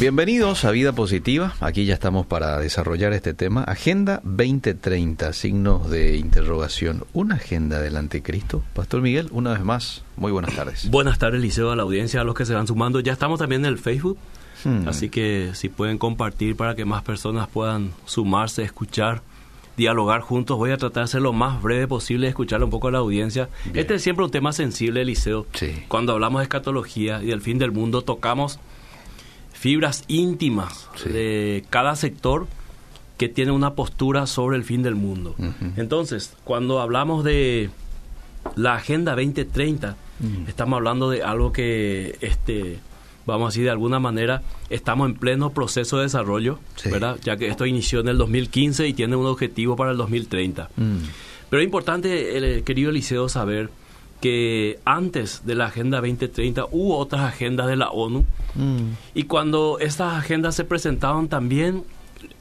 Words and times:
Bienvenidos 0.00 0.64
a 0.64 0.70
Vida 0.70 0.94
Positiva. 0.94 1.54
Aquí 1.60 1.84
ya 1.84 1.92
estamos 1.92 2.24
para 2.24 2.58
desarrollar 2.58 3.12
este 3.12 3.34
tema. 3.34 3.64
Agenda 3.64 4.22
2030, 4.24 5.34
signos 5.34 5.90
de 5.90 6.16
interrogación. 6.16 7.04
¿Una 7.12 7.34
agenda 7.34 7.80
del 7.80 7.98
anticristo? 7.98 8.62
Pastor 8.72 9.02
Miguel, 9.02 9.28
una 9.30 9.52
vez 9.52 9.62
más, 9.62 10.02
muy 10.16 10.32
buenas 10.32 10.56
tardes. 10.56 10.90
Buenas 10.90 11.18
tardes, 11.18 11.42
Liceo, 11.42 11.70
a 11.70 11.76
la 11.76 11.82
audiencia, 11.82 12.22
a 12.22 12.24
los 12.24 12.34
que 12.34 12.46
se 12.46 12.54
van 12.54 12.66
sumando. 12.66 13.00
Ya 13.00 13.12
estamos 13.12 13.40
también 13.40 13.62
en 13.66 13.72
el 13.72 13.78
Facebook, 13.78 14.16
hmm. 14.64 14.88
así 14.88 15.10
que 15.10 15.50
si 15.52 15.68
pueden 15.68 15.98
compartir 15.98 16.56
para 16.56 16.74
que 16.74 16.86
más 16.86 17.02
personas 17.02 17.46
puedan 17.48 17.92
sumarse, 18.06 18.62
escuchar 18.62 19.20
dialogar 19.76 20.22
juntos. 20.22 20.56
Voy 20.56 20.70
a 20.70 20.78
tratar 20.78 21.04
de 21.04 21.08
ser 21.08 21.20
lo 21.20 21.34
más 21.34 21.60
breve 21.60 21.86
posible, 21.86 22.26
escuchar 22.26 22.64
un 22.64 22.70
poco 22.70 22.88
a 22.88 22.92
la 22.92 22.98
audiencia. 22.98 23.50
Este 23.74 23.96
es 23.96 24.02
siempre 24.02 24.24
un 24.24 24.30
tema 24.30 24.54
sensible, 24.54 25.02
Eliseo. 25.02 25.46
Sí. 25.52 25.84
Cuando 25.88 26.14
hablamos 26.14 26.40
de 26.40 26.44
escatología 26.44 27.22
y 27.22 27.26
del 27.26 27.42
fin 27.42 27.58
del 27.58 27.70
mundo, 27.70 28.00
tocamos 28.00 28.58
fibras 29.60 30.04
íntimas 30.08 30.88
de 31.04 31.66
cada 31.68 31.94
sector 31.94 32.46
que 33.18 33.28
tiene 33.28 33.52
una 33.52 33.74
postura 33.74 34.26
sobre 34.26 34.56
el 34.56 34.64
fin 34.64 34.82
del 34.82 34.94
mundo. 34.94 35.34
Entonces, 35.76 36.34
cuando 36.44 36.80
hablamos 36.80 37.24
de 37.24 37.68
la 38.56 38.76
Agenda 38.76 39.12
2030, 39.12 39.96
estamos 40.48 40.78
hablando 40.78 41.10
de 41.10 41.22
algo 41.22 41.52
que, 41.52 42.16
este, 42.22 42.78
vamos 43.26 43.48
a 43.48 43.48
decir, 43.50 43.64
de 43.64 43.70
alguna 43.70 44.00
manera, 44.00 44.40
estamos 44.70 45.10
en 45.10 45.16
pleno 45.16 45.50
proceso 45.50 45.98
de 45.98 46.04
desarrollo, 46.04 46.58
¿verdad? 46.86 47.18
Ya 47.22 47.36
que 47.36 47.48
esto 47.48 47.66
inició 47.66 48.00
en 48.00 48.08
el 48.08 48.16
2015 48.16 48.88
y 48.88 48.94
tiene 48.94 49.14
un 49.14 49.26
objetivo 49.26 49.76
para 49.76 49.90
el 49.90 49.98
2030. 49.98 50.70
Mm. 50.74 50.96
Pero 51.50 51.60
es 51.60 51.66
importante, 51.66 52.38
el, 52.38 52.64
querido 52.64 52.88
Eliseo, 52.88 53.28
saber 53.28 53.68
que 54.20 54.78
antes 54.84 55.46
de 55.46 55.54
la 55.54 55.66
Agenda 55.66 55.98
2030 55.98 56.66
hubo 56.70 56.98
otras 56.98 57.22
agendas 57.22 57.66
de 57.66 57.76
la 57.76 57.90
ONU 57.90 58.24
mm. 58.54 58.90
y 59.14 59.24
cuando 59.24 59.78
estas 59.80 60.14
agendas 60.14 60.54
se 60.54 60.64
presentaban 60.64 61.28
también 61.28 61.84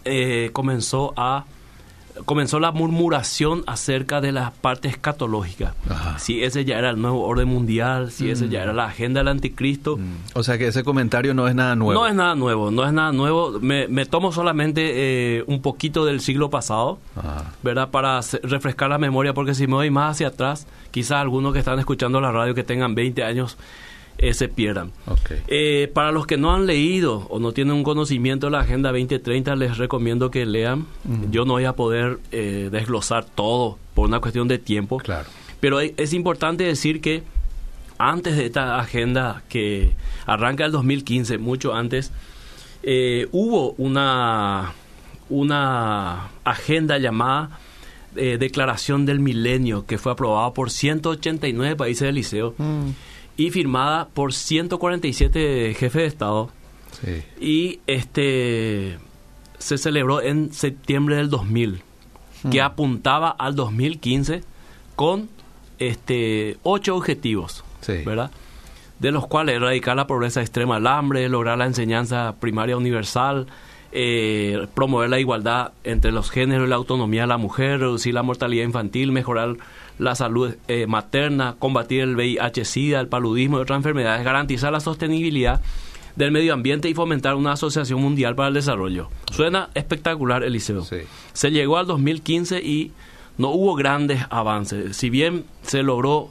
eh, 0.06 0.50
comenzó 0.54 1.14
a 1.16 1.46
comenzó 2.26 2.60
la 2.60 2.72
murmuración 2.72 3.64
acerca 3.68 4.22
de 4.22 4.32
las 4.32 4.52
partes 4.52 4.94
escatológicas. 4.94 5.74
Si 6.18 6.44
ese 6.44 6.66
ya 6.66 6.78
era 6.78 6.90
el 6.90 7.02
nuevo 7.02 7.24
orden 7.26 7.48
mundial, 7.48 8.12
si 8.12 8.30
ese 8.30 8.50
ya 8.50 8.60
mm. 8.60 8.64
era 8.64 8.74
la 8.74 8.86
agenda 8.86 9.20
del 9.22 9.30
anticristo. 9.30 9.98
Mm. 9.98 10.16
O 10.34 10.44
sea 10.44 10.58
que 10.58 10.68
ese 10.68 10.84
comentario 10.84 11.34
no 11.34 11.48
es 11.48 11.56
nada 11.56 11.76
nuevo. 11.76 12.00
No 12.00 12.08
es 12.08 12.16
nada 12.16 12.36
nuevo, 12.36 12.72
no 12.72 12.86
es 12.86 12.94
nada 12.94 13.12
nuevo. 13.12 13.60
Me, 13.60 14.06
tomo 14.06 14.32
solamente 14.32 15.38
eh, 15.38 15.44
un 15.48 15.62
poquito 15.62 16.06
del 16.06 16.22
siglo 16.22 16.50
pasado, 16.50 17.00
¿verdad? 17.64 17.90
Para 17.90 18.22
refrescar 18.44 18.90
la 18.90 18.98
memoria, 18.98 19.34
porque 19.34 19.54
si 19.54 19.68
me 19.68 19.74
voy 19.74 19.90
más 19.90 20.12
hacia 20.12 20.28
atrás, 20.28 20.68
quizás 20.92 21.20
algunos 21.20 21.54
que 21.54 21.60
están 21.60 21.80
escuchando 21.80 22.22
la 22.22 22.32
radio 22.32 22.56
que 22.56 22.64
tengan 22.64 22.96
20 22.96 23.24
años 23.24 23.58
eh, 24.22 24.34
se 24.34 24.50
pierdan. 24.50 24.92
Eh, 25.48 25.90
para 25.94 26.12
los 26.12 26.28
que 26.28 26.36
no 26.36 26.54
han 26.54 26.66
leído 26.66 27.26
o 27.30 27.40
no 27.40 27.54
tienen 27.54 27.74
un 27.74 27.84
conocimiento 27.84 28.48
de 28.48 28.52
la 28.52 28.60
Agenda 28.60 28.92
2030, 28.92 29.56
les 29.56 29.78
recomiendo 29.78 30.30
que 30.30 30.46
lean. 30.46 30.88
Yo 31.32 31.46
no 31.46 31.54
voy 31.54 31.64
a 31.64 31.72
poder 31.72 32.20
eh, 32.34 32.68
desglosar 32.70 33.24
todo 33.24 33.78
por 33.94 34.10
una 34.10 34.20
cuestión 34.20 34.50
de 34.50 34.58
tiempo. 34.58 34.98
Claro. 34.98 35.30
Pero 35.62 35.80
es 35.80 36.14
importante 36.14 36.66
decir 36.66 37.00
que 37.00 37.24
antes 37.98 38.36
de 38.36 38.48
esta 38.48 38.78
agenda 38.78 39.44
que 39.48 39.96
arranca 40.26 40.66
el 40.66 40.74
2015, 40.74 41.38
mucho 41.38 41.74
antes, 41.74 42.12
hubo 43.32 43.72
una, 43.78 44.74
una 45.30 46.30
agenda 46.44 46.98
llamada 46.98 47.58
Declaración 48.16 49.06
del 49.06 49.22
Milenio 49.22 49.86
que 49.86 49.98
fue 49.98 50.12
aprobada 50.12 50.52
por 50.54 50.72
189 50.72 51.78
países 51.78 52.06
del 52.06 52.16
liceo. 52.16 52.54
Mm 52.58 52.90
y 53.40 53.52
firmada 53.52 54.10
por 54.14 54.34
147 54.34 55.74
jefes 55.74 56.02
de 56.02 56.06
Estado. 56.06 56.50
Y 57.40 57.80
este 57.88 58.98
se 59.58 59.78
celebró 59.78 60.22
en 60.22 60.52
septiembre 60.52 61.16
del 61.16 61.30
2000, 61.30 61.82
que 62.52 62.62
hmm. 62.62 62.66
apuntaba 62.66 63.30
al 63.30 63.56
2015 63.56 64.44
con 64.98 65.30
este 65.80 66.58
ocho 66.64 66.98
objetivos, 66.98 67.64
¿verdad? 67.88 68.30
De 69.00 69.12
los 69.14 69.26
cuales 69.26 69.56
erradicar 69.56 69.96
la 69.96 70.06
pobreza 70.06 70.42
extrema, 70.42 70.76
el 70.76 70.88
hambre, 70.88 71.30
lograr 71.30 71.58
la 71.58 71.66
enseñanza 71.66 72.36
primaria 72.42 72.76
universal, 72.76 73.48
eh, 73.94 74.68
promover 74.74 75.10
la 75.10 75.20
igualdad 75.22 75.72
entre 75.86 76.12
los 76.12 76.30
géneros 76.30 76.68
y 76.68 76.70
la 76.70 76.76
autonomía 76.76 77.22
de 77.22 77.28
la 77.28 77.38
mujer, 77.38 77.80
reducir 77.80 78.14
la 78.14 78.22
mortalidad 78.22 78.66
infantil, 78.66 79.14
mejorar 79.14 79.56
la 80.00 80.16
salud 80.16 80.56
eh, 80.68 80.88
materna, 80.88 81.56
combatir 81.60 82.02
el 82.02 82.16
VIH-Sida, 82.16 83.00
el 83.00 83.08
paludismo 83.08 83.58
y 83.60 83.62
otras 83.62 83.78
enfermedades, 83.78 84.24
garantizar 84.24 84.72
la 84.72 84.80
sostenibilidad 84.80 85.62
del 86.16 86.32
medio 86.32 86.54
ambiente 86.54 86.90
y 86.90 86.94
fomentar 86.94 87.36
una 87.36 87.52
asociación 87.52 88.02
mundial 88.02 88.36
para 88.36 88.48
el 88.48 88.54
desarrollo. 88.54 89.10
Suena 89.32 89.70
espectacular, 89.76 90.44
Eliseo. 90.44 90.86
Se 91.34 91.52
llegó 91.52 91.78
al 91.78 91.86
2015 91.86 92.60
y 92.60 92.92
no 93.38 93.50
hubo 93.50 93.76
grandes 93.76 94.26
avances. 94.30 94.98
Si 94.98 95.10
bien 95.10 95.46
se 95.62 95.84
logró 95.84 96.30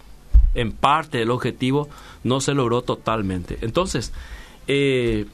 en 0.54 0.72
parte 0.72 1.22
el 1.22 1.30
objetivo, 1.30 1.88
no 2.24 2.40
se 2.40 2.54
logró 2.54 2.82
totalmente. 2.82 3.58
Entonces, 3.60 4.12
eh, 4.66 5.26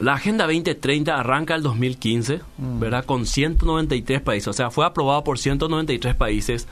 la 0.00 0.14
Agenda 0.14 0.46
2030 0.46 1.14
arranca 1.14 1.54
el 1.54 1.62
2015, 1.62 2.40
mm. 2.58 2.80
¿verdad? 2.80 3.04
Con 3.04 3.26
193 3.26 4.20
países. 4.20 4.48
O 4.48 4.52
sea, 4.52 4.70
fue 4.70 4.86
aprobado 4.86 5.22
por 5.22 5.38
193 5.38 6.14
países 6.14 6.66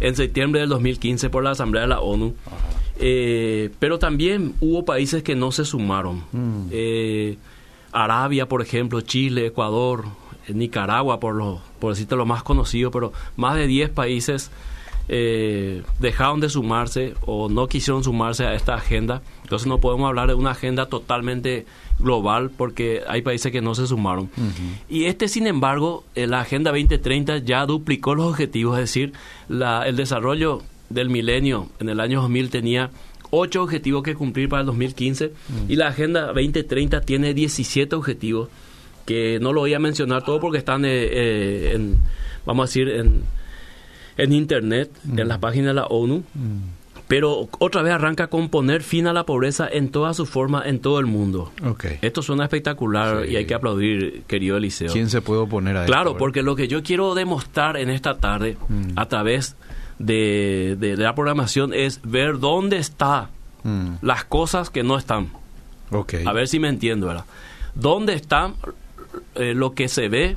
en 0.00 0.16
septiembre 0.16 0.60
del 0.60 0.70
2015 0.70 1.30
por 1.30 1.44
la 1.44 1.50
Asamblea 1.50 1.82
de 1.82 1.88
la 1.88 2.00
ONU. 2.00 2.34
Eh, 2.96 3.70
pero 3.78 3.98
también 3.98 4.54
hubo 4.60 4.84
países 4.84 5.22
que 5.22 5.34
no 5.34 5.52
se 5.52 5.64
sumaron. 5.64 6.24
Mm. 6.32 6.66
Eh, 6.70 7.38
Arabia, 7.92 8.46
por 8.46 8.62
ejemplo, 8.62 9.00
Chile, 9.00 9.46
Ecuador, 9.46 10.04
Nicaragua, 10.48 11.20
por, 11.20 11.34
lo, 11.34 11.60
por 11.78 11.92
decirte 11.92 12.16
lo 12.16 12.26
más 12.26 12.42
conocido, 12.42 12.90
pero 12.90 13.12
más 13.36 13.56
de 13.56 13.66
10 13.66 13.90
países 13.90 14.50
eh, 15.08 15.82
dejaron 15.98 16.40
de 16.40 16.48
sumarse 16.48 17.14
o 17.26 17.48
no 17.48 17.66
quisieron 17.66 18.04
sumarse 18.04 18.44
a 18.44 18.54
esta 18.54 18.74
agenda. 18.74 19.22
Entonces 19.42 19.66
no 19.66 19.78
podemos 19.78 20.08
hablar 20.08 20.28
de 20.28 20.34
una 20.34 20.52
agenda 20.52 20.86
totalmente 20.86 21.66
global 22.00 22.50
porque 22.56 23.02
hay 23.06 23.22
países 23.22 23.52
que 23.52 23.60
no 23.60 23.74
se 23.74 23.86
sumaron. 23.86 24.30
Y 24.88 25.04
este, 25.04 25.28
sin 25.28 25.46
embargo, 25.46 26.04
eh, 26.14 26.26
la 26.26 26.40
Agenda 26.40 26.70
2030 26.70 27.38
ya 27.38 27.66
duplicó 27.66 28.14
los 28.14 28.26
objetivos, 28.26 28.78
es 28.78 28.84
decir, 28.84 29.12
la, 29.48 29.86
el 29.86 29.96
desarrollo 29.96 30.62
del 30.88 31.08
milenio 31.08 31.68
en 31.78 31.88
el 31.88 32.00
año 32.00 32.20
2000 32.20 32.50
tenía 32.50 32.90
ocho 33.30 33.62
objetivos 33.62 34.02
que 34.02 34.14
cumplir 34.14 34.48
para 34.48 34.60
el 34.60 34.66
2015 34.66 35.32
y 35.68 35.76
la 35.76 35.88
Agenda 35.88 36.26
2030 36.26 37.00
tiene 37.02 37.32
17 37.32 37.94
objetivos 37.94 38.48
que 39.06 39.38
no 39.40 39.52
lo 39.52 39.60
voy 39.60 39.74
a 39.74 39.78
mencionar 39.78 40.24
todo 40.24 40.40
porque 40.40 40.58
están 40.58 40.84
eh, 40.84 40.88
eh, 40.90 41.72
en, 41.74 41.98
vamos 42.44 42.64
a 42.64 42.66
decir, 42.68 42.88
en, 42.88 43.22
en 44.16 44.32
Internet, 44.32 44.90
en 45.16 45.28
las 45.28 45.38
páginas 45.38 45.68
de 45.68 45.74
la 45.74 45.86
ONU. 45.86 46.22
Pero 47.10 47.48
otra 47.58 47.82
vez 47.82 47.92
arranca 47.92 48.28
con 48.28 48.50
poner 48.50 48.84
fin 48.84 49.08
a 49.08 49.12
la 49.12 49.26
pobreza 49.26 49.68
en 49.68 49.90
toda 49.90 50.14
su 50.14 50.26
forma 50.26 50.62
en 50.64 50.78
todo 50.78 51.00
el 51.00 51.06
mundo. 51.06 51.50
Esto 52.02 52.22
suena 52.22 52.44
espectacular 52.44 53.28
y 53.28 53.34
hay 53.34 53.46
que 53.46 53.54
aplaudir, 53.54 54.22
querido 54.28 54.56
Eliseo. 54.56 54.92
¿Quién 54.92 55.10
se 55.10 55.20
puede 55.20 55.40
oponer 55.40 55.76
a 55.76 55.80
esto? 55.80 55.92
Claro, 55.92 56.16
porque 56.16 56.44
lo 56.44 56.54
que 56.54 56.68
yo 56.68 56.84
quiero 56.84 57.16
demostrar 57.16 57.76
en 57.78 57.90
esta 57.90 58.18
tarde, 58.18 58.56
mm. 58.68 58.92
a 58.94 59.08
través 59.08 59.56
de, 59.98 60.76
la 60.96 61.12
programación, 61.16 61.74
es 61.74 62.00
ver 62.04 62.38
dónde 62.38 62.76
están 62.76 63.26
mm. 63.64 63.94
las 64.02 64.22
cosas 64.22 64.70
que 64.70 64.84
no 64.84 64.96
están. 64.96 65.30
A 66.24 66.32
ver 66.32 66.46
si 66.46 66.60
me 66.60 66.68
entiendo, 66.68 67.08
¿verdad? 67.08 67.24
¿Dónde 67.74 68.14
está 68.14 68.52
eh, 69.34 69.52
lo 69.54 69.74
que 69.74 69.88
se 69.88 70.08
ve 70.08 70.36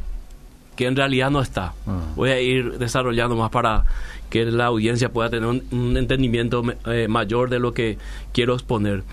que 0.76 0.88
en 0.88 0.96
realidad 0.96 1.30
no 1.30 1.40
está? 1.40 1.76
Ah. 1.86 2.00
Voy 2.16 2.32
a 2.32 2.42
ir 2.42 2.80
desarrollando 2.80 3.36
más 3.36 3.52
para 3.52 3.86
que 4.34 4.46
la 4.46 4.66
audiencia 4.66 5.14
pueda 5.14 5.30
tener 5.30 5.48
un, 5.48 5.96
entendimiento 5.96 6.64
eh, 6.88 7.08
mayor 7.08 7.52
de 7.52 7.60
lo 7.60 7.72
que 7.72 8.00
quiero 8.32 8.56
exponer. 8.56 9.04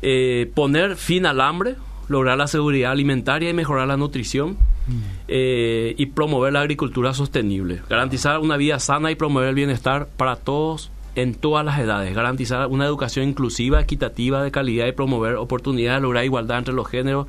Eh, 0.00 0.50
poner 0.54 0.96
fin 0.96 1.26
al 1.26 1.42
hambre, 1.42 1.74
lograr 2.08 2.38
la 2.38 2.46
seguridad 2.46 2.92
alimentaria 2.92 3.50
y 3.50 3.52
mejorar 3.52 3.86
la 3.86 3.98
nutrición 3.98 4.52
mm. 4.86 5.02
eh, 5.28 5.94
y 5.98 6.06
promover 6.06 6.54
la 6.54 6.62
agricultura 6.62 7.12
sostenible. 7.12 7.82
Garantizar 7.90 8.38
una 8.38 8.56
vida 8.56 8.78
sana 8.78 9.10
y 9.10 9.16
promover 9.16 9.50
el 9.50 9.54
bienestar 9.54 10.08
para 10.16 10.36
todos 10.36 10.90
en 11.14 11.34
todas 11.34 11.62
las 11.62 11.78
edades. 11.78 12.14
Garantizar 12.14 12.66
una 12.68 12.86
educación 12.86 13.28
inclusiva, 13.28 13.82
equitativa, 13.82 14.42
de 14.42 14.50
calidad 14.50 14.86
y 14.86 14.92
promover 14.92 15.34
oportunidades, 15.34 16.00
lograr 16.00 16.24
igualdad 16.24 16.56
entre 16.56 16.72
los 16.72 16.88
géneros. 16.88 17.26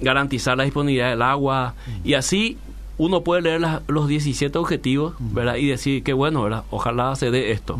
garantizar 0.00 0.56
la 0.56 0.62
disponibilidad 0.62 1.10
del 1.10 1.22
agua 1.22 1.74
y 2.04 2.14
así 2.14 2.56
uno 2.98 3.22
puede 3.22 3.42
leer 3.42 3.60
los 3.88 4.08
17 4.08 4.56
objetivos, 4.58 5.14
¿verdad? 5.18 5.56
Y 5.56 5.66
decir 5.66 6.02
que 6.02 6.12
bueno, 6.12 6.42
¿verdad? 6.42 6.64
Ojalá 6.70 7.14
se 7.16 7.30
dé 7.30 7.52
esto. 7.52 7.78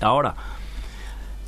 Ahora, 0.00 0.34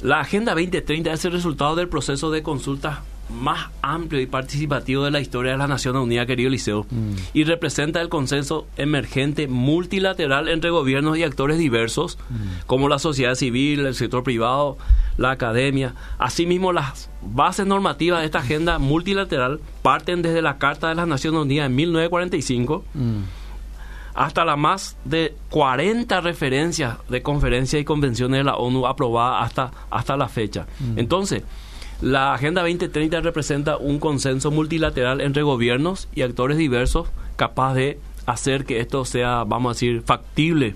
la 0.00 0.20
Agenda 0.20 0.52
2030 0.52 1.12
es 1.12 1.24
el 1.24 1.32
resultado 1.32 1.76
del 1.76 1.88
proceso 1.88 2.30
de 2.30 2.42
consulta 2.42 3.02
más 3.30 3.70
amplio 3.82 4.20
y 4.20 4.26
participativo 4.26 5.04
de 5.04 5.10
la 5.10 5.20
historia 5.20 5.52
de 5.52 5.58
las 5.58 5.68
Naciones 5.68 6.02
Unidas, 6.02 6.26
querido 6.26 6.50
Liceo, 6.50 6.86
mm. 6.90 7.14
y 7.32 7.44
representa 7.44 8.00
el 8.00 8.08
consenso 8.08 8.66
emergente 8.76 9.48
multilateral 9.48 10.48
entre 10.48 10.70
gobiernos 10.70 11.18
y 11.18 11.22
actores 11.22 11.58
diversos, 11.58 12.18
mm. 12.30 12.66
como 12.66 12.88
la 12.88 12.98
sociedad 12.98 13.34
civil, 13.34 13.86
el 13.86 13.94
sector 13.94 14.22
privado, 14.22 14.76
la 15.16 15.30
academia. 15.30 15.94
Asimismo, 16.18 16.72
las 16.72 17.10
bases 17.22 17.66
normativas 17.66 18.20
de 18.20 18.26
esta 18.26 18.40
agenda 18.40 18.78
multilateral 18.78 19.60
parten 19.82 20.22
desde 20.22 20.42
la 20.42 20.58
Carta 20.58 20.88
de 20.88 20.94
las 20.94 21.08
Naciones 21.08 21.40
Unidas 21.40 21.66
en 21.66 21.76
1945 21.76 22.84
mm. 22.94 23.18
hasta 24.14 24.44
las 24.44 24.58
más 24.58 24.96
de 25.04 25.34
40 25.50 26.20
referencias 26.20 26.96
de 27.08 27.22
conferencias 27.22 27.80
y 27.80 27.84
convenciones 27.84 28.40
de 28.40 28.44
la 28.44 28.56
ONU 28.56 28.86
aprobadas 28.86 29.46
hasta, 29.46 29.70
hasta 29.90 30.16
la 30.16 30.28
fecha. 30.28 30.66
Entonces, 30.96 31.42
la 32.00 32.34
Agenda 32.34 32.62
2030 32.62 33.20
representa 33.20 33.76
un 33.76 33.98
consenso 33.98 34.50
multilateral 34.50 35.20
entre 35.20 35.42
gobiernos 35.42 36.08
y 36.14 36.22
actores 36.22 36.58
diversos 36.58 37.08
capaz 37.36 37.74
de 37.74 37.98
hacer 38.26 38.64
que 38.64 38.80
esto 38.80 39.04
sea, 39.04 39.44
vamos 39.44 39.70
a 39.70 39.74
decir, 39.74 40.02
factible 40.02 40.74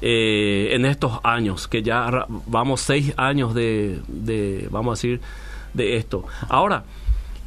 eh, 0.00 0.70
en 0.72 0.84
estos 0.86 1.20
años, 1.22 1.68
que 1.68 1.82
ya 1.82 2.26
vamos 2.46 2.80
seis 2.80 3.12
años 3.16 3.54
de, 3.54 4.00
de, 4.08 4.68
vamos 4.70 4.92
a 4.92 4.94
decir, 4.96 5.20
de 5.74 5.96
esto. 5.96 6.24
Ahora, 6.48 6.84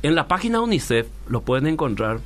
en 0.03 0.15
la 0.15 0.27
página 0.27 0.61
UNICEF 0.61 1.07
lo 1.27 1.41
pueden 1.41 1.67
encontrar. 1.67 2.19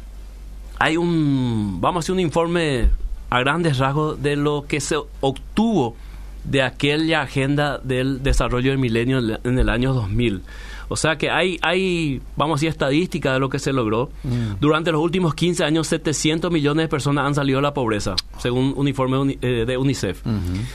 Hay 0.79 0.97
un, 0.97 1.79
vamos 1.79 1.97
a 1.97 2.01
decir, 2.03 2.13
un 2.13 2.19
informe 2.19 2.89
a 3.29 3.39
grandes 3.39 3.77
rasgos 3.77 4.21
de 4.21 4.35
lo 4.35 4.65
que 4.67 4.81
se 4.81 4.97
obtuvo 5.21 5.95
de 6.43 6.61
aquella 6.61 7.21
agenda 7.21 7.79
del 7.79 8.21
desarrollo 8.23 8.71
del 8.71 8.79
milenio 8.79 9.19
en 9.43 9.59
el 9.59 9.69
año 9.69 9.93
2000. 9.93 10.43
O 10.87 10.95
sea 10.95 11.17
que 11.17 11.29
hay, 11.29 11.57
hay 11.61 12.21
vamos 12.35 12.55
a 12.55 12.57
decir, 12.57 12.69
estadística 12.69 13.33
de 13.33 13.39
lo 13.39 13.49
que 13.49 13.59
se 13.59 13.73
logró. 13.73 14.09
Mm. 14.23 14.59
Durante 14.59 14.91
los 14.91 15.01
últimos 15.01 15.35
15 15.35 15.63
años, 15.63 15.87
700 15.87 16.51
millones 16.51 16.85
de 16.85 16.87
personas 16.87 17.25
han 17.25 17.35
salido 17.35 17.57
de 17.57 17.63
la 17.63 17.73
pobreza, 17.73 18.15
según 18.37 18.73
un 18.75 18.87
informe 18.87 19.37
eh, 19.41 19.65
de 19.65 19.77
UNICEF. 19.77 20.23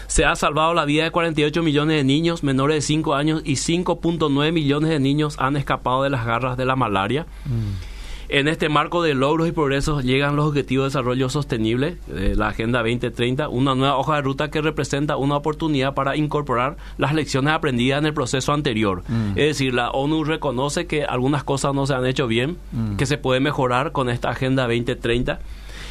Se 0.06 0.24
ha 0.24 0.36
salvado 0.36 0.74
la 0.74 0.84
vida 0.84 1.04
de 1.04 1.10
48 1.10 1.62
millones 1.62 1.96
de 1.96 2.04
niños 2.04 2.42
menores 2.42 2.76
de 2.76 2.82
5 2.82 3.14
años 3.14 3.42
y 3.44 3.54
5.9 3.54 4.52
millones 4.52 4.90
de 4.90 5.00
niños 5.00 5.36
han 5.38 5.56
escapado 5.56 6.02
de 6.02 6.10
las 6.10 6.24
garras 6.24 6.56
de 6.56 6.64
la 6.64 6.76
malaria. 6.76 7.26
Mm. 7.44 7.89
En 8.32 8.46
este 8.46 8.68
marco 8.68 9.02
de 9.02 9.14
logros 9.14 9.48
y 9.48 9.52
progresos 9.52 10.04
llegan 10.04 10.36
los 10.36 10.46
Objetivos 10.46 10.84
de 10.84 10.88
Desarrollo 10.90 11.28
Sostenible, 11.28 11.96
de 12.06 12.36
la 12.36 12.50
Agenda 12.50 12.78
2030, 12.78 13.48
una 13.48 13.74
nueva 13.74 13.96
hoja 13.96 14.14
de 14.14 14.22
ruta 14.22 14.52
que 14.52 14.60
representa 14.60 15.16
una 15.16 15.34
oportunidad 15.34 15.94
para 15.94 16.14
incorporar 16.16 16.76
las 16.96 17.12
lecciones 17.12 17.52
aprendidas 17.52 17.98
en 17.98 18.06
el 18.06 18.14
proceso 18.14 18.52
anterior. 18.52 19.02
Mm. 19.08 19.30
Es 19.30 19.46
decir, 19.46 19.74
la 19.74 19.90
ONU 19.90 20.22
reconoce 20.22 20.86
que 20.86 21.04
algunas 21.04 21.42
cosas 21.42 21.74
no 21.74 21.88
se 21.88 21.94
han 21.94 22.06
hecho 22.06 22.28
bien, 22.28 22.56
mm. 22.70 22.94
que 22.94 23.04
se 23.04 23.18
puede 23.18 23.40
mejorar 23.40 23.90
con 23.90 24.08
esta 24.08 24.30
Agenda 24.30 24.62
2030 24.62 25.40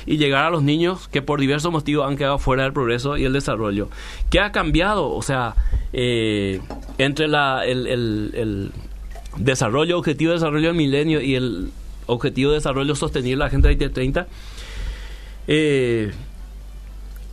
y 0.05 0.15
llegar 0.15 0.45
a 0.45 0.49
los 0.49 0.63
niños 0.63 1.09
que 1.09 1.21
por 1.21 1.41
diversos 1.41 1.73
motivos 1.73 2.07
han 2.07 2.15
quedado 2.15 2.39
fuera 2.39 2.63
del 2.63 2.71
progreso 2.71 3.17
y 3.17 3.25
el 3.25 3.33
desarrollo. 3.33 3.89
¿Qué 4.29 4.39
ha 4.39 4.53
cambiado? 4.53 5.09
O 5.09 5.21
sea, 5.21 5.55
eh, 5.91 6.61
entre 6.99 7.27
la, 7.27 7.65
el, 7.65 7.85
el 7.85 8.71
desarrollo, 9.35 9.97
objetivo 9.97 10.31
de 10.31 10.37
desarrollo 10.37 10.67
del 10.67 10.77
milenio 10.77 11.19
y 11.19 11.35
el 11.35 11.71
Objetivo 12.09 12.51
de 12.51 12.57
Desarrollo 12.57 12.95
Sostenible, 12.95 13.37
la 13.37 13.45
Agenda 13.45 13.69
2030, 13.69 14.27
eh, 15.47 16.11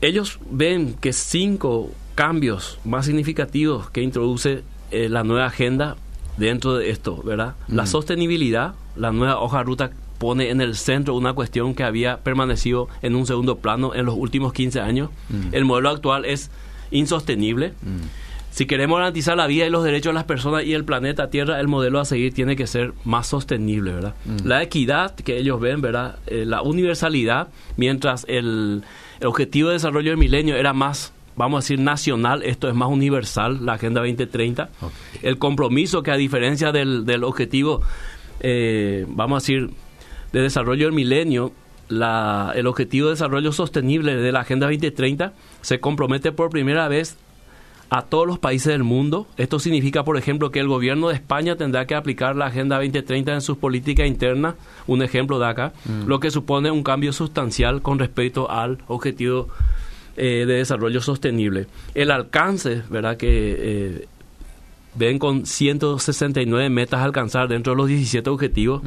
ellos 0.01 0.39
ven 0.51 0.95
que 0.95 1.13
cinco 1.13 1.91
cambios 2.15 2.79
más 2.85 3.07
significativos 3.07 3.91
que 3.91 4.03
introduce 4.03 4.63
eh, 4.91 5.09
la 5.09 5.25
nueva 5.25 5.47
agenda 5.47 5.97
dentro 6.37 6.77
de 6.77 6.91
esto, 6.91 7.23
¿verdad? 7.23 7.55
La 7.69 7.87
sostenibilidad, 7.87 8.75
la 8.95 9.13
nueva 9.13 9.41
hoja 9.41 9.59
de 9.59 9.65
ruta 9.65 9.91
pone 10.19 10.51
en 10.51 10.61
el 10.61 10.77
centro 10.77 11.15
una 11.15 11.35
cuestión 11.35 11.75
que 11.75 11.85
había 11.85 12.19
permanecido 12.19 12.89
en 13.03 13.15
un 13.15 13.27
segundo 13.27 13.59
plano 13.59 13.95
en 13.95 14.07
los 14.07 14.15
últimos 14.17 14.53
15 14.53 14.81
años. 14.81 15.11
El 15.53 15.65
modelo 15.65 15.91
actual 15.91 16.25
es 16.25 16.51
insostenible. 16.91 17.75
Si 18.57 18.65
queremos 18.65 18.97
garantizar 18.97 19.37
la 19.37 19.47
vida 19.47 19.67
y 19.67 19.71
los 19.71 19.85
derechos 19.85 20.13
de 20.13 20.15
las 20.15 20.25
personas 20.25 20.65
y 20.65 20.73
el 20.73 20.83
planeta 20.83 21.29
Tierra, 21.29 21.61
el 21.61 21.69
modelo 21.69 22.01
a 22.01 22.07
seguir 22.07 22.33
tiene 22.33 22.57
que 22.57 22.67
ser 22.67 22.95
más 23.05 23.27
sostenible, 23.27 23.93
¿verdad? 23.93 24.15
Mm. 24.25 24.47
La 24.47 24.63
equidad 24.63 25.15
que 25.15 25.37
ellos 25.37 25.61
ven, 25.61 25.83
¿verdad? 25.83 26.21
Eh, 26.27 26.47
la 26.47 26.63
universalidad, 26.63 27.49
mientras 27.77 28.25
el, 28.29 28.83
objetivo 29.23 29.69
de 29.69 29.75
desarrollo 29.75 30.09
del 30.09 30.17
milenio 30.17 30.57
era 30.57 30.73
más 30.73 31.13
vamos 31.37 31.59
a 31.59 31.61
decir, 31.65 31.81
nacional, 31.81 32.43
esto 32.45 32.67
es 32.67 32.75
más 32.75 32.89
universal, 32.89 33.67
la 33.67 33.75
Agenda 33.75 34.01
2030. 34.01 34.71
El 35.21 35.37
compromiso 35.37 36.03
que 36.03 36.11
a 36.11 36.17
diferencia 36.17 36.73
del, 36.73 37.05
del 37.05 37.25
objetivo, 37.25 37.83
eh, 38.41 39.05
vamos 39.07 39.37
a 39.37 39.41
decir, 39.43 39.71
de 40.33 40.41
desarrollo 40.41 40.87
del 40.87 40.95
milenio, 40.95 41.53
la, 41.91 42.55
el 42.57 42.67
objetivo 42.67 43.09
de 43.09 43.17
desarrollo 43.17 43.53
sostenible 43.53 44.17
de 44.17 44.33
la 44.33 44.41
Agenda 44.41 44.67
2030 44.67 45.35
se 45.61 45.79
compromete 45.79 46.33
por 46.33 46.49
primera 46.49 46.89
vez 46.89 47.19
a 47.91 48.03
todos 48.03 48.27
los 48.27 48.39
países 48.39 48.73
del 48.73 48.83
mundo. 48.83 49.27
Esto 49.37 49.59
significa, 49.59 50.05
por 50.05 50.17
ejemplo, 50.17 50.51
que 50.51 50.61
el 50.61 50.69
gobierno 50.69 51.09
de 51.09 51.15
España 51.15 51.57
tendrá 51.57 51.87
que 51.87 51.95
aplicar 51.95 52.37
la 52.37 52.47
Agenda 52.47 52.77
2030 52.77 53.35
en 53.35 53.41
sus 53.41 53.57
políticas 53.57 54.07
internas, 54.07 54.55
un 54.87 55.03
ejemplo 55.03 55.39
de 55.39 55.47
acá, 55.47 55.73
mm. 55.85 56.07
lo 56.07 56.21
que 56.21 56.31
supone 56.31 56.71
un 56.71 56.83
cambio 56.83 57.13
sustancial 57.13 57.83
con 57.83 57.99
respecto 57.99 58.51
al 58.51 58.79
objetivo 58.89 59.49
eh, 60.17 60.45
de 60.47 60.55
desarrollo 60.55 61.01
sostenible. 61.01 61.67
El 61.95 62.11
alcance, 62.11 62.83
¿verdad? 62.91 63.17
Que 63.17 63.57
eh, 63.59 64.09
ven 64.97 65.19
con 65.19 65.47
169 65.47 66.71
metas 66.71 67.01
a 67.01 67.05
alcanzar 67.05 67.49
dentro 67.49 67.75
de 67.75 67.77
los 67.77 67.89
17 67.89 68.31
objetivos. 68.31 68.83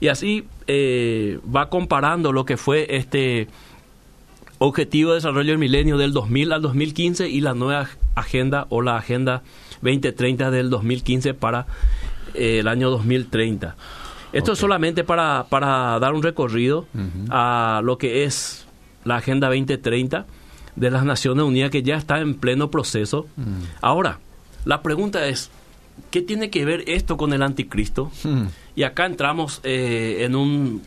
Y 0.00 0.08
así 0.08 0.44
eh, 0.66 1.38
va 1.54 1.68
comparando 1.68 2.32
lo 2.32 2.44
que 2.44 2.56
fue 2.56 2.86
este 2.90 3.48
Objetivo 4.58 5.10
de 5.10 5.16
Desarrollo 5.16 5.50
del 5.50 5.58
Milenio 5.58 5.98
del 5.98 6.12
2000 6.12 6.52
al 6.52 6.62
2015 6.62 7.28
y 7.28 7.40
la 7.40 7.52
nueva 7.52 7.88
agenda 8.14 8.66
o 8.70 8.80
la 8.80 8.96
Agenda 8.96 9.42
2030 9.82 10.50
del 10.50 10.70
2015 10.70 11.34
para 11.34 11.66
eh, 12.34 12.60
el 12.60 12.68
año 12.68 12.88
2030. 12.88 13.76
Esto 14.32 14.52
es 14.52 14.58
solamente 14.58 15.04
para, 15.04 15.46
para, 15.50 15.98
dar 15.98 16.14
un 16.14 16.22
recorrido 16.22 16.86
a 17.30 17.80
lo 17.84 17.98
que 17.98 18.24
es 18.24 18.66
la 19.04 19.16
Agenda 19.16 19.48
2030 19.48 20.26
de 20.74 20.90
las 20.90 21.04
Naciones 21.04 21.44
Unidas 21.44 21.70
que 21.70 21.82
ya 21.82 21.96
está 21.96 22.20
en 22.20 22.34
pleno 22.34 22.70
proceso. 22.70 23.26
Ahora, 23.80 24.20
la 24.64 24.82
pregunta 24.82 25.26
es, 25.28 25.50
¿qué 26.10 26.22
tiene 26.22 26.50
que 26.50 26.64
ver 26.64 26.84
esto 26.86 27.16
con 27.16 27.32
el 27.32 27.42
anticristo? 27.42 28.10
Y 28.74 28.82
acá 28.82 29.06
entramos 29.06 29.60
eh, 29.64 30.18
en 30.20 30.34
un 30.34 30.82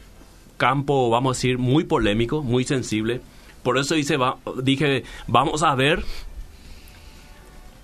campo, 0.58 1.10
vamos 1.10 1.36
a 1.36 1.38
decir, 1.38 1.58
muy 1.60 1.84
polémico, 1.84 2.44
muy 2.44 2.64
sensible 2.66 3.22
por 3.70 3.78
eso 3.78 3.94
dice, 3.94 4.18
dije, 4.64 5.04
vamos 5.28 5.62
a 5.62 5.76
ver 5.76 6.04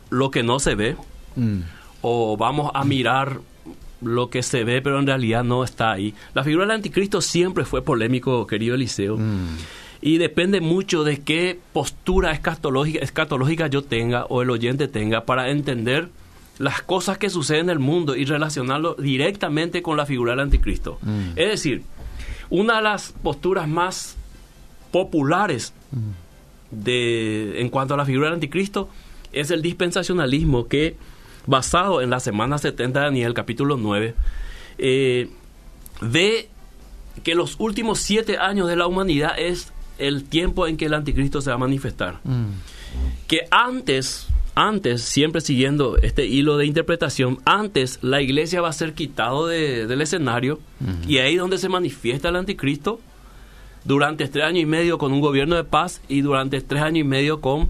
lo 0.09 0.31
que 0.31 0.41
no 0.41 0.57
se 0.57 0.73
ve 0.73 0.95
mm. 1.35 1.59
o 2.01 2.37
vamos 2.37 2.71
a 2.73 2.83
mirar 2.83 3.39
lo 4.01 4.31
que 4.31 4.41
se 4.41 4.63
ve 4.63 4.81
pero 4.81 4.97
en 4.97 5.05
realidad 5.05 5.43
no 5.43 5.63
está 5.63 5.91
ahí. 5.91 6.15
La 6.33 6.43
figura 6.43 6.65
del 6.65 6.71
anticristo 6.71 7.21
siempre 7.21 7.65
fue 7.65 7.83
polémico, 7.83 8.47
querido 8.47 8.73
Eliseo. 8.73 9.15
Mm. 9.15 9.57
Y 10.01 10.17
depende 10.17 10.59
mucho 10.59 11.03
de 11.03 11.19
qué 11.19 11.59
postura 11.71 12.31
escatológica, 12.31 12.97
escatológica 13.03 13.67
yo 13.67 13.83
tenga 13.83 14.25
o 14.25 14.41
el 14.41 14.49
oyente 14.49 14.87
tenga 14.87 15.25
para 15.25 15.51
entender 15.51 16.09
las 16.57 16.81
cosas 16.81 17.19
que 17.19 17.29
suceden 17.29 17.65
en 17.65 17.69
el 17.69 17.79
mundo 17.79 18.15
y 18.15 18.25
relacionarlo 18.25 18.95
directamente 18.95 19.83
con 19.83 19.97
la 19.97 20.07
figura 20.07 20.31
del 20.31 20.39
anticristo. 20.39 20.97
Mm. 21.03 21.29
Es 21.35 21.47
decir, 21.47 21.83
una 22.49 22.77
de 22.77 22.81
las 22.81 23.11
posturas 23.21 23.67
más 23.67 24.17
populares 24.95 25.73
de, 26.71 27.59
en 27.59 27.67
cuanto 27.67 27.95
a 27.95 27.97
la 27.97 28.05
figura 28.05 28.27
del 28.27 28.35
anticristo 28.35 28.87
es 29.33 29.51
el 29.51 29.61
dispensacionalismo 29.61 30.69
que, 30.69 30.95
basado 31.47 32.01
en 32.01 32.09
la 32.09 32.21
semana 32.21 32.57
70 32.59 32.97
de 32.97 33.05
Daniel, 33.05 33.33
capítulo 33.33 33.75
9, 33.75 34.15
eh, 34.77 35.29
ve 35.99 36.47
que 37.23 37.35
los 37.35 37.57
últimos 37.59 37.99
siete 37.99 38.37
años 38.37 38.69
de 38.69 38.77
la 38.77 38.87
humanidad 38.87 39.37
es 39.37 39.73
el 39.97 40.23
tiempo 40.23 40.65
en 40.65 40.77
que 40.77 40.85
el 40.85 40.93
anticristo 40.93 41.41
se 41.41 41.49
va 41.49 41.57
a 41.57 41.59
manifestar. 41.59 42.21
Mm. 42.23 42.51
Que 43.27 43.49
antes, 43.51 44.27
antes, 44.55 45.01
siempre 45.01 45.41
siguiendo 45.41 45.97
este 45.97 46.25
hilo 46.25 46.55
de 46.55 46.67
interpretación, 46.67 47.39
antes 47.43 47.99
la 48.01 48.21
iglesia 48.21 48.61
va 48.61 48.69
a 48.69 48.73
ser 48.73 48.93
quitado 48.93 49.47
del 49.47 50.01
escenario 50.01 50.61
y 51.05 51.17
ahí 51.17 51.35
donde 51.35 51.57
se 51.57 51.67
manifiesta 51.67 52.29
el 52.29 52.37
anticristo 52.37 53.01
durante 53.85 54.27
tres 54.27 54.43
años 54.43 54.63
y 54.63 54.65
medio 54.65 54.97
con 54.97 55.13
un 55.13 55.21
gobierno 55.21 55.55
de 55.55 55.63
paz 55.63 56.01
y 56.09 56.21
durante 56.21 56.59
tres 56.61 56.81
años 56.81 56.99
y 56.99 57.03
medio 57.03 57.39
con 57.39 57.69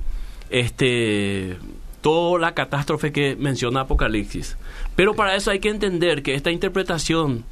este 0.49 1.57
toda 2.01 2.39
la 2.39 2.53
catástrofe 2.53 3.11
que 3.11 3.35
menciona 3.35 3.81
Apocalipsis. 3.81 4.57
Pero 4.95 5.15
para 5.15 5.35
eso 5.35 5.51
hay 5.51 5.59
que 5.59 5.69
entender 5.69 6.23
que 6.23 6.35
esta 6.35 6.51
interpretación 6.51 7.43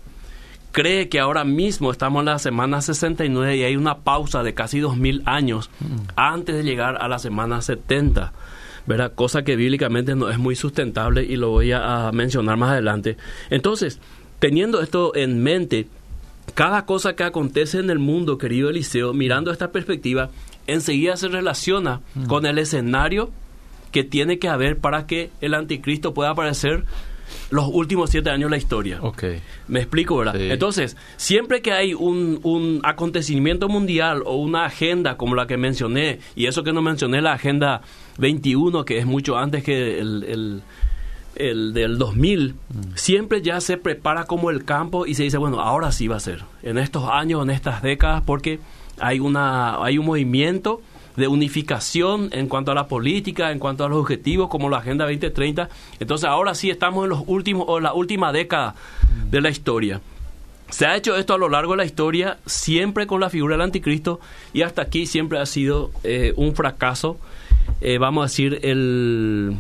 cree 0.71 1.09
que 1.09 1.19
ahora 1.19 1.43
mismo 1.43 1.91
estamos 1.91 2.21
en 2.21 2.25
la 2.25 2.39
semana 2.39 2.81
69 2.81 3.57
y 3.57 3.63
hay 3.63 3.75
una 3.75 3.99
pausa 3.99 4.43
de 4.43 4.53
casi 4.53 4.79
2000 4.79 5.23
años 5.25 5.69
mm. 5.79 6.11
antes 6.15 6.55
de 6.55 6.63
llegar 6.63 6.97
a 7.01 7.07
la 7.07 7.19
semana 7.19 7.61
70. 7.61 8.31
¿verdad? 8.85 9.13
Cosa 9.15 9.43
que 9.43 9.55
bíblicamente 9.55 10.13
no 10.13 10.29
es 10.29 10.37
muy 10.37 10.55
sustentable 10.55 11.23
y 11.23 11.37
lo 11.37 11.49
voy 11.49 11.71
a 11.71 12.11
mencionar 12.13 12.57
más 12.57 12.71
adelante. 12.71 13.17
Entonces, 13.49 13.99
teniendo 14.39 14.81
esto 14.81 15.15
en 15.15 15.41
mente, 15.41 15.87
cada 16.53 16.85
cosa 16.85 17.15
que 17.15 17.23
acontece 17.23 17.79
en 17.79 17.89
el 17.89 17.99
mundo, 17.99 18.37
querido 18.37 18.69
Eliseo, 18.69 19.13
mirando 19.13 19.51
esta 19.51 19.71
perspectiva, 19.71 20.29
enseguida 20.67 21.17
se 21.17 21.27
relaciona 21.27 22.01
mm. 22.15 22.25
con 22.25 22.45
el 22.45 22.57
escenario 22.57 23.31
que 23.91 24.03
tiene 24.03 24.39
que 24.39 24.49
haber 24.49 24.77
para 24.77 25.05
que 25.05 25.29
el 25.41 25.53
anticristo 25.53 26.13
pueda 26.13 26.31
aparecer 26.31 26.83
los 27.49 27.67
últimos 27.71 28.09
siete 28.09 28.29
años 28.29 28.49
de 28.49 28.51
la 28.51 28.57
historia. 28.57 28.99
Okay. 29.01 29.41
Me 29.67 29.79
explico, 29.79 30.17
¿verdad? 30.17 30.35
Entonces, 30.35 30.97
siempre 31.17 31.61
que 31.61 31.71
hay 31.71 31.93
un, 31.93 32.39
un, 32.43 32.81
acontecimiento 32.83 33.69
mundial 33.69 34.23
o 34.25 34.35
una 34.35 34.65
agenda 34.65 35.17
como 35.17 35.35
la 35.35 35.47
que 35.47 35.57
mencioné, 35.57 36.19
y 36.35 36.47
eso 36.47 36.63
que 36.63 36.73
no 36.73 36.81
mencioné, 36.81 37.21
la 37.21 37.33
agenda 37.33 37.81
21, 38.17 38.85
que 38.85 38.97
es 38.97 39.05
mucho 39.05 39.37
antes 39.37 39.63
que 39.63 39.99
el, 39.99 40.23
el, 40.23 40.61
del 41.35 41.97
2000, 41.97 42.53
mm. 42.53 42.55
siempre 42.95 43.41
ya 43.41 43.59
se 43.61 43.77
prepara 43.77 44.25
como 44.25 44.49
el 44.49 44.65
campo 44.65 45.05
y 45.05 45.15
se 45.15 45.23
dice, 45.23 45.37
bueno, 45.37 45.59
ahora 45.59 45.91
sí 45.91 46.07
va 46.07 46.17
a 46.17 46.19
ser, 46.19 46.43
en 46.61 46.77
estos 46.77 47.09
años, 47.09 47.43
en 47.43 47.49
estas 47.49 47.81
décadas, 47.81 48.23
porque 48.25 48.59
hay, 48.99 49.19
una, 49.19 49.83
hay 49.83 49.97
un 49.97 50.05
movimiento 50.05 50.81
de 51.15 51.27
unificación 51.27 52.29
en 52.31 52.47
cuanto 52.47 52.71
a 52.71 52.75
la 52.75 52.87
política, 52.87 53.51
en 53.51 53.59
cuanto 53.59 53.83
a 53.85 53.89
los 53.89 53.99
objetivos 53.99 54.49
como 54.49 54.69
la 54.69 54.77
Agenda 54.77 55.05
2030. 55.05 55.69
Entonces 55.99 56.27
ahora 56.27 56.55
sí 56.55 56.69
estamos 56.69 57.03
en 57.03 57.09
los 57.09 57.23
últimos 57.27 57.65
o 57.67 57.79
la 57.79 57.93
última 57.93 58.31
década 58.31 58.75
de 59.29 59.41
la 59.41 59.49
historia. 59.49 60.01
Se 60.69 60.87
ha 60.87 60.95
hecho 60.95 61.15
esto 61.15 61.35
a 61.35 61.37
lo 61.37 61.49
largo 61.49 61.73
de 61.73 61.77
la 61.77 61.85
historia, 61.85 62.39
siempre 62.47 63.05
con 63.05 63.21
la 63.21 63.29
figura 63.29 63.53
del 63.53 63.61
anticristo, 63.61 64.19
y 64.53 64.63
hasta 64.63 64.81
aquí 64.81 65.05
siempre 65.05 65.37
ha 65.37 65.45
sido 65.45 65.91
eh, 66.03 66.33
un 66.35 66.55
fracaso, 66.55 67.19
eh, 67.79 67.99
vamos 67.99 68.23
a 68.23 68.25
decir, 68.25 68.59
el, 68.63 69.55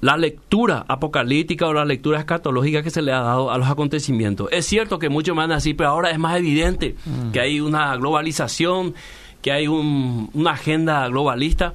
la 0.00 0.16
lectura 0.16 0.84
apocalíptica 0.88 1.66
o 1.66 1.72
la 1.72 1.84
lectura 1.84 2.18
escatológica 2.18 2.82
que 2.82 2.90
se 2.90 3.02
le 3.02 3.12
ha 3.12 3.20
dado 3.20 3.50
a 3.50 3.58
los 3.58 3.68
acontecimientos. 3.68 4.48
Es 4.52 4.66
cierto 4.66 4.98
que 4.98 5.08
muchos 5.08 5.36
van 5.36 5.50
a 5.50 5.56
decir, 5.56 5.76
pero 5.76 5.90
ahora 5.90 6.10
es 6.10 6.18
más 6.18 6.36
evidente 6.36 6.94
mm. 7.04 7.32
que 7.32 7.40
hay 7.40 7.60
una 7.60 7.96
globalización, 7.96 8.94
que 9.42 9.52
hay 9.52 9.66
una 9.66 10.50
agenda 10.52 11.06
globalista. 11.08 11.74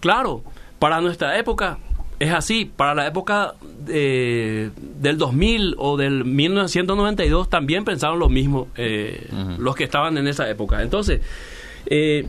Claro, 0.00 0.42
para 0.78 1.00
nuestra 1.00 1.38
época 1.38 1.78
es 2.18 2.32
así. 2.32 2.64
Para 2.64 2.94
la 2.94 3.06
época 3.06 3.54
del 3.86 5.18
2000 5.18 5.74
o 5.78 5.96
del 5.96 6.24
1992 6.24 7.48
también 7.48 7.84
pensaron 7.84 8.18
lo 8.18 8.28
mismo 8.28 8.68
eh, 8.76 9.28
los 9.58 9.74
que 9.74 9.84
estaban 9.84 10.18
en 10.18 10.28
esa 10.28 10.48
época. 10.48 10.82
Entonces, 10.82 11.20
eh, 11.86 12.26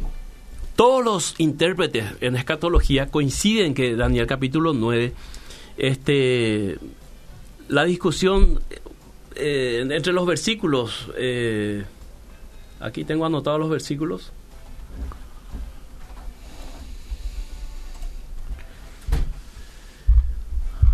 todos 0.75 1.03
los 1.03 1.35
intérpretes 1.39 2.05
en 2.21 2.35
escatología 2.35 3.07
coinciden 3.07 3.73
que 3.73 3.95
Daniel 3.95 4.27
capítulo 4.27 4.73
9, 4.73 5.13
este, 5.77 6.77
la 7.67 7.83
discusión 7.83 8.61
eh, 9.35 9.85
entre 9.89 10.13
los 10.13 10.25
versículos, 10.25 11.09
aquí 12.79 13.03
tengo 13.03 13.25
anotados 13.25 13.59
los 13.59 13.69
versículos, 13.69 14.31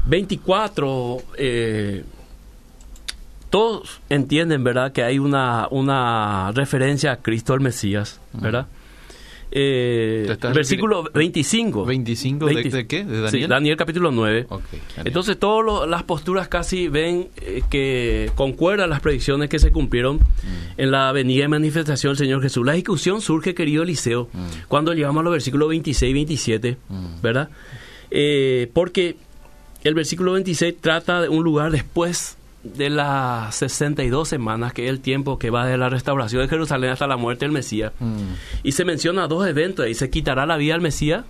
24, 0.07 1.17
eh, 1.37 2.05
todos 3.49 3.99
entienden, 4.09 4.63
¿verdad?, 4.63 4.91
que 4.91 5.03
hay 5.03 5.19
una, 5.19 5.67
una 5.69 6.51
referencia 6.53 7.11
a 7.11 7.17
Cristo 7.17 7.53
el 7.53 7.59
Mesías, 7.59 8.19
¿verdad? 8.33 8.67
Eh, 9.51 10.37
versículo 10.53 11.09
25. 11.13 11.85
¿25 11.85 12.71
de, 12.71 12.87
qué? 12.87 13.03
¿De 13.03 13.21
Daniel? 13.21 13.49
Daniel 13.49 13.77
capítulo 13.77 14.11
9. 14.11 14.47
Entonces 15.05 15.37
todas 15.39 15.87
las 15.87 16.03
posturas 16.03 16.47
casi 16.47 16.87
ven 16.89 17.29
eh, 17.37 17.61
que 17.69 18.31
concuerdan 18.35 18.89
las 18.89 18.99
predicciones 18.99 19.49
que 19.49 19.59
se 19.59 19.71
cumplieron 19.71 20.17
mm. 20.17 20.81
en 20.81 20.91
la 20.91 21.11
venida 21.11 21.45
y 21.45 21.47
manifestación 21.47 22.11
del 22.11 22.17
Señor 22.17 22.41
Jesús. 22.41 22.65
La 22.65 22.73
discusión 22.73 23.21
surge, 23.21 23.55
querido 23.55 23.83
Eliseo, 23.83 24.29
mm. 24.33 24.67
cuando 24.67 24.93
llegamos 24.93 25.21
a 25.21 25.23
los 25.23 25.31
versículos 25.31 25.69
26 25.69 26.09
y 26.09 26.13
27, 26.13 26.77
mm. 26.89 27.21
¿verdad? 27.21 27.49
Eh, 28.11 28.69
porque 28.73 29.15
el 29.83 29.93
versículo 29.93 30.33
26 30.33 30.75
trata 30.81 31.21
de 31.21 31.29
un 31.29 31.43
lugar 31.43 31.71
después 31.71 32.37
de 32.75 32.89
las 32.89 33.55
62 33.55 34.27
semanas, 34.27 34.73
que 34.73 34.85
es 34.85 34.89
el 34.89 34.99
tiempo 34.99 35.39
que 35.39 35.49
va 35.49 35.65
de 35.65 35.77
la 35.77 35.89
restauración 35.89 36.41
de 36.41 36.47
Jerusalén 36.47 36.91
hasta 36.91 37.07
la 37.07 37.17
muerte 37.17 37.45
del 37.45 37.51
Mesías. 37.51 37.93
Mm. 37.99 38.33
Y 38.63 38.71
se 38.73 38.85
menciona 38.85 39.27
dos 39.27 39.47
eventos, 39.47 39.85
ahí 39.85 39.93
se 39.93 40.09
quitará 40.09 40.45
la 40.45 40.57
vida 40.57 40.75
al 40.75 40.81
Mesías 40.81 41.25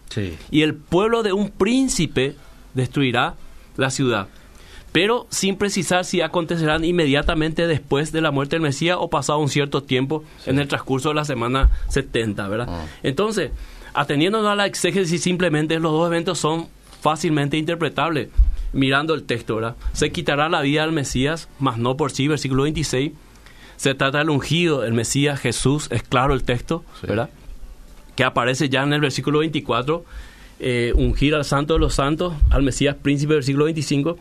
y 0.52 0.62
el 0.62 0.74
pueblo 0.76 1.24
de 1.24 1.34
un 1.34 1.50
príncipe 1.50 2.36
destruirá 2.74 3.36
la 3.76 3.90
ciudad. 3.90 4.28
Pero 4.92 5.28
sin 5.30 5.58
precisar 5.58 6.06
si 6.06 6.22
acontecerán 6.22 6.84
inmediatamente 6.84 7.68
después 7.68 8.12
de 8.12 8.22
la 8.22 8.32
muerte 8.32 8.56
del 8.56 8.64
Mesías 8.64 8.98
o 9.00 9.10
pasado 9.10 9.40
un 9.40 9.50
cierto 9.50 9.84
tiempo 9.84 10.24
en 10.46 10.60
el 10.60 10.68
transcurso 10.68 11.10
de 11.10 11.16
la 11.16 11.26
semana 11.26 11.70
70, 11.90 12.48
¿verdad? 12.48 12.68
Ah. 12.70 12.86
Entonces, 13.04 13.52
ateniéndonos 13.94 14.50
a 14.50 14.56
la 14.56 14.66
exégesis, 14.66 15.22
simplemente 15.22 15.80
los 15.80 15.92
dos 15.92 16.08
eventos 16.08 16.40
son 16.40 16.68
fácilmente 17.02 17.58
interpretable 17.58 18.30
mirando 18.74 19.14
el 19.14 19.24
texto, 19.24 19.56
¿verdad? 19.56 19.76
Se 19.94 20.12
quitará 20.12 20.50
la 20.50 20.62
vida 20.62 20.84
al 20.84 20.92
Mesías, 20.92 21.50
mas 21.60 21.78
no 21.78 21.98
por 21.98 22.12
sí, 22.12 22.28
versículo 22.28 22.64
26. 22.64 23.12
Se 23.76 23.94
trata 23.94 24.20
del 24.20 24.30
ungido, 24.30 24.84
el 24.84 24.94
Mesías 24.94 25.40
Jesús, 25.40 25.88
es 25.92 26.04
claro 26.04 26.34
el 26.34 26.44
texto, 26.44 26.84
¿verdad? 27.04 27.30
Que 28.16 28.24
aparece 28.24 28.70
ya 28.70 28.84
en 28.84 28.94
el 28.94 29.02
versículo 29.02 29.40
24, 29.40 30.04
eh, 30.60 30.94
ungir 30.96 31.36
al 31.36 31.46
santo 31.46 31.76
de 31.76 31.80
los 31.80 31.94
santos, 31.94 32.34
al 32.50 32.64
Mesías 32.64 32.96
príncipe, 32.96 33.36
versículo 33.36 33.66
25. 33.66 34.18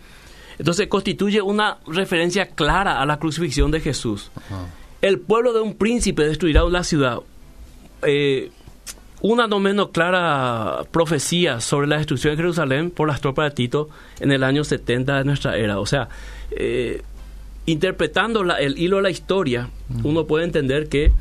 Entonces 0.59 0.89
constituye 0.89 1.41
una 1.43 1.79
referencia 1.87 2.47
clara 2.49 3.01
a 3.01 3.07
la 3.07 3.19
crucifixión 3.19 3.71
de 3.71 3.81
Jesús. 3.81 4.31
El 5.03 5.21
pueblo 5.21 5.53
de 5.53 5.61
un 5.61 5.75
príncipe 5.75 6.25
destruirá 6.25 6.65
una 6.65 6.85
ciudad. 6.85 7.19
Eh, 8.03 8.51
una 9.23 9.47
no 9.47 9.61
menos 9.61 9.91
clara 9.91 10.83
profecía 10.91 11.61
sobre 11.61 11.87
la 11.87 11.97
destrucción 11.97 12.33
de 12.33 12.37
Jerusalén 12.37 12.91
por 12.91 13.09
las 13.09 13.21
tropas 13.21 13.51
de 13.51 13.55
Tito 13.55 13.89
en 14.21 14.33
el 14.33 14.45
año 14.45 14.65
70 14.65 15.19
de 15.19 15.25
nuestra 15.25 15.57
era. 15.57 15.79
O 15.79 15.87
sea, 15.87 16.09
eh, 16.51 17.03
interpretando 17.65 18.43
el 18.43 18.79
hilo 18.79 18.97
de 18.97 19.03
la 19.03 19.11
historia, 19.11 19.71
uno 20.05 20.27
puede 20.27 20.45
entender 20.45 20.89
que 20.89 21.13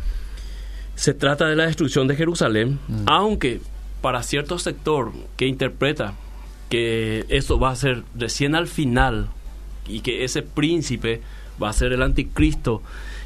se 0.95 1.13
trata 1.13 1.47
de 1.47 1.55
la 1.55 1.65
destrucción 1.65 2.07
de 2.07 2.15
Jerusalén, 2.15 2.79
aunque 3.05 3.59
para 4.01 4.23
cierto 4.23 4.59
sector 4.59 5.11
que 5.35 5.47
interpreta 5.47 6.13
que 6.69 7.25
eso 7.29 7.59
va 7.59 7.71
a 7.71 7.75
ser 7.75 8.03
recién 8.15 8.55
al 8.55 8.67
final 8.67 9.27
y 9.87 10.01
que 10.01 10.23
ese 10.23 10.41
príncipe 10.41 11.21
va 11.61 11.69
a 11.69 11.73
ser 11.73 11.93
el 11.93 12.01
anticristo 12.01 12.81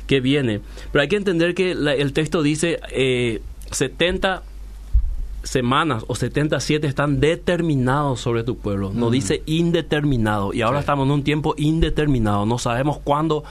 que 0.08 0.20
viene. 0.20 0.62
Pero 0.92 1.02
hay 1.02 1.08
que 1.08 1.16
entender 1.16 1.54
que 1.54 1.72
el 1.72 2.14
texto 2.14 2.42
dice 2.42 2.80
eh, 2.92 3.42
70 3.72 4.44
semanas 5.44 6.04
o 6.08 6.16
77 6.16 6.86
están 6.88 7.20
determinados 7.20 8.20
sobre 8.20 8.44
tu 8.44 8.58
pueblo. 8.58 8.92
No 8.94 9.10
mm. 9.10 9.12
dice 9.12 9.44
indeterminado. 9.46 10.54
Y 10.54 10.62
ahora 10.62 10.80
estamos 10.80 11.06
en 11.06 11.12
un 11.12 11.24
tiempo 11.24 11.56
indeterminado. 11.58 12.46
No 12.46 12.58
sabemos 12.58 13.00
cuándo 13.00 13.44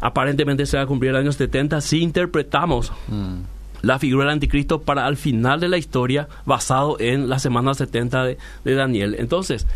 aparentemente 0.00 0.66
se 0.66 0.76
va 0.76 0.84
a 0.84 0.86
cumplir 0.86 1.10
el 1.10 1.16
año 1.16 1.32
70 1.32 1.80
si 1.80 2.00
interpretamos 2.00 2.92
mm. 3.08 3.36
la 3.82 3.98
figura 3.98 4.24
del 4.24 4.34
anticristo 4.34 4.82
para 4.82 5.06
al 5.06 5.16
final 5.16 5.60
de 5.60 5.68
la 5.68 5.78
historia 5.78 6.28
basado 6.46 6.98
en 7.00 7.28
la 7.28 7.38
semana 7.38 7.74
70 7.74 8.24
de, 8.24 8.38
Daniel. 8.64 9.16
Entonces, 9.18 9.66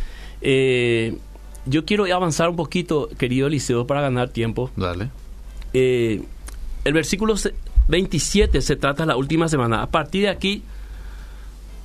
eh, 0.41 1.19
yo 1.67 1.85
quiero 1.85 2.05
avanzar 2.15 2.51
un 2.51 2.57
poquito, 2.57 3.09
querido 3.19 3.47
Eliseo, 3.47 3.87
para 3.87 4.01
ganar 4.01 4.29
tiempo. 4.29 4.71
Dale. 4.77 5.11
Eh, 5.73 6.23
el 6.85 6.93
versículo 6.93 7.35
27 7.89 8.61
se 8.61 8.77
trata 8.77 9.05
de 9.05 9.09
la 9.09 9.17
última 9.17 9.49
semana. 9.49 9.83
A 9.83 9.87
partir 9.91 10.23
de 10.23 10.29
aquí 10.29 10.63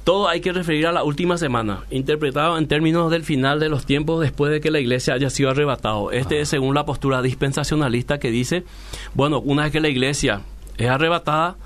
todo 0.09 0.27
hay 0.27 0.41
que 0.41 0.51
referir 0.51 0.87
a 0.87 0.91
la 0.91 1.03
última 1.03 1.37
semana, 1.37 1.83
interpretado 1.91 2.57
en 2.57 2.67
términos 2.67 3.11
del 3.11 3.23
final 3.23 3.59
de 3.59 3.69
los 3.69 3.85
tiempos 3.85 4.19
después 4.21 4.51
de 4.51 4.59
que 4.59 4.71
la 4.71 4.79
iglesia 4.79 5.13
haya 5.13 5.29
sido 5.29 5.51
arrebatado. 5.51 6.11
Este 6.11 6.41
es 6.41 6.49
según 6.49 6.73
la 6.73 6.83
postura 6.83 7.21
dispensacionalista 7.21 8.17
que 8.17 8.31
dice, 8.31 8.63
bueno, 9.13 9.39
una 9.39 9.65
vez 9.65 9.71
que 9.71 9.79
la 9.79 9.87
iglesia 9.87 10.41
es 10.79 10.89
arrebatada, 10.89 11.57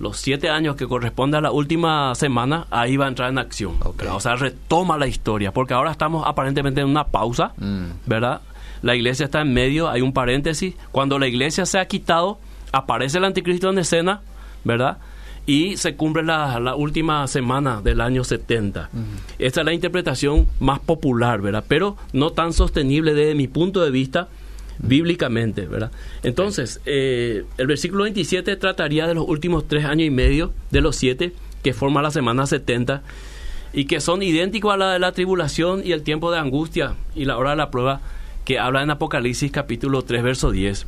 los 0.00 0.16
siete 0.16 0.50
años 0.50 0.74
que 0.74 0.88
corresponde 0.88 1.36
a 1.36 1.40
la 1.40 1.52
última 1.52 2.12
semana, 2.16 2.66
ahí 2.72 2.96
va 2.96 3.04
a 3.04 3.08
entrar 3.08 3.30
en 3.30 3.38
acción. 3.38 3.76
O 3.80 4.18
sea, 4.18 4.34
retoma 4.34 4.98
la 4.98 5.06
historia, 5.06 5.52
porque 5.52 5.74
ahora 5.74 5.92
estamos 5.92 6.24
aparentemente 6.26 6.80
en 6.80 6.88
una 6.88 7.04
pausa, 7.04 7.52
mm. 7.56 7.84
¿verdad? 8.06 8.40
La 8.82 8.96
iglesia 8.96 9.26
está 9.26 9.42
en 9.42 9.54
medio, 9.54 9.88
hay 9.88 10.02
un 10.02 10.12
paréntesis. 10.12 10.74
Cuando 10.90 11.20
la 11.20 11.28
iglesia 11.28 11.66
se 11.66 11.78
ha 11.78 11.86
quitado, 11.86 12.40
aparece 12.72 13.18
el 13.18 13.24
anticristo 13.26 13.70
en 13.70 13.78
escena, 13.78 14.22
¿verdad? 14.64 14.98
Y 15.46 15.76
se 15.76 15.96
cumple 15.96 16.22
la, 16.22 16.74
última 16.76 17.26
semana 17.26 17.80
del 17.82 18.00
año 18.00 18.24
70. 18.24 18.90
Esta 19.38 19.60
es 19.60 19.64
la 19.64 19.72
interpretación 19.72 20.46
más 20.60 20.80
popular, 20.80 21.40
¿verdad? 21.40 21.64
Pero 21.66 21.96
no 22.12 22.30
tan 22.30 22.52
sostenible 22.52 23.14
desde 23.14 23.34
mi 23.34 23.48
punto 23.48 23.82
de 23.82 23.90
vista 23.90 24.28
bíblicamente, 24.78 25.66
¿verdad? 25.66 25.90
Entonces, 26.22 26.80
eh, 26.86 27.44
el 27.58 27.66
versículo 27.66 28.04
27 28.04 28.56
trataría 28.56 29.06
de 29.06 29.14
los 29.14 29.28
últimos 29.28 29.66
tres 29.66 29.84
años 29.84 30.06
y 30.06 30.10
medio 30.10 30.52
de 30.70 30.80
los 30.80 30.96
siete 30.96 31.32
que 31.62 31.72
forma 31.72 32.02
la 32.02 32.10
semana 32.10 32.46
70 32.46 33.02
y 33.72 33.86
que 33.86 34.00
son 34.00 34.22
idénticos 34.22 34.72
a 34.72 34.76
la 34.76 34.92
de 34.92 34.98
la 34.98 35.12
tribulación 35.12 35.82
y 35.84 35.92
el 35.92 36.02
tiempo 36.02 36.30
de 36.30 36.38
angustia 36.38 36.94
y 37.14 37.24
la 37.24 37.36
hora 37.36 37.50
de 37.50 37.56
la 37.56 37.70
prueba 37.70 38.00
que 38.44 38.58
habla 38.58 38.82
en 38.82 38.90
Apocalipsis 38.90 39.50
capítulo 39.50 40.02
3, 40.02 40.22
verso 40.22 40.50
10. 40.50 40.86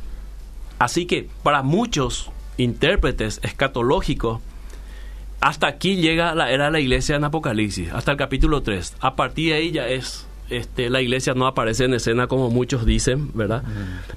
Así 0.77 1.05
que 1.05 1.29
para 1.41 1.61
muchos 1.61 2.29
intérpretes 2.57 3.39
escatológicos, 3.43 4.41
hasta 5.41 5.67
aquí 5.67 5.97
llega 5.97 6.33
la 6.33 6.51
era 6.51 6.65
de 6.65 6.71
la 6.71 6.79
iglesia 6.79 7.15
en 7.15 7.23
Apocalipsis, 7.23 7.91
hasta 7.91 8.11
el 8.11 8.17
capítulo 8.17 8.61
3. 8.61 8.95
A 8.99 9.15
partir 9.15 9.49
de 9.49 9.55
ahí 9.55 9.71
ya 9.71 9.87
es, 9.87 10.27
este, 10.49 10.89
la 10.89 11.01
iglesia 11.01 11.33
no 11.33 11.45
aparece 11.47 11.85
en 11.85 11.93
escena 11.93 12.27
como 12.27 12.49
muchos 12.49 12.85
dicen, 12.85 13.31
¿verdad? 13.33 13.63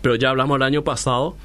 Pero 0.01 0.15
ya 0.15 0.31
hablamos 0.31 0.57
el 0.57 0.63
año 0.63 0.85
pasado, 0.85 1.37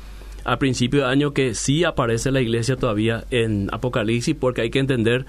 a 0.46 0.58
principio 0.58 1.02
de 1.02 1.12
año, 1.12 1.34
que 1.34 1.56
sí 1.56 1.84
aparece 1.84 2.32
la 2.32 2.42
iglesia 2.42 2.76
todavía 2.76 3.26
en 3.32 3.70
Apocalipsis, 3.72 4.36
porque 4.40 4.62
hay 4.62 4.70
que 4.70 4.80
entender 4.80 5.26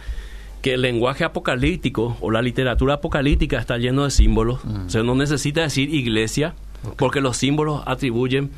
que 0.60 0.74
el 0.74 0.82
lenguaje 0.82 1.24
apocalíptico 1.24 2.16
o 2.20 2.30
la 2.30 2.40
literatura 2.40 2.94
apocalíptica 2.94 3.58
está 3.58 3.76
lleno 3.76 4.04
de 4.04 4.10
símbolos. 4.10 4.64
O 4.64 4.88
sea, 4.88 5.02
no 5.02 5.14
necesita 5.14 5.60
decir 5.60 5.92
iglesia, 5.92 6.54
porque 6.96 7.20
los 7.20 7.36
símbolos 7.36 7.82
atribuyen 7.86 8.50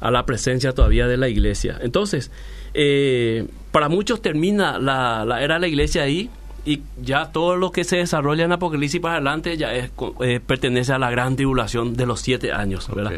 a 0.00 0.10
la 0.10 0.26
presencia 0.26 0.72
todavía 0.72 1.06
de 1.06 1.16
la 1.16 1.28
iglesia. 1.28 1.78
Entonces, 1.82 2.30
eh, 2.74 3.46
para 3.72 3.88
muchos 3.88 4.22
termina 4.22 4.78
la, 4.78 5.22
era 5.42 5.54
de 5.54 5.60
la 5.60 5.68
iglesia 5.68 6.02
ahí 6.02 6.30
y 6.64 6.82
ya 7.00 7.32
todo 7.32 7.56
lo 7.56 7.72
que 7.72 7.84
se 7.84 7.96
desarrolla 7.96 8.44
en 8.44 8.52
Apocalipsis 8.52 9.00
para 9.00 9.14
adelante 9.14 9.56
ya 9.56 9.74
es, 9.74 9.90
eh, 10.20 10.40
pertenece 10.44 10.92
a 10.92 10.98
la 10.98 11.10
gran 11.10 11.36
tribulación 11.36 11.94
de 11.94 12.06
los 12.06 12.20
siete 12.20 12.52
años. 12.52 12.88
¿verdad? 12.94 13.12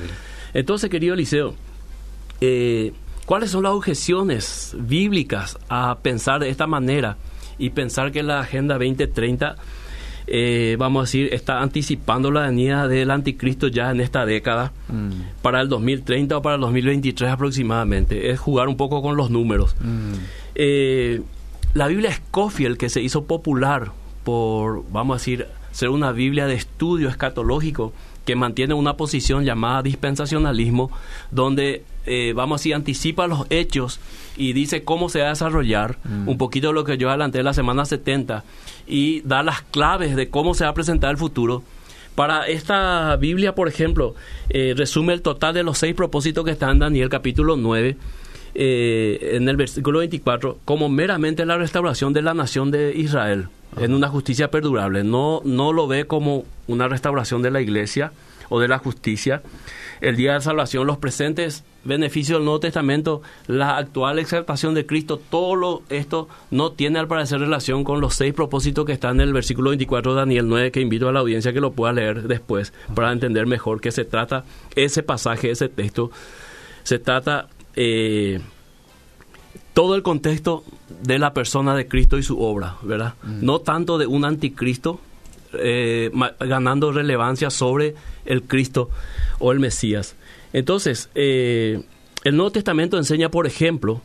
Entonces, 0.55 0.91
querido 0.91 1.15
Eliseo, 1.15 1.55
eh, 2.41 2.93
¿cuáles 3.27 3.51
son 3.51 3.65
las 3.65 3.73
objeciones 3.73 4.77
bíblicas 4.79 5.59
a 5.69 5.99
pensar 6.03 6.41
de 6.41 6.51
esta 6.51 6.67
manera 6.67 7.17
y 7.59 7.71
pensar 7.71 8.12
que 8.12 8.23
la 8.23 8.41
Agenda 8.41 8.75
2030 8.75 9.57
eh, 10.26 10.76
vamos 10.79 11.00
a 11.00 11.05
decir, 11.05 11.33
está 11.33 11.61
anticipando 11.61 12.31
la 12.31 12.43
venida 12.43 12.88
del 12.88 13.11
anticristo 13.11 13.69
ya 13.69 13.91
en 13.91 14.00
esta 14.00 14.25
década, 14.25 14.73
mm. 14.88 15.43
para 15.43 15.61
el 15.61 15.69
2030 15.69 16.37
o 16.37 16.43
para 16.43 16.57
el 16.57 16.61
2023 16.61 17.31
aproximadamente. 17.31 18.31
Es 18.31 18.41
jugar 18.41 18.69
un 18.69 18.76
poco 18.76 19.02
con 19.02 19.17
los 19.17 19.31
números. 19.31 19.75
Mm. 19.81 20.12
Eh, 20.55 21.23
la 21.75 21.88
Biblia 21.88 22.12
Scofield, 22.12 22.76
que 22.76 22.88
se 22.88 23.00
hizo 23.00 23.25
popular 23.25 23.93
por, 24.25 24.85
vamos 24.91 25.14
a 25.14 25.19
decir, 25.19 25.47
ser 25.73 25.88
una 25.88 26.12
Biblia 26.12 26.47
de 26.47 26.55
estudio 26.55 27.09
escatológico, 27.09 27.93
que 28.25 28.37
mantiene 28.37 28.75
una 28.75 28.97
posición 28.97 29.45
llamada 29.45 29.83
dispensacionalismo, 29.83 30.91
donde, 31.31 31.83
eh, 32.07 32.33
vamos 32.37 32.57
a 32.57 32.59
decir, 32.61 32.75
anticipa 32.75 33.26
los 33.26 33.47
hechos 33.50 33.99
y 34.37 34.53
dice 34.53 34.85
cómo 34.85 35.09
se 35.09 35.21
va 35.21 35.27
a 35.27 35.31
desarrollar, 35.31 35.99
mm. 36.05 36.29
un 36.29 36.39
poquito 36.39 36.69
de 36.69 36.75
lo 36.75 36.85
que 36.85 36.99
yo 36.99 37.09
adelanté 37.09 37.43
la 37.43 37.55
semana 37.55 37.85
70, 37.85 38.45
y 38.87 39.21
da 39.23 39.43
las 39.43 39.62
claves 39.62 40.17
de 40.17 40.29
cómo 40.29 40.55
se 40.55 40.65
va 40.65 40.71
a 40.71 40.75
presentar 40.75 41.11
el 41.11 41.17
futuro. 41.17 41.62
Para 42.15 42.47
esta 42.47 43.17
Biblia, 43.17 43.55
por 43.55 43.69
ejemplo, 43.69 44.15
eh, 44.51 44.75
resume 44.77 45.15
el 45.15 45.23
total 45.23 45.55
de 45.55 45.62
los 45.62 45.79
seis 45.79 45.95
propósitos 45.95 46.45
que 46.45 46.51
están 46.51 46.71
en 46.71 46.79
Daniel 46.81 47.09
capítulo 47.09 47.57
9, 47.57 47.97
eh, 48.55 49.31
en 49.33 49.49
el 49.49 49.57
versículo 49.57 50.01
24, 50.01 50.59
como 50.65 50.91
meramente 50.91 51.47
la 51.47 51.57
restauración 51.57 52.12
de 52.12 52.23
la 52.23 52.35
nación 52.35 52.71
de 52.71 52.93
Israel 52.95 53.49
en 53.79 53.95
una 53.95 54.09
justicia 54.09 54.51
perdurable. 54.51 55.05
No, 55.05 55.41
no 55.45 55.73
lo 55.73 55.87
ve 55.87 56.07
como 56.07 56.45
una 56.67 56.89
restauración 56.89 57.43
de 57.43 57.51
la 57.51 57.61
iglesia 57.61 58.12
o 58.52 58.61
de 58.61 58.68
la 58.68 58.78
justicia. 58.78 59.42
El 60.02 60.16
día 60.16 60.35
de 60.35 60.42
salvación, 60.42 60.87
los 60.87 60.99
presentes 60.99 61.64
beneficios 61.85 62.38
del 62.38 62.44
Nuevo 62.44 62.61
Testamento, 62.61 63.23
la 63.47 63.78
actual 63.78 64.18
exaltación 64.18 64.75
de 64.75 64.85
Cristo, 64.85 65.18
todo 65.30 65.82
esto 65.88 66.28
no 66.50 66.73
tiene 66.73 66.99
al 66.99 67.09
parecer 67.09 67.40
relación 67.40 67.82
con 67.82 68.02
los 68.02 68.14
seis 68.14 68.35
propósitos 68.35 68.85
que 68.85 68.92
están 68.92 69.21
en 69.21 69.28
el 69.28 69.32
versículo 69.32 69.71
24 69.71 70.12
de 70.12 70.21
Daniel 70.21 70.49
9, 70.49 70.71
que 70.71 70.82
invito 70.82 71.09
a 71.09 71.12
la 71.12 71.21
audiencia 71.21 71.54
que 71.54 71.62
lo 71.62 71.73
pueda 71.73 71.94
leer 71.94 72.28
después 72.28 72.75
para 72.94 73.11
entender 73.11 73.47
mejor 73.47 73.80
qué 73.80 73.90
se 73.90 74.04
trata 74.04 74.44
ese 74.76 75.02
pasaje, 75.02 75.50
ese 75.50 75.71
texto. 75.71 76.11
Se 76.82 76.99
trata 76.99 77.49
eh, 77.75 78.38
todo 79.73 79.94
el 79.94 80.02
contexto 80.02 80.62
de 81.02 81.18
la 81.18 81.32
persona 81.32 81.75
de 81.75 81.88
Cristo 81.88 82.18
y 82.18 82.23
su 82.23 82.38
obra, 82.38 82.76
¿verdad? 82.82 83.14
Mm. 83.23 83.47
No 83.47 83.61
tanto 83.61 83.97
de 83.97 84.06
un 84.06 84.26
anticristo 84.26 85.00
eh, 85.54 86.11
ganando 86.40 86.92
relevancia 86.92 87.50
sobre 87.50 87.94
el 88.25 88.42
Cristo 88.42 88.90
o 89.38 89.52
el 89.52 89.61
Mesías. 89.61 90.16
Entonces, 90.52 91.11
eh, 91.14 91.82
el 92.25 92.37
Nuevo 92.37 92.52
Testamento 92.52 92.99
enseña, 92.99 93.30
por 93.30 93.47
ejemplo, 93.47 94.00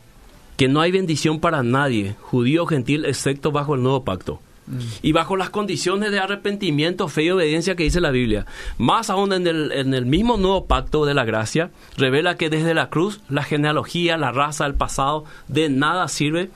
que 0.58 0.68
no 0.68 0.82
hay 0.82 0.92
bendición 0.92 1.40
para 1.40 1.64
nadie, 1.64 2.16
judío 2.20 2.64
o 2.64 2.66
gentil, 2.66 3.06
excepto 3.06 3.52
bajo 3.52 3.76
el 3.76 3.84
nuevo 3.84 4.04
pacto. 4.04 4.42
Mm. 4.66 4.80
Y 5.04 5.12
bajo 5.12 5.38
las 5.38 5.50
condiciones 5.50 6.12
de 6.12 6.20
arrepentimiento, 6.20 7.08
fe 7.08 7.26
y 7.26 7.32
obediencia 7.32 7.76
que 7.76 7.84
dice 7.84 8.02
la 8.02 8.12
Biblia. 8.12 8.46
Más 8.78 9.10
aún 9.10 9.34
en 9.34 9.46
el, 9.46 9.72
en 9.72 9.94
el 9.94 10.06
mismo 10.06 10.38
nuevo 10.38 10.66
pacto 10.66 11.06
de 11.06 11.14
la 11.14 11.26
gracia, 11.26 11.70
revela 11.96 12.36
que 12.36 12.50
desde 12.50 12.74
la 12.74 12.90
cruz 12.90 13.22
la 13.30 13.44
genealogía, 13.44 14.18
la 14.18 14.32
raza, 14.32 14.66
el 14.66 14.74
pasado, 14.74 15.26
de 15.48 15.70
nada 15.70 16.08
sirve 16.08 16.50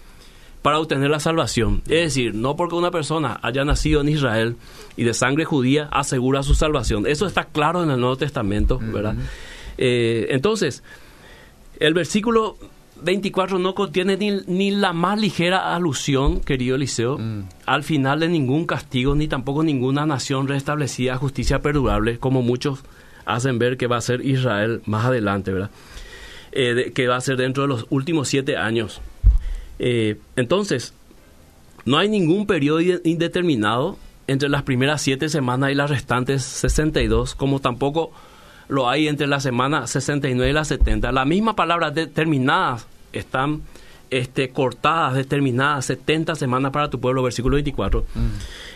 para 0.62 0.80
obtener 0.80 1.10
la 1.10 1.20
salvación. 1.20 1.82
Es 1.86 2.16
decir, 2.16 2.36
no 2.36 2.56
porque 2.56 2.76
una 2.76 2.92
persona 2.92 3.40
haya 3.42 3.66
nacido 3.66 4.02
en 4.02 4.10
Israel 4.10 4.58
y 4.98 5.04
de 5.04 5.14
sangre 5.14 5.46
judía 5.46 5.88
asegura 5.92 6.44
su 6.44 6.56
salvación. 6.56 7.08
Eso 7.08 7.26
está 7.26 7.46
claro 7.46 7.84
en 7.84 7.92
el 7.92 8.00
Nuevo 8.00 8.18
Testamento, 8.18 8.80
¿verdad? 8.82 9.16
Eh, 9.78 10.28
entonces, 10.30 10.84
el 11.80 11.94
versículo 11.94 12.58
24 13.04 13.60
no 13.60 13.74
contiene 13.74 14.18
ni, 14.48 14.72
la 14.72 14.94
más 14.94 15.20
ligera 15.20 15.76
alusión, 15.76 16.40
querido 16.40 16.76
Eliseo, 16.76 17.18
mm. 17.18 17.44
al 17.66 17.84
final 17.84 18.20
de 18.20 18.30
ningún 18.30 18.66
castigo, 18.66 19.16
ni 19.16 19.28
tampoco 19.28 19.64
ninguna 19.64 20.06
nación 20.06 20.48
restablecida 20.48 21.14
a 21.14 21.18
justicia 21.18 21.62
perdurable, 21.62 22.20
como 22.20 22.42
muchos 22.42 22.84
hacen 23.26 23.60
ver 23.60 23.78
que 23.78 23.88
va 23.88 23.98
a 23.98 24.02
ser 24.02 24.26
Israel 24.26 24.82
más 24.86 25.06
adelante, 25.06 25.52
¿verdad? 25.52 25.72
Eh, 26.52 26.92
que 26.94 27.08
va 27.08 27.16
a 27.16 27.22
ser 27.22 27.38
dentro 27.38 27.64
de 27.64 27.70
los 27.70 27.86
últimos 27.90 28.28
siete 28.28 28.58
años. 28.58 29.02
Eh, 29.80 30.18
entonces, 30.36 30.94
no 31.86 31.98
hay 31.98 32.10
ningún 32.10 32.46
periodo 32.46 32.82
indeterminado 33.04 33.98
entre 34.32 34.50
las 34.50 34.64
primeras 34.64 35.02
siete 35.02 35.30
semanas 35.30 35.72
y 35.72 35.76
las 35.76 35.90
restantes 35.90 36.44
62, 36.44 37.36
como 37.36 37.60
tampoco 37.60 38.12
lo 38.68 38.90
hay 38.90 39.08
entre 39.08 39.28
la 39.28 39.40
semana 39.40 39.88
69 39.88 40.50
y 40.50 40.54
la 40.54 40.66
70. 40.66 41.12
La 41.12 41.26
misma 41.26 41.56
palabra 41.56 41.92
determinadas 41.92 42.88
están 43.12 43.62
este, 44.10 44.50
cortadas, 44.50 45.14
determinadas 45.16 45.86
70 45.86 46.36
semanas 46.36 46.72
para 46.72 46.90
tu 46.90 47.00
pueblo, 47.00 47.24
versículo 47.24 47.56
24. 47.56 48.02
Mm. 48.02 48.28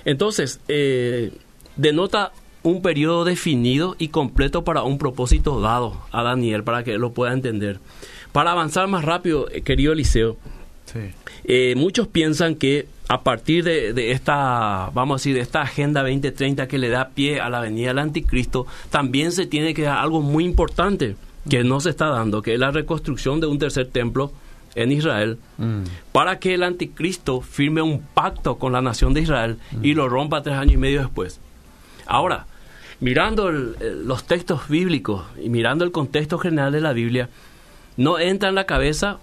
Entonces, 0.06 0.60
eh, 0.68 1.32
denota 1.76 2.34
un 2.64 2.82
periodo 2.82 3.26
definido 3.26 3.96
y 4.00 4.10
completo 4.10 4.64
para 4.64 4.84
un 4.84 4.98
propósito 4.98 5.62
dado 5.62 6.02
a 6.12 6.24
Daniel, 6.24 6.64
para 6.64 6.84
que 6.84 6.98
lo 6.98 7.14
pueda 7.14 7.32
entender. 7.32 7.80
Para 8.32 8.52
avanzar 8.52 8.88
más 8.88 9.06
rápido, 9.06 9.48
eh, 9.50 9.62
querido 9.62 9.94
Eliseo, 9.94 10.36
eh, 11.44 11.74
muchos 11.76 12.08
piensan 12.08 12.56
que 12.56 12.88
a 13.08 13.22
partir 13.22 13.64
de, 13.64 14.12
esta, 14.12 14.90
vamos 14.94 15.16
a 15.16 15.18
decir, 15.20 15.36
de 15.36 15.42
esta 15.42 15.62
Agenda 15.62 16.02
2030 16.02 16.68
que 16.68 16.78
le 16.78 16.90
da 16.90 17.10
pie 17.10 17.40
a 17.40 17.50
la 17.50 17.60
venida 17.60 17.90
del 17.90 18.00
anticristo, 18.00 18.66
también 18.90 19.32
se 19.32 19.46
tiene 19.46 19.74
que 19.74 19.84
dar 19.84 20.00
algo 20.00 20.22
muy 20.22 20.44
importante 20.44 21.16
que 21.48 21.64
no 21.64 21.80
se 21.80 21.92
está 21.92 22.08
dando, 22.08 22.42
que 22.42 22.56
es 22.56 22.60
la 22.60 22.72
reconstrucción 22.72 23.40
de 23.40 23.48
un 23.48 23.60
tercer 23.60 23.88
templo 23.88 24.32
en 24.74 24.92
Israel, 24.92 25.38
mm. 25.58 25.84
para 26.12 26.40
que 26.40 26.56
el 26.56 26.64
anticristo 26.64 27.42
firme 27.42 27.82
un 27.82 28.02
pacto 28.02 28.58
con 28.58 28.74
la 28.74 28.82
nación 28.82 29.14
de 29.14 29.22
Israel 29.22 29.58
y 29.82 29.94
lo 29.94 30.10
rompa 30.10 30.42
tres 30.42 30.56
años 30.56 30.74
y 30.74 30.78
medio 30.78 31.02
después. 31.02 31.40
Ahora, 32.08 32.48
mirando 33.00 33.52
los 33.52 34.26
textos 34.26 34.68
bíblicos 34.68 35.24
y 35.42 35.50
mirando 35.50 35.86
el 35.86 35.92
contexto 35.92 36.40
general 36.40 36.72
de 36.72 36.82
la 36.82 36.94
Biblia, 36.94 37.30
no 37.98 38.20
entra 38.20 38.50
en 38.50 38.56
la 38.56 38.66
cabeza 38.66 39.20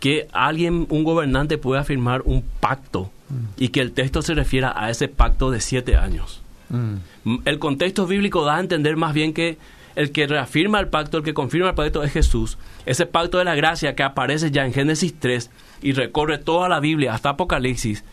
que 0.00 0.28
alguien, 0.32 0.86
un 0.90 1.04
gobernante 1.04 1.58
pueda 1.58 1.84
firmar 1.84 2.22
un 2.24 2.42
pacto 2.60 3.10
y 3.56 3.68
que 3.68 3.80
el 3.80 3.92
texto 3.92 4.22
se 4.22 4.34
refiera 4.34 4.72
a 4.74 4.90
ese 4.90 5.08
pacto 5.08 5.50
de 5.50 5.60
siete 5.60 5.96
años. 5.96 6.40
Mm. 6.70 7.36
El 7.44 7.58
contexto 7.58 8.06
bíblico 8.06 8.44
da 8.44 8.56
a 8.56 8.60
entender 8.60 8.96
más 8.96 9.12
bien 9.12 9.32
que 9.32 9.58
el 9.96 10.12
que 10.12 10.26
reafirma 10.26 10.78
el 10.80 10.88
pacto, 10.88 11.18
el 11.18 11.24
que 11.24 11.34
confirma 11.34 11.70
el 11.70 11.74
pacto 11.74 12.02
es 12.02 12.12
Jesús. 12.12 12.56
Ese 12.86 13.04
pacto 13.04 13.38
de 13.38 13.44
la 13.44 13.54
gracia 13.54 13.94
que 13.94 14.04
aparece 14.04 14.50
ya 14.50 14.64
en 14.64 14.72
Génesis 14.72 15.14
3 15.18 15.50
y 15.82 15.92
recorre 15.92 16.38
toda 16.38 16.68
la 16.68 16.80
Biblia 16.80 17.14
hasta 17.14 17.30
Apocalipsis, 17.30 18.04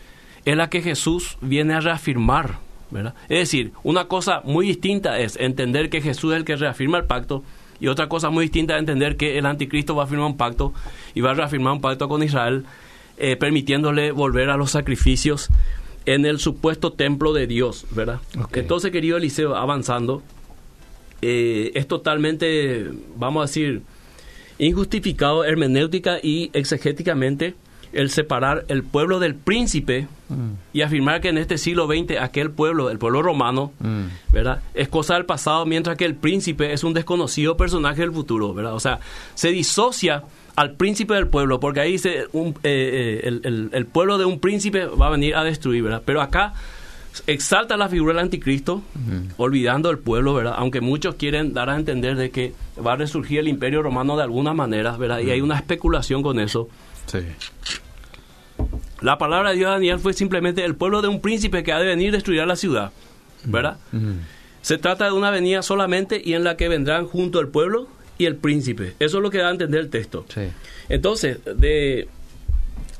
es 0.44 0.56
la 0.56 0.68
que 0.68 0.82
Jesús 0.82 1.38
viene 1.40 1.74
a 1.74 1.80
reafirmar. 1.80 2.58
¿verdad? 2.90 3.14
Es 3.28 3.38
decir, 3.38 3.72
una 3.82 4.06
cosa 4.06 4.42
muy 4.44 4.66
distinta 4.66 5.18
es 5.18 5.36
entender 5.36 5.90
que 5.90 6.00
Jesús 6.00 6.32
es 6.32 6.38
el 6.38 6.44
que 6.44 6.56
reafirma 6.56 6.98
el 6.98 7.04
pacto 7.04 7.42
y 7.80 7.88
otra 7.88 8.08
cosa 8.08 8.30
muy 8.30 8.44
distinta 8.44 8.74
es 8.74 8.80
entender 8.80 9.16
que 9.16 9.38
el 9.38 9.46
anticristo 9.46 9.94
va 9.94 10.04
a 10.04 10.06
firmar 10.06 10.26
un 10.26 10.36
pacto 10.36 10.72
y 11.14 11.20
va 11.20 11.32
a 11.32 11.34
reafirmar 11.34 11.74
un 11.74 11.80
pacto 11.80 12.08
con 12.08 12.22
Israel, 12.22 12.64
eh, 13.18 13.36
permitiéndole 13.36 14.12
volver 14.12 14.50
a 14.50 14.56
los 14.56 14.70
sacrificios 14.70 15.48
en 16.06 16.24
el 16.24 16.38
supuesto 16.38 16.92
templo 16.92 17.32
de 17.32 17.46
Dios, 17.46 17.86
¿verdad? 17.90 18.20
Entonces, 18.52 18.92
querido 18.92 19.16
Eliseo, 19.16 19.56
avanzando, 19.56 20.22
eh, 21.20 21.72
es 21.74 21.88
totalmente, 21.88 22.90
vamos 23.16 23.42
a 23.42 23.46
decir, 23.46 23.82
injustificado 24.58 25.44
hermenéutica 25.44 26.18
y 26.22 26.50
exegéticamente 26.52 27.54
el 27.96 28.10
separar 28.10 28.64
el 28.68 28.82
pueblo 28.82 29.18
del 29.18 29.34
príncipe 29.34 30.06
y 30.72 30.82
afirmar 30.82 31.20
que 31.20 31.28
en 31.28 31.38
este 31.38 31.56
siglo 31.56 31.86
XX 31.86 32.20
aquel 32.20 32.50
pueblo, 32.50 32.90
el 32.90 32.98
pueblo 32.98 33.22
romano, 33.22 33.72
¿verdad? 34.32 34.62
Es 34.74 34.88
cosa 34.88 35.14
del 35.14 35.24
pasado, 35.24 35.66
mientras 35.66 35.96
que 35.96 36.04
el 36.04 36.14
príncipe 36.14 36.72
es 36.72 36.84
un 36.84 36.94
desconocido 36.94 37.56
personaje 37.56 38.02
del 38.02 38.12
futuro, 38.12 38.52
¿verdad? 38.54 38.74
O 38.74 38.80
sea, 38.80 39.00
se 39.34 39.50
disocia 39.50 40.24
al 40.56 40.72
príncipe 40.72 41.14
del 41.14 41.28
pueblo, 41.28 41.60
porque 41.60 41.80
ahí 41.80 41.92
dice 41.92 42.26
un, 42.32 42.50
eh, 42.62 43.20
eh, 43.24 43.40
el, 43.44 43.70
el, 43.72 43.86
pueblo 43.86 44.18
de 44.18 44.24
un 44.24 44.40
príncipe 44.40 44.86
va 44.86 45.08
a 45.08 45.10
venir 45.10 45.36
a 45.36 45.44
destruir, 45.44 45.82
¿verdad? 45.82 46.02
Pero 46.04 46.22
acá 46.22 46.54
exalta 47.26 47.76
la 47.76 47.88
figura 47.88 48.14
del 48.14 48.24
anticristo, 48.24 48.82
olvidando 49.36 49.90
el 49.90 49.98
pueblo, 49.98 50.34
¿verdad? 50.34 50.54
Aunque 50.56 50.80
muchos 50.80 51.14
quieren 51.14 51.54
dar 51.54 51.70
a 51.70 51.76
entender 51.76 52.16
de 52.16 52.30
que 52.30 52.52
va 52.84 52.92
a 52.92 52.96
resurgir 52.96 53.38
el 53.38 53.48
imperio 53.48 53.82
romano 53.82 54.16
de 54.16 54.22
alguna 54.22 54.54
manera, 54.54 54.96
¿verdad? 54.96 55.20
Y 55.20 55.30
hay 55.30 55.40
una 55.40 55.56
especulación 55.56 56.22
con 56.22 56.40
eso. 56.40 56.68
Sí. 57.06 57.20
La 59.00 59.18
palabra 59.18 59.50
de 59.50 59.56
Dios 59.56 59.68
a 59.68 59.72
Daniel 59.72 59.98
fue 59.98 60.12
simplemente 60.14 60.64
el 60.64 60.74
pueblo 60.74 61.02
de 61.02 61.08
un 61.08 61.20
príncipe 61.20 61.62
que 61.62 61.72
ha 61.72 61.78
de 61.78 61.86
venir 61.86 62.10
a 62.10 62.12
destruir 62.12 62.46
la 62.46 62.56
ciudad, 62.56 62.92
¿verdad? 63.44 63.78
Se 64.62 64.78
trata 64.78 65.06
de 65.06 65.12
una 65.12 65.30
venida 65.30 65.62
solamente 65.62 66.20
y 66.24 66.34
en 66.34 66.44
la 66.44 66.56
que 66.56 66.68
vendrán 66.68 67.06
junto 67.06 67.40
el 67.40 67.48
pueblo 67.48 67.88
y 68.18 68.24
el 68.24 68.36
príncipe. 68.36 68.94
Eso 68.98 69.18
es 69.18 69.22
lo 69.22 69.30
que 69.30 69.38
da 69.38 69.48
a 69.48 69.50
entender 69.52 69.80
el 69.80 69.90
texto. 69.90 70.24
Entonces, 70.88 71.38
de, 71.44 72.08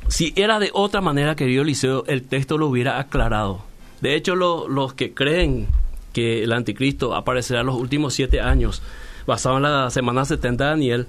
si 0.09 0.33
era 0.37 0.59
de 0.59 0.71
otra 0.73 1.01
manera, 1.01 1.35
querido 1.35 1.63
Eliseo, 1.63 2.05
el 2.07 2.23
texto 2.23 2.59
lo 2.59 2.69
hubiera 2.69 3.01
aclarado. 3.01 3.65
De 4.01 4.15
hecho, 4.15 4.37
los 4.37 4.95
que 4.95 5.15
creen 5.15 5.69
que 6.13 6.45
el 6.45 6.53
anticristo 6.53 7.15
aparecerá 7.15 7.61
en 7.61 7.67
los 7.67 7.77
últimos 7.77 8.15
siete 8.15 8.41
años, 8.41 8.83
basado 9.27 9.57
en 9.57 9.65
la 9.65 9.91
semana 9.91 10.25
70 10.25 10.63
de 10.65 10.71
Daniel, 10.71 11.07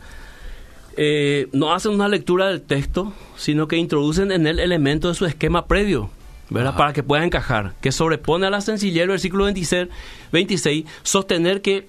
eh, 0.97 1.47
no 1.53 1.73
hacen 1.73 1.93
una 1.93 2.07
lectura 2.07 2.47
del 2.47 2.61
texto, 2.61 3.13
sino 3.35 3.67
que 3.67 3.77
introducen 3.77 4.31
en 4.31 4.47
él 4.47 4.59
elementos 4.59 5.11
de 5.11 5.17
su 5.17 5.25
esquema 5.25 5.67
previo, 5.67 6.09
¿verdad? 6.49 6.75
Para 6.75 6.93
que 6.93 7.03
pueda 7.03 7.23
encajar, 7.23 7.73
que 7.81 7.91
sobrepone 7.91 8.47
a 8.47 8.49
la 8.49 8.61
sencillez 8.61 9.01
del 9.01 9.09
versículo 9.09 9.45
26, 9.45 9.87
26 10.31 10.85
sostener 11.03 11.61
que 11.61 11.87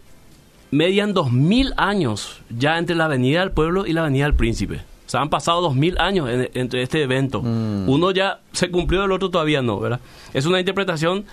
median 0.70 1.14
dos 1.14 1.32
mil 1.32 1.72
años 1.78 2.42
ya 2.50 2.76
entre 2.76 2.94
la 2.96 3.08
venida 3.08 3.40
del 3.40 3.52
pueblo 3.52 3.86
y 3.86 3.94
la 3.94 4.02
venida 4.02 4.24
del 4.24 4.34
príncipe. 4.34 4.82
O 5.06 5.10
sea, 5.10 5.22
han 5.22 5.30
pasado 5.30 5.62
dos 5.62 5.74
mil 5.74 5.98
años 5.98 6.28
entre 6.52 6.82
este 6.82 7.02
evento. 7.02 7.40
Mm. 7.40 7.88
Uno 7.88 8.10
ya 8.10 8.40
se 8.52 8.70
cumplió, 8.70 9.04
el 9.04 9.12
otro 9.12 9.30
todavía 9.30 9.62
no, 9.62 9.80
¿verdad? 9.80 10.00
Es 10.34 10.44
una 10.44 10.60
interpretación 10.60 11.24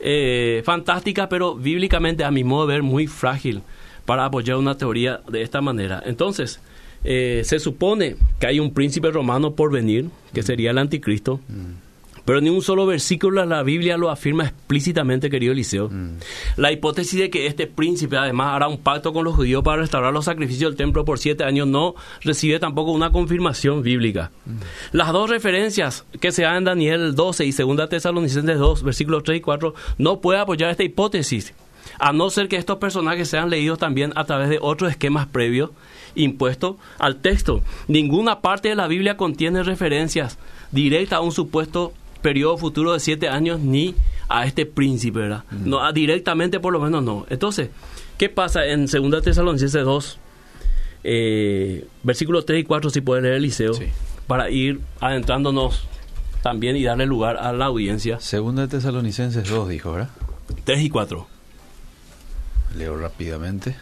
eh, 0.00 0.62
fantástica, 0.64 1.28
pero 1.28 1.54
bíblicamente, 1.54 2.24
a 2.24 2.30
mi 2.30 2.44
modo 2.44 2.66
de 2.66 2.74
ver, 2.74 2.82
muy 2.82 3.06
frágil 3.06 3.60
para 4.06 4.24
apoyar 4.24 4.56
una 4.56 4.78
teoría 4.78 5.20
de 5.28 5.42
esta 5.42 5.60
manera. 5.60 6.02
Entonces, 6.06 6.60
eh, 7.04 7.42
se 7.44 7.58
supone 7.58 8.16
que 8.38 8.46
hay 8.46 8.60
un 8.60 8.72
príncipe 8.72 9.10
romano 9.10 9.54
por 9.54 9.72
venir, 9.72 10.10
que 10.32 10.42
sería 10.42 10.70
el 10.70 10.78
anticristo. 10.78 11.40
Mm. 11.48 11.90
Pero 12.24 12.40
ni 12.40 12.50
un 12.50 12.62
solo 12.62 12.86
versículo 12.86 13.40
de 13.40 13.46
la 13.46 13.62
Biblia 13.62 13.96
lo 13.96 14.10
afirma 14.10 14.44
explícitamente, 14.44 15.30
querido 15.30 15.52
Eliseo. 15.52 15.88
Mm. 15.88 16.18
La 16.56 16.70
hipótesis 16.70 17.18
de 17.18 17.30
que 17.30 17.46
este 17.46 17.66
príncipe 17.66 18.16
además 18.16 18.54
hará 18.54 18.68
un 18.68 18.78
pacto 18.78 19.12
con 19.12 19.24
los 19.24 19.34
judíos 19.34 19.62
para 19.64 19.80
restaurar 19.80 20.12
los 20.12 20.26
sacrificios 20.26 20.70
del 20.70 20.76
templo 20.76 21.04
por 21.04 21.18
siete 21.18 21.44
años 21.44 21.66
no 21.66 21.94
recibe 22.22 22.58
tampoco 22.58 22.92
una 22.92 23.10
confirmación 23.10 23.82
bíblica. 23.82 24.30
Mm. 24.46 24.96
Las 24.96 25.12
dos 25.12 25.30
referencias 25.30 26.04
que 26.20 26.32
se 26.32 26.42
dan 26.42 26.58
en 26.58 26.64
Daniel 26.64 27.14
12 27.14 27.46
y 27.46 27.52
2 27.52 27.88
Tesalonicenses 27.88 28.58
2, 28.58 28.82
versículos 28.82 29.22
3 29.24 29.38
y 29.38 29.40
4, 29.40 29.74
no 29.98 30.20
puede 30.20 30.38
apoyar 30.38 30.70
esta 30.70 30.84
hipótesis, 30.84 31.54
a 31.98 32.12
no 32.12 32.30
ser 32.30 32.48
que 32.48 32.56
estos 32.56 32.78
personajes 32.78 33.28
sean 33.28 33.50
leídos 33.50 33.78
también 33.78 34.12
a 34.14 34.24
través 34.24 34.50
de 34.50 34.58
otros 34.60 34.90
esquemas 34.90 35.26
previos 35.26 35.70
impuestos 36.14 36.76
al 36.98 37.16
texto. 37.16 37.62
Ninguna 37.88 38.40
parte 38.40 38.68
de 38.68 38.74
la 38.74 38.86
Biblia 38.86 39.16
contiene 39.16 39.62
referencias 39.62 40.38
directas 40.72 41.18
a 41.18 41.20
un 41.20 41.32
supuesto 41.32 41.92
periodo 42.22 42.58
futuro 42.58 42.92
de 42.92 43.00
siete 43.00 43.28
años 43.28 43.60
ni 43.60 43.94
a 44.28 44.46
este 44.46 44.66
príncipe, 44.66 45.20
¿verdad? 45.20 45.44
No, 45.50 45.92
directamente 45.92 46.60
por 46.60 46.72
lo 46.72 46.80
menos 46.80 47.02
no. 47.02 47.26
Entonces, 47.30 47.70
¿qué 48.16 48.28
pasa 48.28 48.64
en 48.66 48.86
2 48.86 49.22
Tesalonicenses 49.22 49.84
2, 49.84 50.18
eh, 51.04 51.86
versículos 52.02 52.46
3 52.46 52.60
y 52.60 52.64
4, 52.64 52.90
si 52.90 53.00
puede 53.00 53.22
leer 53.22 53.34
Eliseo, 53.34 53.72
para 54.26 54.50
ir 54.50 54.80
adentrándonos 55.00 55.86
también 56.42 56.76
y 56.76 56.84
darle 56.84 57.06
lugar 57.06 57.38
a 57.38 57.52
la 57.52 57.66
audiencia? 57.66 58.18
2 58.18 58.68
Tesalonicenses 58.68 59.48
2, 59.48 59.68
dijo, 59.68 59.92
¿verdad? 59.92 60.10
3 60.64 60.80
y 60.80 60.90
4. 60.90 61.26
Leo 62.76 62.96
rápidamente. 62.96 63.76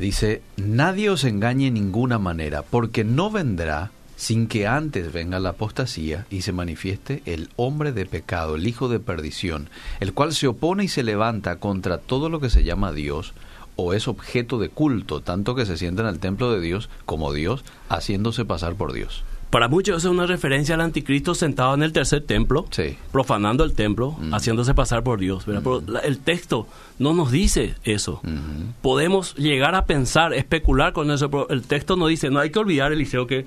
Dice, 0.00 0.40
nadie 0.56 1.10
os 1.10 1.24
engañe 1.24 1.66
en 1.66 1.74
ninguna 1.74 2.18
manera, 2.18 2.62
porque 2.62 3.04
no 3.04 3.30
vendrá 3.30 3.90
sin 4.16 4.46
que 4.46 4.66
antes 4.66 5.12
venga 5.12 5.38
la 5.40 5.50
apostasía 5.50 6.24
y 6.30 6.40
se 6.40 6.52
manifieste 6.52 7.22
el 7.26 7.50
hombre 7.56 7.92
de 7.92 8.06
pecado, 8.06 8.54
el 8.54 8.66
hijo 8.66 8.88
de 8.88 8.98
perdición, 8.98 9.68
el 10.00 10.14
cual 10.14 10.32
se 10.32 10.46
opone 10.46 10.84
y 10.84 10.88
se 10.88 11.02
levanta 11.02 11.56
contra 11.56 11.98
todo 11.98 12.30
lo 12.30 12.40
que 12.40 12.48
se 12.48 12.64
llama 12.64 12.92
Dios 12.92 13.34
o 13.76 13.92
es 13.92 14.08
objeto 14.08 14.58
de 14.58 14.70
culto, 14.70 15.20
tanto 15.20 15.54
que 15.54 15.66
se 15.66 15.76
sienta 15.76 16.00
en 16.00 16.08
el 16.08 16.18
templo 16.18 16.50
de 16.50 16.62
Dios 16.62 16.88
como 17.04 17.34
Dios, 17.34 17.62
haciéndose 17.90 18.46
pasar 18.46 18.76
por 18.76 18.94
Dios. 18.94 19.22
Para 19.50 19.66
muchos 19.66 19.96
eso 19.98 20.08
es 20.08 20.14
una 20.14 20.26
referencia 20.26 20.76
al 20.76 20.80
anticristo 20.80 21.34
sentado 21.34 21.74
en 21.74 21.82
el 21.82 21.92
tercer 21.92 22.22
templo, 22.22 22.66
profanando 23.10 23.64
el 23.64 23.74
templo, 23.74 24.16
mm. 24.18 24.32
haciéndose 24.32 24.74
pasar 24.74 25.02
por 25.02 25.18
Dios. 25.18 25.42
Pero 25.44 25.60
mm. 25.60 25.96
el 26.04 26.20
texto 26.20 26.68
no 27.00 27.14
nos 27.14 27.32
dice 27.32 27.74
eso. 27.82 28.20
Mm-hmm. 28.22 28.74
Podemos 28.80 29.34
llegar 29.34 29.74
a 29.74 29.86
pensar, 29.86 30.34
especular 30.34 30.92
con 30.92 31.10
eso, 31.10 31.30
pero 31.30 31.48
el 31.48 31.62
texto 31.62 31.96
no 31.96 32.06
dice, 32.06 32.30
no 32.30 32.38
hay 32.38 32.50
que 32.50 32.60
olvidar, 32.60 32.92
Eliseo, 32.92 33.26
que 33.26 33.44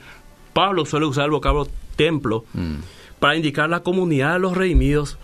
Pablo 0.52 0.86
suele 0.86 1.06
usar 1.06 1.26
el 1.26 1.32
vocablo 1.32 1.70
templo 1.96 2.44
mm. 2.54 2.76
para 3.20 3.38
indicar 3.38 3.70
la 3.70 3.80
comunidad 3.80 4.34
de 4.34 4.40
los 4.40 4.58
redimidos, 4.58 5.18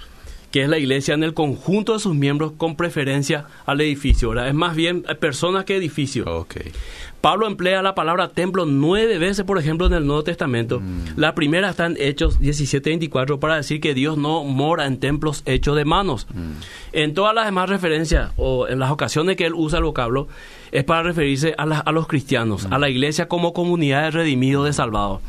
que 0.52 0.64
es 0.64 0.70
la 0.70 0.78
iglesia 0.78 1.14
en 1.14 1.24
el 1.24 1.34
conjunto 1.34 1.94
de 1.94 2.00
sus 2.00 2.16
miembros 2.16 2.54
con 2.58 2.76
preferencia 2.76 3.46
al 3.66 3.82
edificio. 3.82 4.34
Es 4.44 4.54
más 4.54 4.76
bien 4.76 5.04
personas 5.20 5.66
que 5.66 5.76
edificio. 5.76 6.48
Pablo 7.22 7.48
emplea 7.48 7.82
la 7.82 7.96
palabra 7.96 8.30
templo 8.30 8.66
nueve 8.66 9.18
veces, 9.18 9.46
por 9.46 9.60
ejemplo, 9.60 9.86
en 9.88 9.94
el 9.94 10.06
Nuevo 10.06 10.24
Testamento. 10.24 10.80
Mm. 10.80 11.18
La 11.18 11.36
primera 11.36 11.70
está 11.70 11.86
en 11.86 11.98
Hechos 12.00 12.40
17-24 12.40 13.40
para 13.40 13.58
decir 13.58 13.82
que 13.82 13.94
Dios 13.94 14.18
no 14.18 14.44
mora 14.46 14.86
en 14.86 15.00
templos 15.00 15.44
hechos 15.46 15.76
de 15.76 15.84
manos. 15.84 16.28
Mm. 16.34 16.52
En 16.94 17.14
todas 17.14 17.36
las 17.36 17.46
demás 17.46 17.70
referencias 17.70 18.32
o 18.38 18.68
en 18.68 18.80
las 18.80 18.92
ocasiones 18.92 19.36
que 19.36 19.46
él 19.46 19.54
usa 19.54 19.80
el 19.80 19.84
vocablo, 19.84 20.30
es 20.72 20.84
para 20.86 21.04
referirse 21.04 21.56
a, 21.58 21.64
a 21.64 21.92
los 21.92 22.08
cristianos, 22.08 22.68
a 22.72 22.80
la 22.80 22.90
iglesia 22.90 23.28
como 23.28 23.54
comunidad 23.54 24.04
de 24.04 24.12
redimidos, 24.12 24.66
de 24.66 24.74
salvados. 24.74 25.22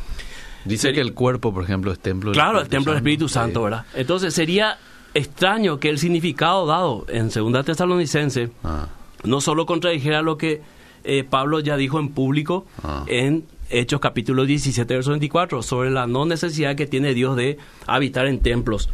Dice 0.63 0.93
que 0.93 1.01
el 1.01 1.13
cuerpo, 1.13 1.53
por 1.53 1.63
ejemplo, 1.63 1.91
es 1.91 1.99
templo 1.99 2.29
del 2.29 2.35
Claro, 2.35 2.61
el 2.61 2.69
templo 2.69 2.91
del 2.91 2.99
Espíritu 2.99 3.27
Santo, 3.27 3.63
¿verdad? 3.63 3.85
Entonces 3.95 4.33
sería 4.33 4.77
extraño 5.13 5.79
que 5.79 5.89
el 5.89 5.99
significado 5.99 6.65
dado 6.65 7.05
en 7.09 7.31
Segunda 7.31 7.63
Tesalonicense 7.63 8.49
ah. 8.63 8.87
no 9.23 9.41
solo 9.41 9.65
contradijera 9.65 10.21
lo 10.21 10.37
que 10.37 10.61
eh, 11.03 11.23
Pablo 11.23 11.59
ya 11.59 11.77
dijo 11.77 11.99
en 11.99 12.09
público 12.09 12.65
ah. 12.83 13.03
en 13.07 13.45
Hechos 13.71 14.01
capítulo 14.01 14.45
17, 14.45 14.93
verso 14.93 15.11
24, 15.11 15.63
sobre 15.63 15.91
la 15.91 16.05
no 16.05 16.25
necesidad 16.25 16.75
que 16.75 16.87
tiene 16.87 17.13
Dios 17.13 17.37
de 17.37 17.57
habitar 17.87 18.27
en 18.27 18.41
templos, 18.41 18.89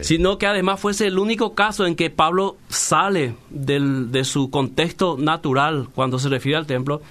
sino 0.00 0.36
que 0.36 0.46
además 0.46 0.80
fuese 0.80 1.06
el 1.06 1.20
único 1.20 1.54
caso 1.54 1.86
en 1.86 1.94
que 1.94 2.10
Pablo 2.10 2.56
sale 2.68 3.36
del, 3.50 4.10
de 4.10 4.24
su 4.24 4.50
contexto 4.50 5.16
natural 5.16 5.88
cuando 5.94 6.18
se 6.18 6.28
refiere 6.28 6.58
al 6.58 6.66
templo 6.66 7.02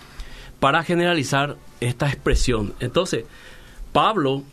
para 0.60 0.84
generalizar 0.84 1.56
esta 1.80 2.08
expresión. 2.08 2.74
Entonces, 2.82 3.24
Pablo 3.94 4.44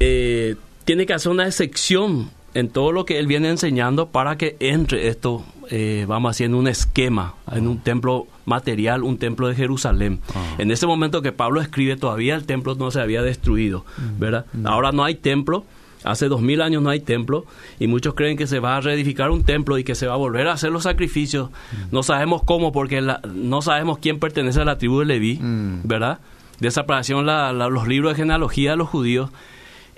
eh, 0.00 0.56
tiene 0.90 1.06
que 1.06 1.14
hacer 1.14 1.30
una 1.30 1.46
excepción 1.46 2.30
en 2.52 2.68
todo 2.68 2.90
lo 2.90 3.04
que 3.04 3.20
él 3.20 3.28
viene 3.28 3.48
enseñando 3.48 4.08
para 4.08 4.36
que 4.36 4.56
entre 4.58 5.06
esto, 5.06 5.44
eh, 5.70 6.04
vamos 6.08 6.32
haciendo 6.32 6.58
un 6.58 6.66
esquema 6.66 7.36
en 7.52 7.68
un 7.68 7.78
templo 7.78 8.26
material, 8.44 9.04
un 9.04 9.16
templo 9.16 9.46
de 9.46 9.54
Jerusalén. 9.54 10.18
Ah. 10.34 10.56
En 10.58 10.72
ese 10.72 10.88
momento 10.88 11.22
que 11.22 11.30
Pablo 11.30 11.60
escribe, 11.60 11.96
todavía 11.96 12.34
el 12.34 12.44
templo 12.44 12.74
no 12.74 12.90
se 12.90 13.00
había 13.00 13.22
destruido, 13.22 13.84
mm. 13.98 14.18
¿verdad? 14.18 14.46
Mm. 14.52 14.66
Ahora 14.66 14.90
no 14.90 15.04
hay 15.04 15.14
templo, 15.14 15.64
hace 16.02 16.26
dos 16.26 16.40
mil 16.42 16.60
años 16.60 16.82
no 16.82 16.90
hay 16.90 16.98
templo 16.98 17.44
y 17.78 17.86
muchos 17.86 18.14
creen 18.14 18.36
que 18.36 18.48
se 18.48 18.58
va 18.58 18.76
a 18.76 18.80
reedificar 18.80 19.30
un 19.30 19.44
templo 19.44 19.78
y 19.78 19.84
que 19.84 19.94
se 19.94 20.08
va 20.08 20.14
a 20.14 20.16
volver 20.16 20.48
a 20.48 20.54
hacer 20.54 20.72
los 20.72 20.82
sacrificios. 20.82 21.50
Mm. 21.50 21.76
No 21.92 22.02
sabemos 22.02 22.42
cómo 22.42 22.72
porque 22.72 23.00
no 23.32 23.62
sabemos 23.62 24.00
quién 24.00 24.18
pertenece 24.18 24.60
a 24.60 24.64
la 24.64 24.76
tribu 24.76 24.98
de 24.98 25.04
Leví, 25.04 25.38
¿verdad? 25.84 26.18
Desaparecieron 26.58 27.26
los 27.26 27.86
libros 27.86 28.14
de 28.14 28.16
genealogía 28.16 28.72
de 28.72 28.76
los 28.76 28.88
judíos. 28.88 29.30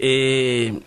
Eh, 0.05 0.81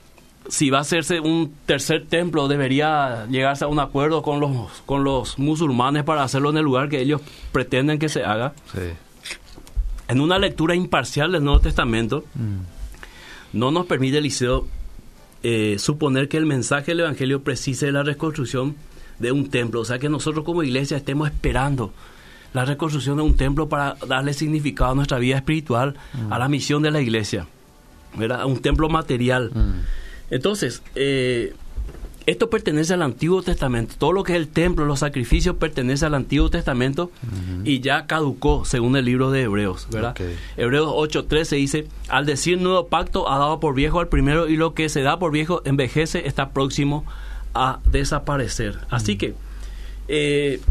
si 0.48 0.70
va 0.70 0.80
a 0.80 0.82
hacerse 0.82 1.22
un 1.22 1.56
tercer 1.66 2.06
templo, 2.06 2.48
debería 2.48 3.26
llegarse 3.30 3.64
a 3.64 3.68
un 3.68 3.80
acuerdo 3.80 4.22
con 4.22 4.40
los, 4.40 4.84
con 4.86 5.04
los 5.04 5.40
musulmanes 5.40 6.04
para 6.04 6.24
hacerlo 6.24 6.50
en 6.50 6.58
el 6.58 6.66
lugar 6.66 6.90
que 6.90 7.02
ellos 7.02 7.22
pretenden 7.52 7.98
que 7.98 8.10
se 8.10 8.24
haga. 8.24 8.54
En 10.08 10.20
una 10.22 10.38
lectura 10.38 10.76
imparcial 10.76 11.32
del 11.32 11.44
Nuevo 11.44 11.62
Testamento, 11.62 12.26
mm. 12.36 13.58
no 13.58 13.72
nos 13.72 13.86
permite, 13.88 14.20
Eliseo, 14.20 14.68
eh, 15.42 15.78
suponer 15.80 16.28
que 16.28 16.38
el 16.38 16.46
mensaje 16.46 16.92
del 16.92 17.00
Evangelio 17.00 17.42
precise 17.42 17.88
de 17.88 17.92
la 17.94 18.04
reconstrucción 18.04 18.76
de 19.18 19.32
un 19.32 19.50
templo. 19.50 19.80
O 19.80 19.86
sea, 19.86 19.98
que 19.98 20.10
nosotros 20.10 20.44
como 20.46 20.62
iglesia 20.62 20.98
estemos 20.98 21.30
esperando 21.30 21.94
la 22.54 22.66
reconstrucción 22.66 23.18
de 23.18 23.24
un 23.24 23.36
templo 23.36 23.68
para 23.68 23.96
darle 24.08 24.34
significado 24.34 24.92
a 24.92 24.96
nuestra 24.96 25.18
vida 25.20 25.38
espiritual, 25.38 25.96
a 26.30 26.40
la 26.40 26.48
misión 26.48 26.84
de 26.84 26.92
la 26.92 27.02
iglesia, 27.02 27.48
Un 28.16 28.62
templo 28.62 28.90
material. 28.90 29.52
Entonces, 30.30 30.82
eh, 30.96 31.54
esto 32.26 32.50
pertenece 32.50 32.94
al 32.94 33.04
Antiguo 33.04 33.44
Testamento. 33.44 33.96
Todo 34.00 34.12
lo 34.12 34.24
que 34.24 34.34
es 34.34 34.38
el 34.38 34.48
templo, 34.48 34.86
los 34.86 35.00
sacrificios, 35.00 35.58
pertenece 35.58 36.08
al 36.08 36.16
Antiguo 36.16 36.50
Testamento 36.50 37.12
y 37.64 37.82
ya 37.82 38.08
caducó, 38.08 38.66
según 38.66 38.96
el 38.96 39.06
libro 39.06 39.30
de 39.30 39.44
Hebreos, 39.44 39.88
¿verdad? 39.92 40.12
Ok. 40.12 40.22
Hebreos 40.58 40.88
8:13 40.88 41.56
dice, 41.58 41.88
al 42.10 42.26
decir 42.26 42.60
nuevo 42.60 42.88
pacto 42.88 43.30
ha 43.30 43.38
dado 43.38 43.60
por 43.60 43.76
viejo 43.76 44.00
al 44.00 44.08
primero 44.08 44.48
y 44.48 44.58
lo 44.58 44.74
que 44.74 44.90
se 44.90 45.02
da 45.02 45.20
por 45.20 45.32
viejo 45.32 45.62
envejece, 45.66 46.28
está 46.28 46.50
próximo 46.50 47.06
a 47.54 47.80
desaparecer. 47.86 48.80
Así 48.90 49.18
que, 49.18 49.36
eh, 50.08 50.62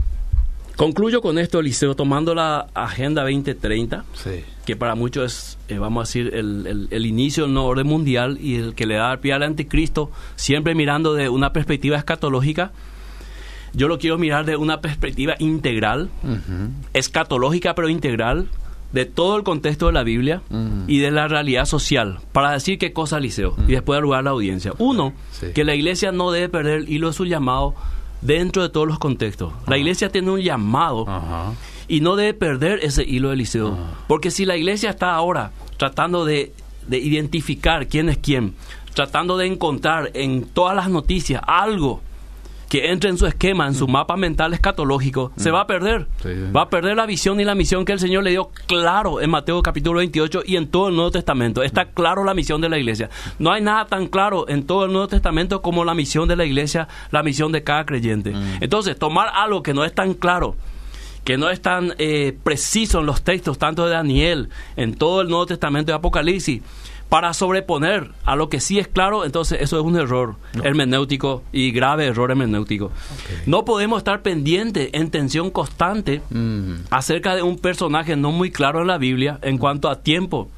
concluyo 0.77 1.21
con 1.23 1.39
esto, 1.39 1.61
Eliseo, 1.61 1.95
tomando 1.95 2.35
la 2.35 2.67
Agenda 2.75 3.23
2030, 3.23 4.05
Sí. 4.15 4.45
que 4.67 4.77
para 4.77 4.95
muchos 4.95 5.25
es, 5.33 5.59
eh, 5.75 5.79
vamos 5.79 6.03
a 6.03 6.05
decir, 6.09 6.35
el, 6.35 6.67
el- 6.67 6.89
el 6.91 7.07
inicio 7.07 7.45
del 7.45 7.55
nuevo 7.55 7.69
orden 7.69 7.87
mundial 7.87 8.39
y 8.41 8.57
el 8.57 8.75
que 8.75 8.87
le 8.87 8.95
da 8.97 9.17
pie 9.19 9.33
al 9.33 9.43
anticristo, 9.43 10.11
siempre 10.37 10.75
mirando 10.75 11.15
de 11.15 11.29
una 11.29 11.53
perspectiva 11.53 11.97
escatológica. 11.97 12.73
Yo 13.73 13.89
lo 13.89 13.99
quiero 13.99 14.19
mirar 14.19 14.45
de 14.47 14.57
una 14.57 14.81
perspectiva 14.81 15.35
integral, 15.41 16.09
escatológica 16.93 17.75
pero 17.75 17.89
integral, 17.89 18.49
de 18.93 19.05
todo 19.07 19.37
el 19.37 19.43
contexto 19.43 19.87
de 19.89 19.93
la 19.93 20.05
Biblia 20.05 20.43
y 20.87 20.99
de 21.01 21.11
la 21.11 21.27
realidad 21.27 21.65
social, 21.65 22.21
para 22.33 22.53
decir 22.53 22.79
qué 22.79 22.93
cosa, 22.93 23.19
Liceo, 23.19 23.57
y 23.67 23.73
después 23.73 23.97
dar 23.97 24.03
lugar 24.05 24.21
a 24.21 24.23
la 24.23 24.31
audiencia. 24.31 24.73
Uno, 24.79 25.13
Sí. 25.33 25.49
que 25.53 25.65
la 25.65 25.75
iglesia 25.75 26.13
no 26.13 26.31
debe 26.31 26.49
perder 26.49 26.79
el 26.83 26.89
hilo 26.89 27.09
de 27.09 27.13
su 27.15 27.25
llamado 27.25 27.75
dentro 28.25 28.63
de 28.63 28.71
todos 28.71 28.89
los 28.89 28.99
contextos. 28.99 29.53
La 29.69 29.79
iglesia 29.79 30.09
tiene 30.09 30.31
un 30.31 30.41
llamado 30.41 31.09
Ajá. 31.09 31.53
y 31.87 32.01
no 32.01 32.17
debe 32.17 32.35
perder 32.35 32.81
ese 32.83 33.05
hilo 33.05 33.31
de 33.31 33.37
liceo. 33.37 33.79
Porque 34.09 34.33
si 34.33 34.45
la 34.45 34.57
iglesia 34.57 34.91
está 34.91 35.15
ahora 35.15 35.53
tratando 35.77 36.25
de, 36.25 36.53
de 36.89 36.99
identificar 36.99 37.87
quién 37.87 38.09
es 38.09 38.19
quién, 38.19 38.55
tratando 38.95 39.37
de 39.37 39.47
encontrar 39.47 40.11
en 40.15 40.45
todas 40.45 40.75
las 40.75 40.89
noticias 40.89 41.43
algo 41.47 42.01
que 42.75 42.91
entre 42.91 43.09
en 43.09 43.17
su 43.17 43.27
esquema, 43.27 43.69
en 43.69 43.75
su 43.77 43.87
mapa 43.87 44.17
mental 44.17 44.53
escatológico, 44.53 45.31
se 45.37 45.53
va 45.53 45.61
a 45.61 45.67
perder. 45.69 46.01
Mm. 46.01 46.07
Sí, 46.25 46.29
sí. 46.35 46.51
Va 46.51 46.63
a 46.63 46.71
perder 46.71 46.97
la 46.97 47.07
visión 47.07 47.39
y 47.39 47.45
la 47.45 47.55
misión 47.55 47.85
que 47.85 47.93
el 47.93 48.01
Señor 48.01 48.25
le 48.25 48.31
dio 48.31 48.51
claro 48.67 49.21
en 49.21 49.31
Mateo 49.31 49.63
capítulo 49.63 49.99
28 49.99 50.43
y 50.45 50.57
en 50.57 50.67
todo 50.67 50.89
el 50.89 50.97
Nuevo 50.97 51.13
Testamento. 51.13 51.63
Está 51.63 51.85
claro 51.85 52.25
la 52.25 52.35
misión 52.35 52.61
de 52.61 52.69
la 52.69 52.77
iglesia. 52.77 53.11
No 53.39 53.53
hay 53.53 53.63
nada 53.63 53.85
tan 53.85 54.09
claro 54.09 54.49
en 54.49 54.67
todo 54.67 54.87
el 54.87 54.91
Nuevo 54.91 55.07
Testamento 55.07 55.63
como 55.63 55.85
la 55.85 55.95
misión 55.95 56.27
de 56.27 56.35
la 56.35 56.45
iglesia, 56.45 56.89
la 57.13 57.23
misión 57.23 57.53
de 57.53 57.63
cada 57.63 57.87
creyente. 57.87 58.33
Mm. 58.33 58.57
Entonces, 58.63 58.99
tomar 58.99 59.29
algo 59.33 59.63
que 59.63 59.73
no 59.73 59.85
es 59.85 59.95
tan 59.95 60.15
claro, 60.15 60.57
que 61.23 61.39
no 61.39 61.51
es 61.51 61.61
tan 61.63 61.95
eh, 61.99 62.37
preciso 62.43 62.99
en 62.99 63.07
los 63.07 63.23
textos, 63.23 63.57
tanto 63.57 63.87
de 63.87 63.93
Daniel, 63.93 64.49
en 64.75 64.97
todo 64.97 65.21
el 65.21 65.29
Nuevo 65.29 65.47
Testamento 65.47 65.93
de 65.93 65.97
Apocalipsis, 65.97 66.61
para 67.09 67.33
sobreponer 67.33 68.11
a 68.25 68.35
lo 68.35 68.49
que 68.49 68.61
sí 68.61 68.79
es 68.79 68.89
claro, 68.89 69.25
entonces 69.25 69.59
eso 69.61 69.79
es 69.79 69.85
un 69.85 69.97
error 69.97 70.35
hermenéutico 70.65 71.43
y 71.53 71.71
grave 71.71 72.07
error 72.07 72.31
hermenéutico. 72.31 72.91
No 73.47 73.65
podemos 73.65 73.99
estar 73.99 74.23
pendientes 74.23 74.91
en 74.93 75.11
tensión 75.11 75.51
constante 75.51 76.23
Mm. 76.31 76.87
acerca 76.91 77.37
de 77.37 77.43
un 77.43 77.59
personaje 77.59 78.17
no 78.17 78.33
muy 78.33 78.51
claro 78.51 78.81
en 78.81 78.89
la 78.89 78.99
Biblia 78.99 79.39
en 79.43 79.59
cuanto 79.59 79.89
a 79.89 80.01
tiempo 80.03 80.49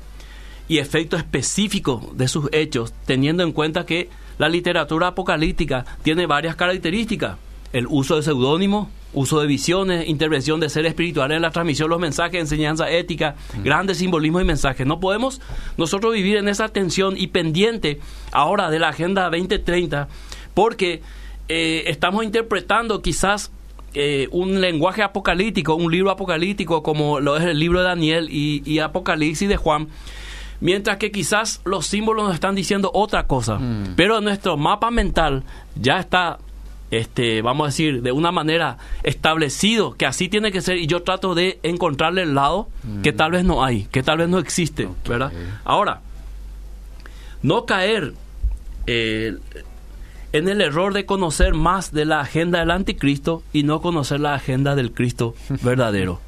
y 0.69 0.79
efecto 0.79 1.17
específico 1.17 2.11
de 2.15 2.27
sus 2.29 2.49
hechos, 2.53 2.93
teniendo 3.05 3.43
en 3.43 3.53
cuenta 3.53 3.85
que 3.87 4.09
la 4.39 4.49
literatura 4.49 5.09
apocalíptica 5.09 5.85
tiene 6.03 6.27
varias 6.27 6.57
características. 6.57 7.37
El 7.73 7.87
uso 7.89 8.17
de 8.17 8.23
seudónimos, 8.23 8.89
uso 9.17 9.41
de 9.41 9.47
visiones, 9.47 10.07
intervención 10.09 10.61
de 10.61 10.69
seres 10.69 10.91
espirituales 10.91 11.37
en 11.37 11.43
la 11.43 11.51
transmisión 11.51 11.89
de 11.89 11.91
los 11.91 12.01
mensajes, 12.01 12.39
enseñanza 12.39 12.89
ética, 12.91 13.35
grandes 13.65 13.99
simbolismos 13.99 14.43
y 14.43 14.45
mensajes. 14.45 14.87
No 14.87 15.01
podemos 15.01 15.41
nosotros 15.77 16.13
vivir 16.15 16.37
en 16.37 16.49
esa 16.49 16.69
tensión 16.69 17.15
y 17.17 17.29
pendiente 17.29 17.99
ahora 18.31 18.71
de 18.71 18.79
la 18.79 18.91
Agenda 18.91 19.25
2030 19.25 20.09
porque 20.53 21.03
eh, 21.49 21.85
estamos 21.87 22.25
interpretando 22.25 23.01
quizás 23.01 23.51
eh, 23.95 24.29
un 24.33 24.61
lenguaje 24.61 25.03
apocalíptico, 25.03 25.75
un 25.75 25.91
libro 25.91 26.11
apocalíptico 26.11 26.83
como 26.83 27.19
lo 27.19 27.39
es 27.39 27.45
el 27.45 27.59
libro 27.59 27.79
de 27.79 27.87
Daniel 27.87 28.29
y, 28.31 28.63
y 28.67 28.81
Apocalipsis 28.81 29.49
de 29.49 29.57
Juan, 29.57 29.89
mientras 30.61 30.99
que 30.99 31.11
quizás 31.11 31.63
los 31.65 31.87
símbolos 31.87 32.27
nos 32.27 32.35
están 32.35 32.55
diciendo 32.55 32.91
otra 32.93 33.27
cosa, 33.27 33.59
pero 33.97 34.21
nuestro 34.21 34.59
mapa 34.59 34.91
mental 34.91 35.45
ya 35.75 35.99
está, 35.99 36.39
este, 36.91 37.43
vamos 37.43 37.65
a 37.65 37.69
decir, 37.69 38.03
de 38.03 38.13
una 38.13 38.33
manera 38.33 38.79
establecido 39.03 39.95
que 39.95 40.07
así 40.07 40.29
tiene 40.29 40.53
que 40.53 40.61
ser 40.61 40.77
y 40.77 40.87
yo 40.87 41.03
trato 41.03 41.35
de 41.35 41.59
encontrarle 41.63 42.23
el 42.23 42.35
lado 42.35 42.69
que 43.03 43.13
tal 43.13 43.33
vez 43.33 43.45
no 43.45 43.65
hay, 43.65 43.85
que 43.85 44.03
tal 44.03 44.19
vez 44.19 44.29
no 44.29 44.39
existe. 44.39 44.89
¿verdad? 45.09 45.33
Ahora, 45.65 46.01
no 47.43 47.67
caer 47.67 48.15
eh, 48.87 49.37
en 50.33 50.49
el 50.49 50.61
error 50.61 50.93
de 50.93 51.07
conocer 51.07 51.55
más 51.55 51.93
de 51.93 52.05
la 52.05 52.21
agenda 52.21 52.61
del 52.61 52.71
anticristo 52.71 53.43
y 53.53 53.63
no 53.63 53.81
conocer 53.81 54.21
la 54.21 54.35
agenda 54.35 54.75
del 54.75 54.93
Cristo 54.93 55.35
verdadero. 55.63 56.21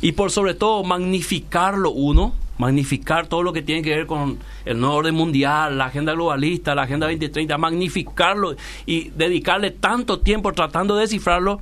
Y 0.00 0.12
por 0.12 0.30
sobre 0.30 0.54
todo 0.54 0.84
magnificarlo 0.84 1.90
uno, 1.90 2.34
magnificar 2.58 3.26
todo 3.26 3.42
lo 3.42 3.52
que 3.52 3.62
tiene 3.62 3.82
que 3.82 3.90
ver 3.90 4.06
con 4.06 4.38
el 4.64 4.78
nuevo 4.78 4.96
orden 4.96 5.14
mundial, 5.14 5.78
la 5.78 5.86
agenda 5.86 6.12
globalista, 6.12 6.74
la 6.74 6.82
agenda 6.82 7.06
2030, 7.06 7.56
magnificarlo 7.58 8.54
y 8.86 9.10
dedicarle 9.10 9.70
tanto 9.70 10.20
tiempo 10.20 10.52
tratando 10.52 10.94
de 10.96 11.02
descifrarlo 11.02 11.60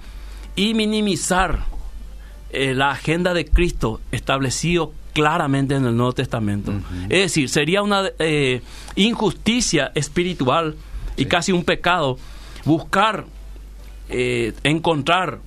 y 0.57 0.75
minimizar 0.75 1.65
eh, 2.51 2.75
la 2.75 2.91
agenda 2.91 3.33
de 3.35 3.45
Cristo 3.47 4.01
establecido 4.11 4.93
claramente 5.15 5.75
en 5.75 5.85
el 5.87 5.97
Nuevo 5.97 6.13
Testamento. 6.13 6.73
Es 7.09 7.21
decir, 7.23 7.49
sería 7.49 7.83
una 7.83 8.11
eh, 8.19 8.61
injusticia 8.97 9.93
espiritual 9.95 10.77
y 11.17 11.25
casi 11.27 11.53
un 11.53 11.65
pecado 11.65 12.19
buscar 12.65 13.27
eh, 14.09 14.53
encontrar 14.65 15.39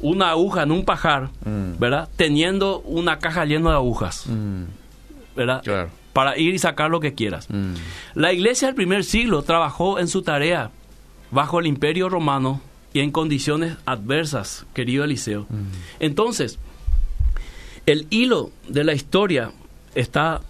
una 0.00 0.30
aguja 0.30 0.62
en 0.64 0.72
un 0.72 0.84
pajar, 0.84 1.30
Mm. 1.44 1.78
¿verdad? 1.78 2.08
Teniendo 2.16 2.80
una 2.80 3.18
caja 3.18 3.44
llena 3.44 3.70
de 3.70 3.76
agujas, 3.76 4.26
Mm. 4.26 4.64
¿Verdad? 5.36 5.62
Claro. 5.62 5.90
Para 6.12 6.38
ir 6.38 6.54
y 6.54 6.58
sacar 6.58 6.90
lo 6.90 7.00
que 7.00 7.14
quieras. 7.14 7.48
Mm. 7.48 7.74
La 8.14 8.32
iglesia 8.32 8.68
del 8.68 8.74
primer 8.74 9.04
siglo 9.04 9.42
trabajó 9.42 9.98
en 9.98 10.08
su 10.08 10.22
tarea 10.22 10.70
bajo 11.30 11.58
el 11.60 11.66
imperio 11.66 12.08
romano 12.08 12.60
y 12.92 13.00
en 13.00 13.10
condiciones 13.10 13.76
adversas, 13.86 14.66
querido 14.74 15.04
Eliseo. 15.04 15.46
Entonces, 15.98 16.58
el 17.86 18.06
hilo 18.10 18.50
de 18.68 18.84
la 18.84 18.92
historia 18.92 19.52
está 19.94 20.42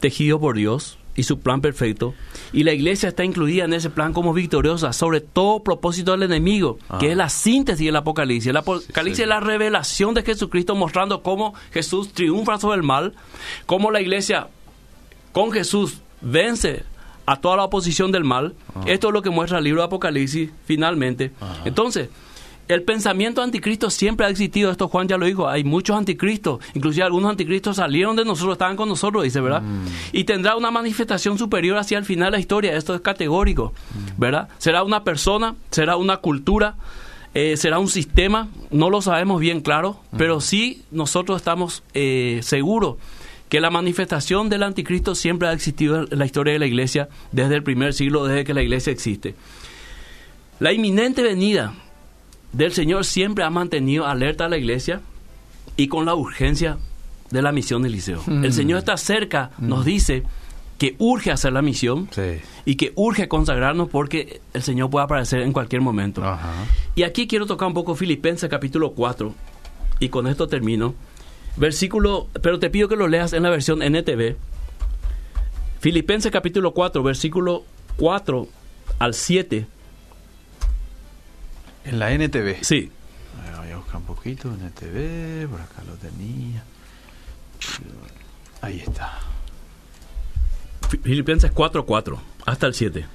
tejido 0.00 0.40
por 0.40 0.56
Dios 0.56 0.98
y 1.14 1.24
su 1.24 1.40
plan 1.40 1.60
perfecto, 1.60 2.14
y 2.52 2.64
la 2.64 2.72
iglesia 2.72 3.08
está 3.08 3.24
incluida 3.24 3.64
en 3.64 3.72
ese 3.72 3.88
plan 3.90 4.12
como 4.12 4.32
victoriosa 4.34 4.92
sobre 4.92 5.20
todo 5.20 5.62
propósito 5.62 6.12
del 6.12 6.24
enemigo, 6.24 6.78
Ah. 6.88 6.98
que 6.98 7.10
es 7.12 7.16
la 7.16 7.28
síntesis 7.28 7.86
del 7.86 7.96
Apocalipsis. 7.96 8.48
El 8.50 8.56
Apocalipsis 8.58 9.16
sí. 9.16 9.22
es 9.22 9.28
la 9.28 9.40
revelación 9.40 10.14
de 10.14 10.22
Jesucristo 10.22 10.74
mostrando 10.74 11.22
cómo 11.22 11.54
Jesús 11.72 12.12
triunfa 12.12 12.58
sobre 12.58 12.76
el 12.76 12.82
mal, 12.82 13.14
cómo 13.66 13.90
la 13.90 14.00
iglesia 14.00 14.48
con 15.32 15.50
Jesús 15.52 15.98
vence 16.20 16.84
a 17.24 17.36
toda 17.40 17.56
la 17.56 17.64
oposición 17.64 18.12
del 18.12 18.24
mal. 18.24 18.54
Esto 18.86 19.08
es 19.08 19.14
lo 19.14 19.22
que 19.22 19.30
muestra 19.30 19.58
el 19.58 19.64
libro 19.64 19.80
de 19.80 19.86
Apocalipsis 19.86 20.50
finalmente. 20.66 21.30
Entonces, 21.64 22.08
el 22.72 22.82
pensamiento 22.82 23.42
anticristo 23.42 23.90
siempre 23.90 24.26
ha 24.26 24.28
existido, 24.28 24.70
esto 24.70 24.88
Juan 24.88 25.08
ya 25.08 25.18
lo 25.18 25.26
dijo, 25.26 25.48
hay 25.48 25.64
muchos 25.64 25.96
anticristos, 25.96 26.60
inclusive 26.74 27.04
algunos 27.04 27.30
anticristos 27.30 27.76
salieron 27.76 28.16
de 28.16 28.24
nosotros, 28.24 28.54
estaban 28.54 28.76
con 28.76 28.88
nosotros, 28.88 29.24
dice, 29.24 29.40
¿verdad? 29.40 29.62
Y 30.12 30.24
tendrá 30.24 30.56
una 30.56 30.70
manifestación 30.70 31.38
superior 31.38 31.78
hacia 31.78 31.98
el 31.98 32.04
final 32.04 32.26
de 32.26 32.38
la 32.38 32.40
historia, 32.40 32.76
esto 32.76 32.94
es 32.94 33.00
categórico, 33.00 33.72
¿verdad? 34.16 34.48
Será 34.58 34.82
una 34.82 35.04
persona, 35.04 35.54
será 35.70 35.96
una 35.96 36.18
cultura, 36.18 36.76
eh, 37.34 37.56
será 37.56 37.78
un 37.78 37.88
sistema, 37.88 38.48
no 38.70 38.90
lo 38.90 39.02
sabemos 39.02 39.40
bien 39.40 39.60
claro, 39.60 39.98
pero 40.16 40.40
sí 40.40 40.82
nosotros 40.90 41.38
estamos 41.38 41.82
eh, 41.94 42.40
seguros 42.42 42.96
que 43.48 43.60
la 43.60 43.70
manifestación 43.70 44.48
del 44.48 44.62
anticristo 44.62 45.14
siempre 45.14 45.48
ha 45.48 45.52
existido 45.52 46.06
en 46.10 46.18
la 46.18 46.24
historia 46.24 46.54
de 46.54 46.58
la 46.58 46.66
iglesia 46.66 47.10
desde 47.32 47.56
el 47.56 47.62
primer 47.62 47.92
siglo, 47.92 48.24
desde 48.24 48.44
que 48.44 48.54
la 48.54 48.62
iglesia 48.62 48.92
existe. 48.92 49.34
La 50.58 50.72
inminente 50.72 51.22
venida 51.22 51.74
del 52.52 52.72
Señor 52.72 53.04
siempre 53.04 53.44
ha 53.44 53.50
mantenido 53.50 54.06
alerta 54.06 54.44
a 54.46 54.48
la 54.48 54.58
iglesia 54.58 55.00
y 55.76 55.88
con 55.88 56.04
la 56.04 56.14
urgencia 56.14 56.78
de 57.30 57.42
la 57.42 57.52
misión 57.52 57.82
de 57.82 57.88
Eliseo. 57.88 58.22
Mm. 58.26 58.44
El 58.44 58.52
Señor 58.52 58.78
está 58.78 58.96
cerca, 58.96 59.50
nos 59.58 59.84
dice 59.84 60.22
que 60.78 60.96
urge 60.98 61.30
hacer 61.30 61.52
la 61.52 61.62
misión 61.62 62.08
Sí. 62.10 62.40
y 62.64 62.74
que 62.74 62.92
urge 62.96 63.28
consagrarnos 63.28 63.88
porque 63.88 64.40
el 64.52 64.62
Señor 64.62 64.90
puede 64.90 65.04
aparecer 65.04 65.40
en 65.42 65.52
cualquier 65.52 65.80
momento. 65.80 66.24
Ajá. 66.24 66.52
Y 66.94 67.04
aquí 67.04 67.26
quiero 67.26 67.46
tocar 67.46 67.68
un 67.68 67.74
poco 67.74 67.94
Filipenses 67.94 68.50
capítulo 68.50 68.92
4 68.92 69.32
y 70.00 70.08
con 70.08 70.26
esto 70.26 70.48
termino. 70.48 70.94
Versículo, 71.56 72.28
pero 72.42 72.58
te 72.58 72.68
pido 72.70 72.88
que 72.88 72.96
lo 72.96 73.06
leas 73.08 73.32
en 73.32 73.44
la 73.44 73.50
versión 73.50 73.80
NTV. 73.82 74.36
Filipenses 75.80 76.30
capítulo 76.32 76.72
4, 76.74 77.02
versículo 77.02 77.64
4 77.96 78.48
al 78.98 79.14
7. 79.14 79.66
En 81.84 81.98
la 81.98 82.12
NTV. 82.12 82.62
Sí, 82.62 82.90
Voy 83.58 83.70
a 83.70 83.76
buscar. 83.76 83.96
un 83.96 84.02
poquito, 84.04 84.48
NTV, 84.48 85.48
por 85.48 85.60
acá 85.60 85.82
lo 85.86 85.94
tenía. 85.94 86.62
Ahí 88.60 88.80
está. 88.80 89.18
Filipenses 91.02 91.52
4:4, 91.52 92.18
hasta 92.46 92.66
el 92.66 92.74
7. 92.74 93.06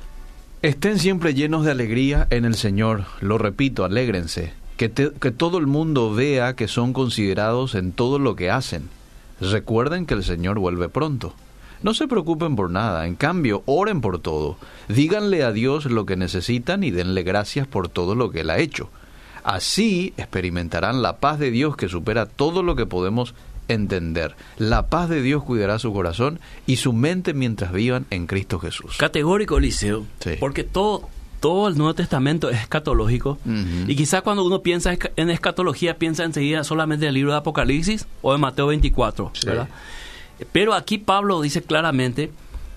Estén 0.61 0.99
siempre 0.99 1.33
llenos 1.33 1.63
de 1.63 1.71
alegría 1.71 2.27
en 2.31 2.45
el 2.45 2.55
Señor. 2.55 3.05
Lo 3.21 3.37
repito, 3.37 3.85
alégrense. 3.85 4.53
Que, 4.77 4.91
que 4.91 5.31
todo 5.31 5.57
el 5.57 5.67
mundo 5.67 6.13
vea 6.13 6.55
que 6.55 6.67
son 6.67 6.93
considerados 6.93 7.75
en 7.75 7.91
todo 7.91 8.19
lo 8.19 8.35
que 8.35 8.49
hacen. 8.51 8.89
Recuerden 9.39 10.05
que 10.05 10.15
el 10.15 10.23
Señor 10.23 10.59
vuelve 10.59 10.89
pronto. 10.89 11.33
No 11.83 11.93
se 11.93 12.07
preocupen 12.07 12.55
por 12.55 12.69
nada, 12.71 13.05
en 13.07 13.15
cambio, 13.15 13.63
oren 13.65 14.01
por 14.01 14.19
todo. 14.19 14.57
Díganle 14.87 15.43
a 15.43 15.51
Dios 15.51 15.85
lo 15.85 16.05
que 16.05 16.15
necesitan 16.15 16.83
y 16.83 16.91
denle 16.91 17.23
gracias 17.23 17.67
por 17.67 17.87
todo 17.89 18.15
lo 18.15 18.31
que 18.31 18.41
Él 18.41 18.49
ha 18.49 18.57
hecho. 18.59 18.89
Así 19.43 20.13
experimentarán 20.17 21.01
la 21.01 21.17
paz 21.17 21.39
de 21.39 21.51
Dios 21.51 21.77
que 21.77 21.87
supera 21.87 22.25
todo 22.25 22.63
lo 22.63 22.75
que 22.75 22.85
podemos 22.85 23.33
entender. 23.69 24.35
La 24.57 24.87
paz 24.87 25.09
de 25.09 25.21
Dios 25.21 25.43
cuidará 25.43 25.79
su 25.79 25.93
corazón 25.93 26.39
y 26.65 26.77
su 26.77 26.93
mente 26.93 27.33
mientras 27.33 27.71
vivan 27.71 28.05
en 28.09 28.27
Cristo 28.27 28.59
Jesús. 28.59 28.97
Categórico, 28.97 29.57
Eliseo, 29.57 30.05
Sí. 30.19 30.31
porque 30.39 30.63
todo, 30.63 31.07
todo 31.39 31.67
el 31.67 31.77
Nuevo 31.77 31.93
Testamento 31.93 32.49
es 32.49 32.59
escatológico. 32.61 33.37
Y 33.87 33.95
quizás 33.95 34.21
cuando 34.21 34.45
uno 34.45 34.61
piensa 34.61 34.97
en 35.15 35.29
escatología, 35.29 35.97
piensa 35.97 36.23
enseguida 36.23 36.63
solamente 36.63 37.05
en 37.05 37.09
el 37.09 37.15
libro 37.15 37.31
de 37.33 37.37
Apocalipsis 37.37 38.07
o 38.21 38.33
en 38.35 38.41
Mateo 38.41 38.67
24, 38.67 39.31
Sí. 39.33 39.45
¿verdad? 39.47 39.67
Pero 40.51 40.73
aquí 40.73 40.97
Pablo 40.97 41.41
dice 41.41 41.61
claramente 41.63 42.31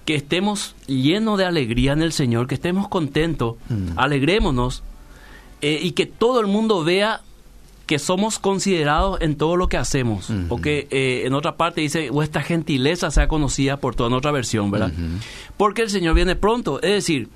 que 0.06 0.14
estemos 0.14 0.74
llenos 0.86 1.38
de 1.38 1.44
alegría 1.44 1.92
en 1.92 2.02
el 2.02 2.12
Señor, 2.12 2.46
que 2.46 2.54
estemos 2.54 2.88
contentos, 2.88 3.56
Mm. 3.68 3.98
alegrémonos 3.98 4.82
eh, 5.62 5.78
y 5.82 5.92
que 5.92 6.06
todo 6.06 6.40
el 6.40 6.46
mundo 6.46 6.82
vea 6.84 7.20
que 7.86 7.98
somos 7.98 8.38
considerados 8.38 9.20
en 9.20 9.36
todo 9.36 9.56
lo 9.56 9.68
que 9.68 9.76
hacemos. 9.76 10.30
Ujú. 10.30 10.46
Porque 10.48 10.86
eh, 10.90 11.24
en 11.26 11.34
otra 11.34 11.56
parte 11.56 11.80
dice, 11.80 12.08
vuestra 12.10 12.40
gentileza 12.42 13.10
sea 13.10 13.26
conocida 13.28 13.76
por 13.78 13.94
toda 13.96 14.08
en 14.08 14.14
otra 14.14 14.30
versión, 14.30 14.70
¿verdad? 14.70 14.92
Ujú. 14.92 15.18
Porque 15.56 15.82
el 15.82 15.90
Señor 15.90 16.14
viene 16.14 16.36
pronto. 16.36 16.80
Es 16.82 16.90
decir, 16.92 17.28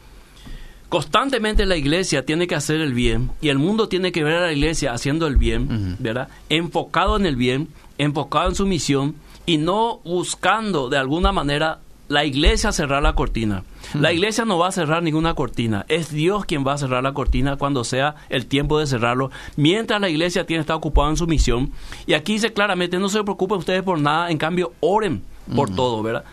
constantemente 0.88 1.66
la 1.66 1.76
iglesia 1.76 2.24
tiene 2.24 2.46
que 2.46 2.54
hacer 2.54 2.80
el 2.80 2.94
bien 2.94 3.30
y 3.40 3.48
el 3.48 3.58
mundo 3.58 3.88
tiene 3.88 4.12
que 4.12 4.22
ver 4.22 4.34
a 4.36 4.40
la 4.42 4.52
iglesia 4.52 4.92
haciendo 4.92 5.26
el 5.26 5.36
bien, 5.36 5.64
Ujú. 5.64 5.96
¿verdad? 5.98 6.28
Enfocado 6.48 7.16
en 7.16 7.26
el 7.26 7.36
bien, 7.36 7.68
enfocado 7.98 8.48
en 8.48 8.54
su 8.54 8.64
misión 8.66 9.16
y 9.46 9.58
no 9.58 10.00
buscando 10.04 10.88
de 10.88 10.98
alguna 10.98 11.32
manera 11.32 11.80
la 12.08 12.24
iglesia 12.24 12.72
cerrar 12.72 13.02
la 13.02 13.14
cortina. 13.14 13.64
La 13.94 14.12
iglesia 14.12 14.44
no 14.44 14.58
va 14.58 14.68
a 14.68 14.72
cerrar 14.72 15.02
ninguna 15.02 15.34
cortina. 15.34 15.86
Es 15.88 16.10
Dios 16.10 16.44
quien 16.44 16.66
va 16.66 16.74
a 16.74 16.78
cerrar 16.78 17.02
la 17.02 17.14
cortina 17.14 17.56
cuando 17.56 17.84
sea 17.84 18.16
el 18.28 18.46
tiempo 18.46 18.78
de 18.78 18.86
cerrarlo. 18.86 19.30
Mientras 19.56 20.00
la 20.00 20.08
iglesia 20.08 20.46
tiene 20.46 20.60
estar 20.60 20.76
ocupada 20.76 21.10
en 21.10 21.16
su 21.16 21.26
misión. 21.26 21.72
Y 22.06 22.14
aquí 22.14 22.34
dice 22.34 22.52
claramente, 22.52 22.98
no 22.98 23.08
se 23.08 23.22
preocupen 23.22 23.58
ustedes 23.58 23.82
por 23.82 23.98
nada, 23.98 24.30
en 24.30 24.38
cambio 24.38 24.72
oren 24.80 25.22
por 25.54 25.74
todo, 25.74 26.02
¿verdad? 26.02 26.24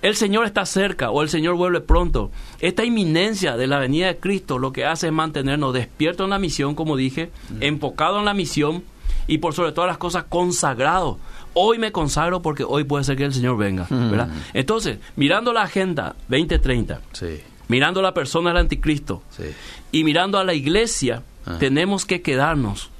El 0.00 0.14
Señor 0.14 0.46
está 0.46 0.64
cerca 0.64 1.10
o 1.10 1.22
el 1.22 1.28
Señor 1.28 1.56
vuelve 1.56 1.80
pronto. 1.80 2.30
Esta 2.60 2.84
inminencia 2.84 3.56
de 3.56 3.66
la 3.66 3.78
venida 3.78 4.06
de 4.06 4.18
Cristo 4.18 4.58
lo 4.58 4.72
que 4.72 4.84
hace 4.84 5.08
es 5.08 5.12
mantenernos 5.12 5.74
despiertos 5.74 6.24
en 6.24 6.30
la 6.30 6.38
misión, 6.38 6.74
como 6.76 6.96
dije, 6.96 7.32
enfocado 7.60 8.20
en 8.20 8.24
la 8.24 8.34
misión 8.34 8.84
y 9.26 9.38
por 9.38 9.54
sobre 9.54 9.72
todas 9.72 9.88
las 9.88 9.98
cosas 9.98 10.24
consagrado. 10.28 11.18
Hoy 11.60 11.78
me 11.78 11.90
consagro 11.90 12.40
porque 12.40 12.62
hoy 12.62 12.84
puede 12.84 13.02
ser 13.04 13.16
que 13.16 13.24
el 13.24 13.34
Señor 13.34 13.56
venga, 13.56 13.86
¿verdad? 13.90 14.28
Entonces, 14.54 14.98
mirando 15.16 15.52
la 15.52 15.62
agenda 15.62 16.14
2030, 16.28 17.00
Sí, 17.12 17.40
mirando 17.66 18.00
la 18.00 18.14
persona 18.14 18.50
del 18.50 18.58
anticristo 18.58 19.22
sí. 19.30 19.44
y 19.90 20.04
mirando 20.04 20.38
a 20.38 20.44
la 20.44 20.54
iglesia, 20.54 21.22
Ah. 21.46 21.56
tenemos 21.58 22.04
que 22.06 22.20
quedarnos 22.22 22.90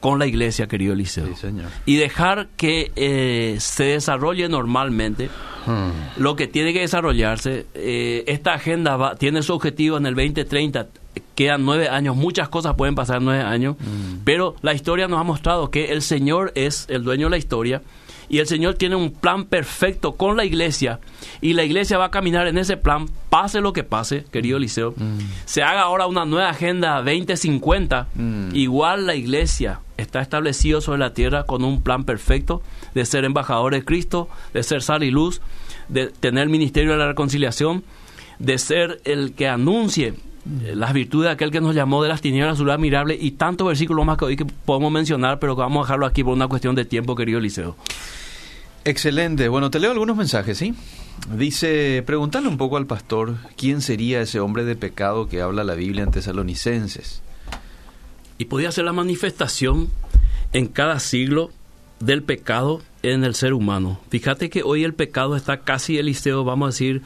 con 0.00 0.18
la 0.20 0.26
iglesia, 0.26 0.68
querido 0.68 0.92
Eliseo. 0.94 1.26
Sí, 1.26 1.34
señor. 1.34 1.66
Y 1.84 1.96
dejar 1.96 2.48
que 2.56 2.92
eh, 2.96 3.56
se 3.58 3.84
desarrolle 3.84 4.48
normalmente 4.48 5.28
Hmm. 5.66 5.90
lo 6.22 6.34
que 6.36 6.46
tiene 6.46 6.72
que 6.72 6.80
desarrollarse. 6.80 7.66
Eh, 7.74 8.24
esta 8.28 8.54
agenda 8.54 8.96
va- 8.96 9.16
tiene 9.16 9.42
su 9.42 9.52
objetivo 9.52 9.96
en 9.98 10.06
el 10.06 10.14
2030. 10.14 10.86
Quedan 11.34 11.64
nueve 11.64 11.88
años, 11.88 12.14
muchas 12.16 12.48
cosas 12.48 12.74
pueden 12.76 12.94
pasar 12.94 13.18
en 13.18 13.24
nueve 13.24 13.42
años, 13.42 13.76
pero 14.24 14.54
la 14.62 14.72
historia 14.72 15.08
nos 15.08 15.20
ha 15.20 15.24
mostrado 15.24 15.70
que 15.70 15.86
el 15.92 16.00
Señor 16.02 16.52
es 16.54 16.86
el 16.88 17.02
dueño 17.02 17.26
de 17.26 17.30
la 17.30 17.36
historia 17.38 17.82
y 18.28 18.38
el 18.38 18.46
Señor 18.46 18.74
tiene 18.74 18.96
un 18.96 19.10
plan 19.10 19.44
perfecto 19.46 20.12
con 20.12 20.36
la 20.36 20.44
iglesia 20.44 21.00
y 21.40 21.54
la 21.54 21.64
iglesia 21.64 21.98
va 21.98 22.06
a 22.06 22.10
caminar 22.10 22.46
en 22.46 22.58
ese 22.58 22.76
plan, 22.76 23.06
pase 23.30 23.60
lo 23.60 23.72
que 23.72 23.84
pase, 23.84 24.24
querido 24.30 24.58
Eliseo. 24.58 24.94
Se 25.44 25.62
haga 25.62 25.82
ahora 25.82 26.06
una 26.06 26.24
nueva 26.24 26.50
agenda 26.50 26.96
2050, 27.02 28.08
Mm. 28.14 28.54
igual 28.54 29.06
la 29.06 29.14
iglesia 29.14 29.80
está 29.96 30.20
establecido 30.20 30.80
sobre 30.80 30.98
la 31.00 31.12
tierra 31.14 31.44
con 31.44 31.64
un 31.64 31.80
plan 31.82 32.04
perfecto 32.04 32.62
de 32.94 33.04
ser 33.04 33.24
embajador 33.24 33.72
de 33.72 33.84
Cristo, 33.84 34.28
de 34.54 34.62
ser 34.62 34.82
sal 34.82 35.02
y 35.02 35.10
luz, 35.10 35.40
de 35.88 36.08
tener 36.08 36.44
el 36.44 36.50
ministerio 36.50 36.92
de 36.92 36.98
la 36.98 37.08
reconciliación, 37.08 37.82
de 38.38 38.58
ser 38.58 39.00
el 39.04 39.32
que 39.32 39.48
anuncie 39.48 40.14
las 40.74 40.92
virtudes 40.92 41.28
de 41.28 41.32
aquel 41.32 41.50
que 41.50 41.60
nos 41.60 41.74
llamó 41.74 42.02
de 42.02 42.08
las 42.08 42.20
tinieblas 42.20 42.54
a 42.54 42.56
su 42.56 42.64
luz 42.64 42.74
admirable 42.74 43.16
y 43.20 43.32
tantos 43.32 43.66
versículos 43.66 44.06
más 44.06 44.16
que 44.16 44.24
hoy 44.24 44.36
que 44.36 44.44
podemos 44.44 44.90
mencionar, 44.90 45.38
pero 45.38 45.54
que 45.54 45.60
vamos 45.60 45.80
a 45.80 45.86
dejarlo 45.86 46.06
aquí 46.06 46.24
por 46.24 46.32
una 46.32 46.48
cuestión 46.48 46.74
de 46.74 46.84
tiempo, 46.84 47.14
querido 47.14 47.38
Eliseo. 47.38 47.76
Excelente. 48.84 49.48
Bueno, 49.48 49.70
te 49.70 49.80
leo 49.80 49.90
algunos 49.90 50.16
mensajes, 50.16 50.56
¿sí? 50.56 50.74
Dice, 51.36 52.02
preguntarle 52.06 52.48
un 52.48 52.56
poco 52.56 52.76
al 52.76 52.86
pastor 52.86 53.36
quién 53.56 53.82
sería 53.82 54.22
ese 54.22 54.40
hombre 54.40 54.64
de 54.64 54.76
pecado 54.76 55.28
que 55.28 55.42
habla 55.42 55.64
la 55.64 55.74
Biblia 55.74 56.04
en 56.04 56.10
Tesalonicenses. 56.10 57.22
Y 58.38 58.46
podía 58.46 58.72
ser 58.72 58.84
la 58.84 58.92
manifestación 58.92 59.90
en 60.52 60.68
cada 60.68 61.00
siglo 61.00 61.50
del 62.00 62.22
pecado 62.22 62.80
en 63.02 63.24
el 63.24 63.34
ser 63.34 63.52
humano. 63.52 64.00
Fíjate 64.08 64.48
que 64.48 64.62
hoy 64.62 64.84
el 64.84 64.94
pecado 64.94 65.36
está 65.36 65.60
casi, 65.60 65.98
Eliseo, 65.98 66.44
vamos 66.44 66.66
a 66.66 66.70
decir, 66.70 67.02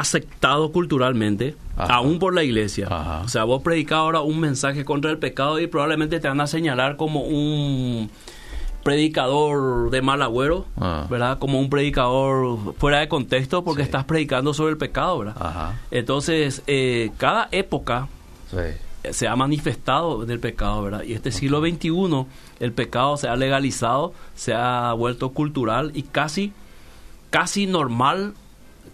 aceptado 0.00 0.72
culturalmente, 0.72 1.56
Ajá. 1.76 1.94
aún 1.96 2.18
por 2.18 2.34
la 2.34 2.42
iglesia. 2.42 2.86
Ajá. 2.90 3.22
O 3.24 3.28
sea, 3.28 3.44
vos 3.44 3.62
predicas 3.62 3.98
ahora 3.98 4.20
un 4.20 4.38
mensaje 4.40 4.84
contra 4.84 5.10
el 5.10 5.18
pecado 5.18 5.58
y 5.60 5.66
probablemente 5.66 6.20
te 6.20 6.28
van 6.28 6.40
a 6.40 6.46
señalar 6.46 6.96
como 6.96 7.20
un 7.22 8.10
predicador 8.82 9.90
de 9.90 10.00
mal 10.02 10.22
agüero, 10.22 10.64
Ah. 10.78 11.06
¿verdad? 11.10 11.38
Como 11.38 11.58
un 11.58 11.68
predicador 11.68 12.74
fuera 12.78 13.00
de 13.00 13.08
contexto 13.08 13.64
porque 13.64 13.82
Sí. 13.82 13.86
estás 13.86 14.04
predicando 14.04 14.54
sobre 14.54 14.70
el 14.72 14.78
pecado, 14.78 15.18
¿verdad? 15.18 15.36
Ajá. 15.40 15.80
Entonces, 15.90 16.62
eh, 16.68 17.10
cada 17.18 17.48
época 17.50 18.06
Sí. 18.50 19.10
se 19.10 19.26
ha 19.26 19.34
manifestado 19.34 20.24
del 20.24 20.38
pecado, 20.38 20.82
¿verdad? 20.82 21.02
Y 21.02 21.14
este 21.14 21.32
siglo 21.32 21.60
XXI 21.60 22.26
el 22.60 22.72
pecado 22.72 23.16
se 23.16 23.28
ha 23.28 23.34
legalizado, 23.36 24.12
se 24.36 24.54
ha 24.54 24.92
vuelto 24.92 25.30
cultural 25.30 25.90
y 25.94 26.02
casi, 26.02 26.52
casi 27.30 27.66
normal 27.66 28.34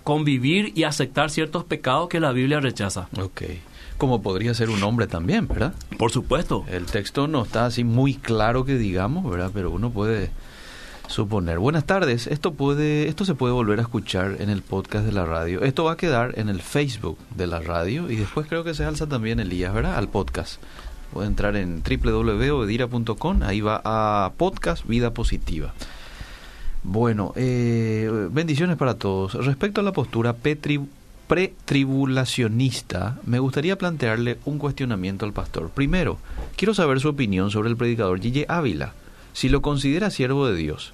convivir 0.05 0.73
y 0.75 0.85
aceptar 0.85 1.31
ciertos 1.31 1.65
pecados 1.65 2.09
que 2.09 2.21
la 2.21 2.33
Biblia 2.33 2.61
rechaza. 2.61 3.09
Ok. 3.19 3.43
Como 3.99 4.23
podría 4.23 4.55
ser 4.55 4.71
un 4.71 4.83
hombre 4.83 5.07
también, 5.07 5.47
¿verdad? 5.47 5.75
Por 5.99 6.11
supuesto. 6.11 6.65
El 6.69 6.87
texto 6.87 7.29
no 7.29 7.45
está 7.45 7.67
así 7.67 7.85
muy 7.85 8.15
claro 8.15 8.65
que 8.65 8.77
digamos, 8.77 9.31
¿verdad? 9.31 9.51
Pero 9.55 9.71
uno 9.71 9.91
puede 9.91 10.31
suponer. 11.09 11.59
Buenas 11.59 11.85
tardes. 11.85 12.27
Esto 12.27 12.55
puede, 12.55 13.09
esto 13.09 13.25
se 13.25 13.35
puede 13.35 13.53
volver 13.53 13.79
a 13.79 13.83
escuchar 13.83 14.37
en 14.41 14.51
el 14.51 14.63
podcast 14.63 15.05
de 15.05 15.13
la 15.13 15.25
radio. 15.25 15.63
Esto 15.63 15.85
va 15.85 15.93
a 15.93 15.97
quedar 15.97 16.39
en 16.39 16.49
el 16.49 16.61
Facebook 16.61 17.19
de 17.37 17.47
la 17.47 17.61
radio 17.61 18.11
y 18.11 18.17
después 18.17 18.47
creo 18.49 18.65
que 18.65 18.75
se 18.75 18.85
alza 18.85 19.07
también 19.07 19.39
Elías, 19.39 19.73
¿verdad? 19.73 19.97
Al 19.97 20.09
podcast. 20.09 20.61
Puede 21.13 21.29
entrar 21.29 21.57
en 21.57 21.83
www.edira.com, 21.83 23.43
ahí 23.43 23.61
va 23.61 23.83
a 23.85 24.33
podcast 24.39 24.87
Vida 24.87 25.13
Positiva. 25.13 25.75
Bueno, 26.85 27.33
eh, 27.37 28.11
bendiciones 28.33 28.77
para 28.77 28.95
todos. 28.95 29.35
Respecto 29.35 29.81
a 29.81 29.85
la 29.85 29.93
postura 29.93 30.35
pretribulacionista, 31.29 33.21
me 33.25 33.39
gustaría 33.39 33.79
plantearle 33.79 34.39
un 34.45 34.59
cuestionamiento 34.59 35.25
al 35.25 35.33
pastor. 35.33 35.71
Primero, 35.71 36.19
quiero 36.57 36.75
saber 36.75 36.99
su 36.99 37.09
opinión 37.09 37.53
sobre 37.53 37.71
el 37.71 37.77
predicador 37.77 38.21
Gille 38.21 38.47
Ávila, 38.49 38.95
si 39.33 39.49
lo 39.49 39.63
considera 39.63 40.11
siervo 40.11 40.49
de 40.49 40.57
Dios. 40.57 40.93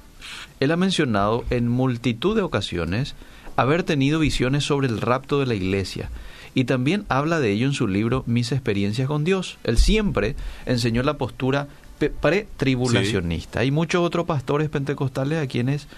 Él 0.61 0.73
ha 0.73 0.77
mencionado 0.77 1.47
en 1.49 1.69
multitud 1.69 2.37
de 2.37 2.43
ocasiones 2.43 3.15
haber 3.57 3.83
tenido 3.83 4.19
visiones 4.19 4.65
sobre 4.65 4.89
el 4.89 5.01
rapto 5.01 5.41
de 5.41 5.47
la 5.47 5.55
iglesia 5.55 6.11
y 6.55 6.65
también 6.65 7.07
habla 7.09 7.41
de 7.41 7.51
ello 7.51 7.67
en 7.67 7.73
su 7.73 7.89
libro 7.89 8.25
Mis 8.27 8.53
experiencias 8.53 9.09
con 9.09 9.25
Dios. 9.25 9.59
Él 9.65 9.79
siempre 9.79 10.37
enseñó 10.67 11.03
la 11.03 11.17
postura 11.17 11.69
pretribulacionista. 11.99 13.61
Hay 13.61 13.71
muchos 13.71 14.05
otros 14.05 14.27
pastores 14.27 14.69
pentecostales 14.69 15.43
a 15.43 15.47
quienes 15.47 15.89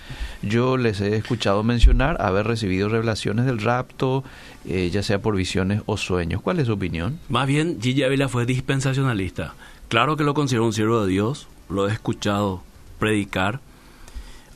yo 0.42 0.76
les 0.76 1.00
he 1.00 1.16
escuchado 1.16 1.62
mencionar 1.62 2.20
haber 2.20 2.46
recibido 2.46 2.88
revelaciones 2.88 3.46
del 3.46 3.60
rapto, 3.60 4.24
eh, 4.66 4.90
ya 4.92 5.02
sea 5.02 5.20
por 5.20 5.36
visiones 5.36 5.82
o 5.86 5.96
sueños. 5.96 6.42
¿Cuál 6.42 6.60
es 6.60 6.66
su 6.66 6.72
opinión? 6.72 7.18
Más 7.28 7.46
bien, 7.46 7.78
Gigi 7.80 8.02
Ávila 8.02 8.28
fue 8.28 8.46
dispensacionalista. 8.46 9.54
Claro 9.88 10.16
que 10.16 10.24
lo 10.24 10.34
considero 10.34 10.66
un 10.66 10.72
siervo 10.72 11.04
de 11.04 11.10
Dios, 11.10 11.48
lo 11.68 11.88
he 11.88 11.92
escuchado 11.92 12.62
predicar. 12.98 13.60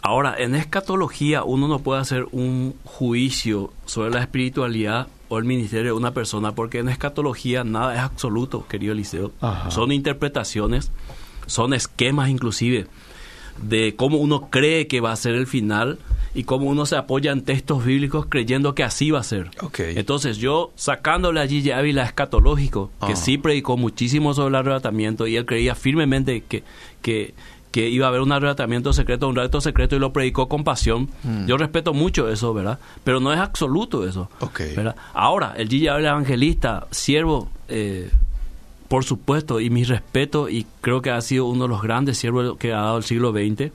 Ahora, 0.00 0.36
en 0.38 0.54
escatología 0.54 1.44
uno 1.44 1.66
no 1.66 1.78
puede 1.78 2.00
hacer 2.00 2.26
un 2.30 2.74
juicio 2.84 3.72
sobre 3.86 4.10
la 4.10 4.20
espiritualidad 4.20 5.08
o 5.28 5.38
el 5.38 5.44
ministerio 5.44 5.92
de 5.92 5.98
una 5.98 6.12
persona, 6.12 6.54
porque 6.54 6.78
en 6.78 6.88
escatología 6.88 7.64
nada 7.64 7.94
es 7.94 8.00
absoluto, 8.00 8.66
querido 8.68 8.92
Eliseo. 8.92 9.32
Ajá. 9.40 9.70
Son 9.70 9.92
interpretaciones. 9.92 10.92
Son 11.46 11.74
esquemas 11.74 12.28
inclusive 12.30 12.86
de 13.62 13.94
cómo 13.96 14.18
uno 14.18 14.48
cree 14.50 14.86
que 14.88 15.00
va 15.00 15.12
a 15.12 15.16
ser 15.16 15.34
el 15.34 15.46
final 15.46 15.98
y 16.34 16.42
cómo 16.42 16.66
uno 16.66 16.86
se 16.86 16.96
apoya 16.96 17.30
en 17.30 17.42
textos 17.42 17.84
bíblicos 17.84 18.26
creyendo 18.28 18.74
que 18.74 18.82
así 18.82 19.12
va 19.12 19.20
a 19.20 19.22
ser. 19.22 19.50
Okay. 19.60 19.94
Entonces 19.96 20.38
yo 20.38 20.72
sacándole 20.74 21.38
allí 21.40 21.62
ya 21.62 21.78
Ávila 21.78 22.02
escatológico, 22.02 22.90
que 23.06 23.12
Ah. 23.12 23.16
sí 23.16 23.38
predicó 23.38 23.76
muchísimo 23.76 24.34
sobre 24.34 24.48
el 24.48 24.54
arrebatamiento 24.56 25.28
y 25.28 25.36
él 25.36 25.46
creía 25.46 25.76
firmemente 25.76 26.40
que, 26.42 26.64
que, 27.02 27.34
que 27.70 27.88
iba 27.88 28.06
a 28.06 28.08
haber 28.08 28.22
un 28.22 28.32
arrebatamiento 28.32 28.92
secreto, 28.92 29.28
un 29.28 29.36
rapto 29.36 29.60
secreto 29.60 29.94
y 29.94 30.00
lo 30.00 30.12
predicó 30.12 30.48
con 30.48 30.64
pasión. 30.64 31.08
Mm. 31.22 31.46
Yo 31.46 31.56
respeto 31.56 31.94
mucho 31.94 32.28
eso, 32.28 32.52
¿verdad? 32.52 32.80
Pero 33.04 33.20
no 33.20 33.32
es 33.32 33.38
absoluto 33.38 34.04
eso. 34.08 34.28
Ok. 34.40 34.60
¿verdad? 34.74 34.96
Ahora, 35.12 35.54
el 35.56 35.68
Gigi 35.68 35.86
Ávila 35.86 36.10
evangelista, 36.10 36.88
siervo, 36.90 37.48
eh, 37.68 38.10
por 38.94 39.02
supuesto, 39.04 39.58
y 39.58 39.70
mi 39.70 39.82
respeto, 39.82 40.48
y 40.48 40.66
creo 40.80 41.02
que 41.02 41.10
ha 41.10 41.20
sido 41.20 41.46
uno 41.46 41.64
de 41.64 41.68
los 41.68 41.82
grandes 41.82 42.16
siervos 42.16 42.56
que 42.58 42.72
ha 42.72 42.76
dado 42.82 42.98
el 42.98 43.02
siglo 43.02 43.32
XX, 43.32 43.72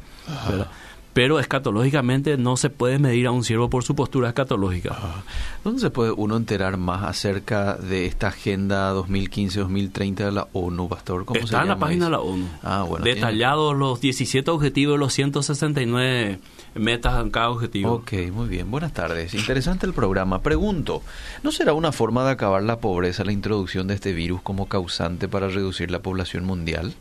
pero 1.14 1.40
escatológicamente 1.42 2.38
no 2.38 2.56
se 2.56 2.70
puede 2.70 3.00
medir 3.00 3.28
a 3.28 3.32
un 3.32 3.44
siervo 3.44 3.70
por 3.70 3.84
su 3.84 3.96
postura 3.96 4.30
escatológica. 4.30 4.96
Ah, 4.98 5.24
¿Dónde 5.66 5.82
se 5.82 5.90
puede 5.90 6.12
uno 6.12 6.38
enterar 6.38 6.78
más 6.78 7.04
acerca 7.04 7.76
de 7.76 8.06
esta 8.06 8.28
agenda 8.30 8.94
2015-2030 8.94 10.16
de 10.16 10.32
la 10.32 10.48
ONU, 10.54 10.88
Pastor? 10.88 11.26
¿Cómo 11.26 11.40
se 11.42 11.44
Está 11.46 11.64
en 11.64 11.68
la 11.68 11.78
página 11.78 12.06
de 12.06 12.12
eso? 12.14 12.24
la 12.24 12.32
ONU. 12.32 12.46
Ah, 12.64 12.86
bueno. 12.88 13.04
tiene- 13.04 13.20
Detallados 13.20 13.76
los 13.76 14.00
17 14.00 14.50
objetivos 14.52 14.96
y 14.96 15.00
los 15.00 15.12
169 15.14 16.40
metas 16.76 17.22
en 17.22 17.32
cada 17.32 17.50
objetivo. 17.50 17.94
Ok, 17.94 18.14
muy 18.32 18.48
bien. 18.48 18.70
Buenas 18.72 18.94
tardes. 18.94 19.34
Interesante 19.34 19.86
el 19.86 19.94
programa. 19.94 20.42
Pregunto, 20.42 21.02
¿no 21.44 21.52
será 21.52 21.74
una 21.74 21.92
forma 21.92 22.24
de 22.26 22.32
acabar 22.32 22.64
la 22.64 22.80
pobreza 22.80 23.24
la 23.24 23.32
introducción 23.32 23.88
de 23.88 23.96
este 23.96 24.14
virus 24.14 24.42
como 24.42 24.68
causante 24.68 25.28
para 25.28 25.48
reducir 25.48 25.92
la 25.92 26.00
población 26.00 26.46
mundial? 26.46 26.94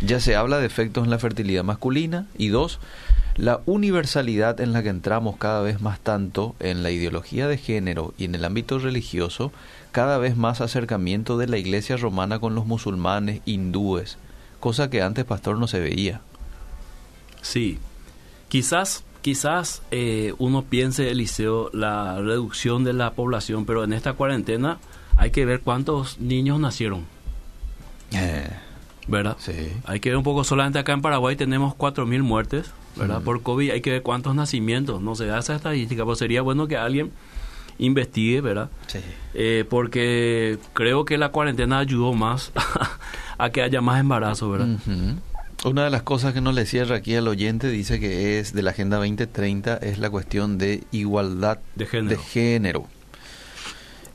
Ya 0.00 0.20
se 0.20 0.36
habla 0.36 0.58
de 0.58 0.66
efectos 0.66 1.04
en 1.04 1.10
la 1.10 1.18
fertilidad 1.18 1.64
masculina. 1.64 2.26
Y 2.36 2.48
dos, 2.48 2.78
la 3.36 3.60
universalidad 3.66 4.60
en 4.60 4.72
la 4.72 4.82
que 4.82 4.88
entramos 4.88 5.36
cada 5.36 5.62
vez 5.62 5.80
más 5.80 6.00
tanto 6.00 6.54
en 6.60 6.82
la 6.82 6.90
ideología 6.90 7.48
de 7.48 7.58
género 7.58 8.14
y 8.18 8.24
en 8.24 8.34
el 8.34 8.44
ámbito 8.44 8.78
religioso, 8.78 9.52
cada 9.92 10.18
vez 10.18 10.36
más 10.36 10.60
acercamiento 10.60 11.38
de 11.38 11.46
la 11.46 11.58
iglesia 11.58 11.96
romana 11.96 12.38
con 12.38 12.54
los 12.54 12.66
musulmanes, 12.66 13.40
hindúes, 13.44 14.18
cosa 14.60 14.90
que 14.90 15.02
antes, 15.02 15.24
pastor, 15.24 15.58
no 15.58 15.66
se 15.66 15.80
veía. 15.80 16.20
Sí. 17.42 17.78
Quizás, 18.48 19.04
quizás 19.22 19.82
eh, 19.90 20.34
uno 20.38 20.62
piense, 20.62 21.10
Eliseo, 21.10 21.70
la 21.72 22.18
reducción 22.20 22.84
de 22.84 22.92
la 22.92 23.12
población, 23.12 23.64
pero 23.66 23.84
en 23.84 23.92
esta 23.92 24.12
cuarentena 24.14 24.78
hay 25.16 25.30
que 25.30 25.44
ver 25.44 25.60
cuántos 25.60 26.18
niños 26.20 26.60
nacieron, 26.60 27.04
Eh, 28.12 28.48
¿verdad? 29.06 29.36
sí. 29.38 29.52
Hay 29.84 30.00
que 30.00 30.10
ver 30.10 30.16
un 30.16 30.24
poco, 30.24 30.44
solamente 30.44 30.78
acá 30.78 30.92
en 30.92 31.02
Paraguay 31.02 31.36
tenemos 31.36 31.74
4.000 31.74 32.22
muertes, 32.22 32.70
¿verdad? 32.96 33.20
Mm. 33.20 33.24
Por 33.24 33.42
COVID 33.42 33.70
hay 33.70 33.80
que 33.80 33.90
ver 33.90 34.02
cuántos 34.02 34.34
nacimientos, 34.34 35.00
no 35.02 35.14
se 35.14 35.26
da 35.26 35.38
esa 35.38 35.54
estadística, 35.56 36.04
pero 36.04 36.14
sería 36.16 36.42
bueno 36.42 36.66
que 36.68 36.76
alguien 36.76 37.10
investigue, 37.78 38.40
¿verdad? 38.40 38.70
Sí. 38.88 38.98
Eh, 39.34 39.64
porque 39.68 40.58
creo 40.72 41.04
que 41.04 41.16
la 41.18 41.30
cuarentena 41.30 41.78
ayudó 41.78 42.12
más 42.12 42.52
a 43.38 43.50
que 43.50 43.62
haya 43.62 43.80
más 43.80 44.00
embarazo, 44.00 44.50
¿verdad? 44.50 44.68
Ujú. 44.68 45.16
Una 45.64 45.84
de 45.84 45.90
las 45.90 46.02
cosas 46.02 46.32
que 46.34 46.40
no 46.40 46.52
le 46.52 46.66
cierra 46.66 46.96
aquí 46.96 47.14
al 47.16 47.26
oyente 47.26 47.68
dice 47.68 47.98
que 47.98 48.38
es 48.38 48.52
de 48.52 48.62
la 48.62 48.70
Agenda 48.70 48.98
2030 48.98 49.76
es 49.78 49.98
la 49.98 50.08
cuestión 50.08 50.56
de 50.56 50.84
igualdad 50.92 51.58
De 51.74 51.86
género. 51.86 52.08
de 52.10 52.16
género. 52.22 52.86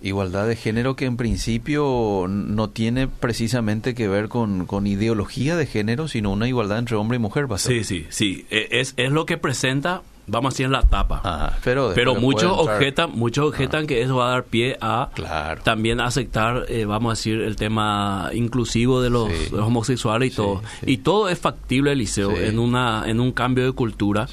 Igualdad 0.02 0.48
de 0.48 0.56
género 0.56 0.96
que 0.96 1.06
en 1.06 1.16
principio 1.18 2.26
no 2.30 2.70
tiene 2.70 3.08
precisamente 3.08 3.94
que 3.94 4.08
ver 4.08 4.28
con, 4.30 4.66
con 4.66 4.88
ideología 4.88 5.56
de 5.56 5.66
género, 5.66 6.08
sino 6.08 6.32
una 6.32 6.48
igualdad 6.48 6.80
entre 6.80 6.96
hombre 6.96 7.18
y 7.18 7.20
mujer. 7.20 7.48
pastor. 7.48 7.74
Sí, 7.74 7.84
sí, 7.84 8.06
sí. 8.10 8.46
Eh, 8.50 8.68
Es, 8.72 8.94
es 8.98 9.12
lo 9.12 9.26
que 9.26 9.38
presenta, 9.38 10.02
vamos 10.28 10.50
a 10.50 10.54
decir, 10.54 10.66
en 10.66 10.72
la 10.72 10.84
tapa. 10.84 11.22
Ah, 11.24 11.54
pero 11.64 11.92
Pero 11.96 12.16
muchos 12.16 12.52
objetan, 12.52 13.12
muchos 13.14 13.46
objetan 13.48 13.88
que 13.88 14.02
eso 14.02 14.16
va 14.18 14.28
a 14.28 14.32
dar 14.32 14.44
pie 14.46 14.78
a 14.82 15.10
Claro. 15.14 15.62
también 15.64 16.00
aceptar, 16.00 16.66
eh, 16.70 16.86
vamos 16.86 17.12
a 17.12 17.14
decir, 17.14 17.42
el 17.42 17.56
tema 17.56 18.30
inclusivo 18.34 19.02
de 19.02 19.10
los, 19.10 19.30
Sí. 19.32 19.46
de 19.52 19.58
los 19.58 19.68
homosexuales 19.68 20.28
y 20.28 20.32
Sí, 20.32 20.36
todo. 20.38 20.62
sí. 20.80 20.86
Y 20.94 20.98
todo 20.98 21.30
es 21.30 21.40
factible, 21.40 21.92
Eliseo, 21.92 22.32
en 22.38 22.60
una 22.60 23.04
en 23.08 23.20
un 23.20 23.32
cambio 23.32 23.66
de 23.66 23.72
cultura, 23.74 24.28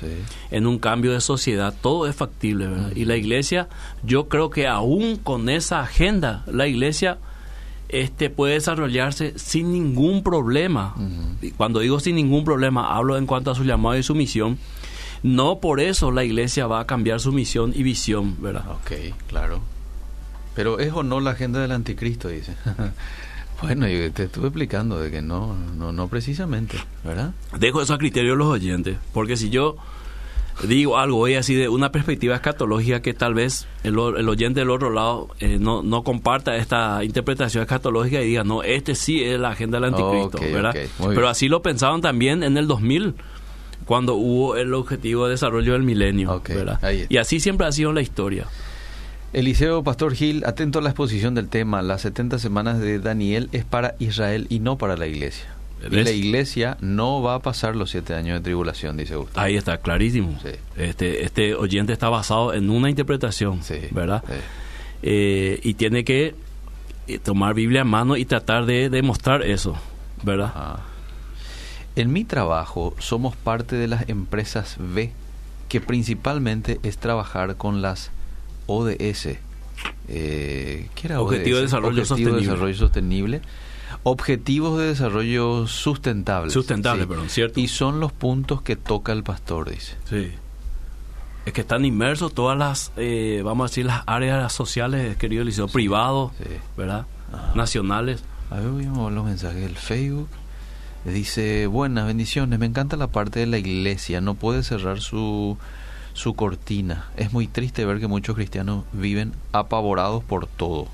en 0.51 0.67
un 0.67 0.79
cambio 0.79 1.13
de 1.13 1.21
sociedad, 1.21 1.75
todo 1.81 2.07
es 2.07 2.15
factible, 2.17 2.67
¿verdad? 2.69 2.93
Y 2.95 3.05
la 3.05 3.17
iglesia, 3.17 3.69
yo 4.05 4.29
creo 4.29 4.51
que 4.51 4.67
aún 4.69 5.17
con 5.17 5.49
esa 5.49 5.81
agenda, 5.81 6.45
la 6.51 6.67
iglesia 6.67 7.19
este 7.89 8.31
puede 8.31 8.55
desarrollarse 8.55 9.37
sin 9.37 9.73
ningún 9.73 10.23
problema. 10.23 10.95
Y 11.43 11.51
cuando 11.51 11.81
digo 11.81 11.99
sin 11.99 12.15
ningún 12.15 12.45
problema, 12.45 12.95
hablo 12.95 13.17
en 13.19 13.27
cuanto 13.27 13.51
a 13.51 13.55
su 13.57 13.65
llamado 13.65 13.99
y 13.99 14.05
su 14.05 14.15
misión. 14.15 14.59
No 15.23 15.59
por 15.61 15.81
eso 15.81 16.11
la 16.11 16.25
iglesia 16.25 16.67
va 16.67 16.81
a 16.81 16.87
cambiar 16.87 17.21
su 17.21 17.33
misión 17.33 17.73
y 17.75 17.83
visión, 17.83 18.41
¿verdad? 18.41 18.65
Ok, 18.71 18.93
claro. 19.29 19.61
Pero 20.55 20.79
es 20.79 20.93
o 20.93 21.03
no 21.03 21.21
la 21.21 21.31
agenda 21.33 21.61
del 21.61 21.73
anticristo, 21.73 22.29
dice. 22.29 22.55
bueno, 23.63 23.87
yo 23.89 24.11
te 24.13 24.25
estuve 24.25 24.49
explicando 24.49 24.99
de 24.99 25.11
que 25.11 25.23
no, 25.23 25.57
no, 25.77 25.93
no 25.93 26.09
precisamente, 26.09 26.79
¿verdad? 27.05 27.33
Dejo 27.59 27.83
eso 27.83 27.95
a 27.95 27.99
criterio 27.99 28.33
de 28.33 28.37
los 28.37 28.49
oyentes, 28.49 28.97
porque 29.13 29.37
si 29.37 29.51
yo 29.51 29.77
digo 30.67 30.99
algo 30.99 31.19
hoy 31.19 31.35
así 31.35 31.55
de 31.55 31.69
una 31.69 31.91
perspectiva 31.93 32.35
escatológica 32.35 33.01
que 33.01 33.15
tal 33.15 33.35
vez 33.35 33.67
el, 33.83 33.95
el 33.95 34.29
oyente 34.29 34.61
del 34.61 34.71
otro 34.71 34.91
lado 34.91 35.29
eh, 35.41 35.59
no, 35.59 35.83
no 35.83 36.03
comparta 36.03 36.57
esta 36.57 37.03
interpretación 37.05 37.63
escatológica 37.63 38.21
y 38.21 38.29
diga, 38.29 38.45
no, 38.45 38.63
este 38.63 38.95
sí 38.95 39.23
es 39.23 39.39
la 39.39 39.51
agenda 39.51 39.81
del 39.81 39.95
anticristo, 39.95 40.39
¿verdad? 40.41 40.75
Pero 40.99 41.11
bien. 41.11 41.25
así 41.27 41.49
lo 41.49 41.63
pensaban 41.63 42.01
también 42.01 42.43
en 42.43 42.57
el 42.57 42.67
2000, 42.67 43.15
cuando 43.87 44.15
hubo 44.15 44.57
el 44.57 44.73
objetivo 44.75 45.25
de 45.27 45.33
desarrollo 45.33 45.73
del 45.73 45.83
milenio, 45.83 46.43
¿verdad? 46.49 46.81
Y 47.09 47.17
así 47.17 47.41
siempre 47.41 47.67
ha 47.67 47.73
sido 47.73 47.93
la 47.93 48.01
historia. 48.03 48.47
Eliseo 49.33 49.85
Pastor 49.85 50.15
Gil, 50.15 50.43
atento 50.45 50.81
a 50.81 50.83
la 50.83 50.91
exposición 50.91 51.35
del 51.35 51.49
tema, 51.49 51.83
las 51.83 52.01
70 52.03 52.39
semanas 52.41 52.81
de 52.81 52.99
Daniel 52.99 53.49
es 53.53 53.65
para 53.65 53.95
Israel 54.01 54.47
y 54.49 54.59
no 54.59 54.77
para 54.77 54.97
la 54.97 55.07
iglesia. 55.07 55.47
Y 55.89 55.95
la 56.03 56.11
iglesia 56.11 56.77
no 56.81 57.23
va 57.23 57.37
a 57.37 57.39
pasar 57.39 57.75
los 57.75 57.91
siete 57.91 58.15
años 58.15 58.39
de 58.39 58.45
tribulación, 58.45 58.97
dice 58.97 59.17
usted. 59.17 59.39
Ahí 59.41 59.57
está, 59.57 59.79
clarísimo. 59.79 60.39
Sí. 60.43 60.51
Este, 60.77 61.25
este 61.25 61.55
oyente 61.55 61.93
está 61.93 62.09
basado 62.11 62.53
en 62.53 62.69
una 62.71 62.91
interpretación, 62.91 63.63
Sí, 63.63 63.77
¿verdad? 63.93 64.23
sí. 64.27 64.35
Eh, 65.03 65.61
y 65.63 65.75
tiene 65.75 66.05
que 66.05 66.35
eh, 67.07 67.19
tomar 67.19 67.55
Biblia 67.55 67.81
en 67.83 67.87
mano 67.87 68.17
y 68.17 68.27
tratar 68.27 68.67
de 68.67 68.91
demostrar 68.91 69.43
eso, 69.43 69.75
¿verdad? 70.23 70.53
Ah. 70.55 70.81
En 71.97 72.13
mi 72.13 72.25
trabajo 72.25 72.95
somos 72.99 73.37
parte 73.37 73.77
de 73.77 73.89
las 73.89 74.09
empresas 74.09 74.77
B, 74.79 75.13
que 75.69 75.81
principalmente 75.81 76.81
es 76.83 76.99
trabajar 76.99 77.57
con 77.57 77.83
las 77.83 78.11
ODS. 78.67 79.39
Eh, 80.09 80.89
¿Qué 80.95 81.07
era 81.07 81.21
Objetivo 81.21 81.57
de 81.57 81.63
ODS? 81.65 81.71
Desarrollo 81.71 81.89
Objetivo 82.03 82.07
Sostenible. 82.07 82.41
de 82.41 82.47
Desarrollo 82.49 82.75
Sostenible. 82.77 83.43
Objetivos 84.03 84.79
de 84.79 84.87
Desarrollo 84.87 85.67
Sustentable. 85.67 86.51
Sustentable, 86.51 87.07
perdón, 87.07 87.29
¿cierto? 87.29 87.61
Y 87.61 87.69
son 87.69 88.01
los 88.01 88.13
puntos 88.13 88.63
que 88.63 88.77
toca 88.77 89.13
el 89.13 89.23
pastor, 89.23 89.71
dice. 89.71 89.95
Sí. 90.09 90.31
Es 91.47 91.53
que 91.53 91.63
están 91.63 91.85
inmersos 91.85 92.33
todas 92.35 92.57
las, 92.57 92.93
eh, 92.97 93.43
vamos 93.45 93.65
a 93.65 93.69
decir, 93.71 93.87
las 93.87 94.03
áreas 94.07 94.53
sociales, 94.53 95.17
querido 95.17 95.43
Liceo, 95.45 95.67
privados, 95.69 96.33
Sí. 96.39 96.45
¿verdad? 96.77 97.07
Ajá. 97.33 97.53
Nacionales. 97.55 98.23
A 98.51 98.57
ver, 98.57 98.69
voy 98.69 98.85
a 98.87 98.91
ver 98.93 99.13
los 99.13 99.25
mensajes 99.25 99.61
del 99.63 99.77
Facebook. 99.77 100.29
Dice, 101.05 101.67
buenas 101.67 102.07
bendiciones, 102.07 102.59
me 102.59 102.67
encanta 102.67 102.97
la 102.97 103.07
parte 103.07 103.41
de 103.41 103.47
la 103.47 103.57
iglesia, 103.59 104.21
no 104.21 104.35
puede 104.35 104.63
cerrar 104.63 105.01
su, 105.01 105.57
su 106.13 106.35
cortina. 106.35 107.07
Es 107.17 107.33
muy 107.33 107.47
triste 107.47 107.87
ver 107.87 108.01
que 108.01 108.07
muchos 108.07 108.37
cristianos 108.37 108.85
viven 108.93 109.33
apavorados 109.53 110.23
por 110.23 110.47
todo. 110.47 110.89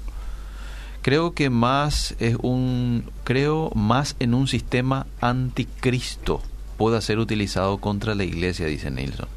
Creo 1.02 1.34
que 1.34 1.50
más 1.50 2.14
es 2.18 2.36
un 2.40 3.04
creo 3.24 3.70
más 3.74 4.16
en 4.18 4.34
un 4.34 4.48
sistema 4.48 5.06
anticristo 5.20 6.40
pueda 6.76 7.00
ser 7.00 7.18
utilizado 7.18 7.78
contra 7.78 8.14
la 8.14 8.24
iglesia, 8.24 8.66
dice 8.66 8.90
Nelson. 8.90 9.28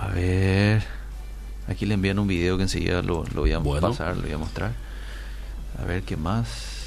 A 0.00 0.08
ver, 0.08 0.82
aquí 1.68 1.86
le 1.86 1.94
envían 1.94 2.18
un 2.18 2.26
video 2.26 2.56
que 2.56 2.64
enseguida 2.64 3.02
lo, 3.02 3.24
lo 3.34 3.42
voy 3.42 3.52
a 3.52 3.58
Bueno. 3.58 3.90
pasar, 3.90 4.16
lo 4.16 4.22
voy 4.22 4.32
a 4.32 4.38
mostrar. 4.38 4.72
A 5.80 5.84
ver 5.84 6.02
qué 6.02 6.16
más. 6.16 6.79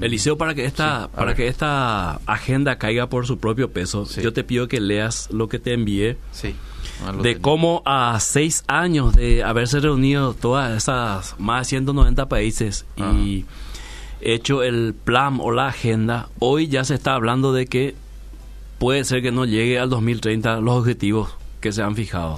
Eliseo, 0.00 0.36
para 0.38 0.54
que 0.54 0.64
esta, 0.64 1.04
Sí, 1.04 1.10
para 1.14 1.26
ver. 1.28 1.36
que 1.36 1.48
esta 1.48 2.16
agenda 2.26 2.78
caiga 2.78 3.08
por 3.08 3.26
su 3.26 3.38
propio 3.38 3.70
peso, 3.72 4.06
Sí. 4.06 4.22
yo 4.22 4.32
te 4.32 4.44
pido 4.44 4.68
que 4.68 4.80
leas 4.80 5.28
lo 5.32 5.48
que 5.48 5.58
te 5.58 5.72
envié 5.74 6.16
Sí. 6.32 6.54
ah, 7.06 7.12
de 7.12 7.40
cómo 7.40 7.82
a 7.84 8.18
seis 8.20 8.64
años 8.68 9.14
de 9.14 9.42
haberse 9.42 9.80
reunido 9.80 10.34
todas 10.34 10.76
esas 10.76 11.34
más 11.38 11.66
de 11.66 11.70
190 11.70 12.28
países 12.28 12.86
y 12.96 13.44
hecho 14.20 14.62
el 14.62 14.94
plan 14.94 15.38
o 15.40 15.50
la 15.52 15.68
agenda, 15.68 16.28
hoy 16.38 16.68
ya 16.68 16.84
se 16.84 16.94
está 16.94 17.14
hablando 17.14 17.52
de 17.52 17.66
que 17.66 17.94
puede 18.78 19.04
ser 19.04 19.22
que 19.22 19.32
no 19.32 19.44
llegue 19.44 19.78
al 19.78 19.90
2030 19.90 20.60
los 20.60 20.74
objetivos 20.74 21.30
que 21.60 21.72
se 21.72 21.82
han 21.82 21.94
fijado. 21.96 22.36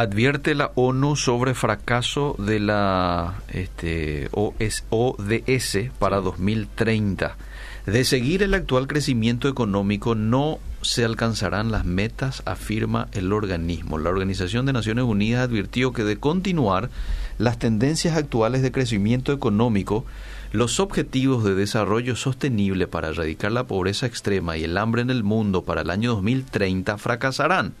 Advierte 0.00 0.54
la 0.54 0.70
ONU 0.76 1.16
sobre 1.16 1.54
fracaso 1.54 2.36
de 2.38 2.60
la 2.60 3.42
este, 3.48 4.30
ODS 4.30 5.90
para 5.98 6.20
2030. 6.20 7.36
De 7.84 8.04
seguir 8.04 8.44
el 8.44 8.54
actual 8.54 8.86
crecimiento 8.86 9.48
económico 9.48 10.14
no 10.14 10.60
se 10.82 11.04
alcanzarán 11.04 11.72
las 11.72 11.84
metas, 11.84 12.44
afirma 12.46 13.08
el 13.10 13.32
organismo. 13.32 13.98
La 13.98 14.10
Organización 14.10 14.66
de 14.66 14.72
Naciones 14.72 15.04
Unidas 15.04 15.48
advirtió 15.48 15.92
que 15.92 16.04
de 16.04 16.16
continuar 16.16 16.90
las 17.38 17.58
tendencias 17.58 18.16
actuales 18.16 18.62
de 18.62 18.70
crecimiento 18.70 19.32
económico, 19.32 20.04
los 20.52 20.78
objetivos 20.78 21.42
de 21.42 21.56
desarrollo 21.56 22.14
sostenible 22.14 22.86
para 22.86 23.08
erradicar 23.08 23.50
la 23.50 23.64
pobreza 23.64 24.06
extrema 24.06 24.56
y 24.56 24.62
el 24.62 24.78
hambre 24.78 25.02
en 25.02 25.10
el 25.10 25.24
mundo 25.24 25.64
para 25.64 25.80
el 25.80 25.90
año 25.90 26.12
2030 26.12 26.98
fracasarán. 26.98 27.74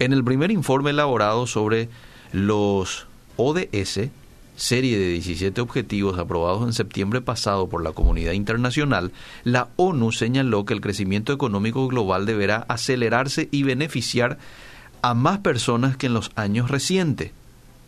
En 0.00 0.12
el 0.12 0.22
primer 0.22 0.52
informe 0.52 0.90
elaborado 0.90 1.48
sobre 1.48 1.88
los 2.30 3.08
ODS, 3.36 4.10
serie 4.54 4.96
de 4.96 5.08
17 5.08 5.60
objetivos 5.60 6.20
aprobados 6.20 6.62
en 6.64 6.72
septiembre 6.72 7.20
pasado 7.20 7.68
por 7.68 7.82
la 7.82 7.90
comunidad 7.90 8.32
internacional, 8.32 9.10
la 9.42 9.70
ONU 9.74 10.12
señaló 10.12 10.64
que 10.64 10.74
el 10.74 10.80
crecimiento 10.80 11.32
económico 11.32 11.88
global 11.88 12.26
deberá 12.26 12.64
acelerarse 12.68 13.48
y 13.50 13.64
beneficiar 13.64 14.38
a 15.02 15.14
más 15.14 15.38
personas 15.38 15.96
que 15.96 16.06
en 16.06 16.14
los 16.14 16.30
años 16.36 16.70
recientes. 16.70 17.32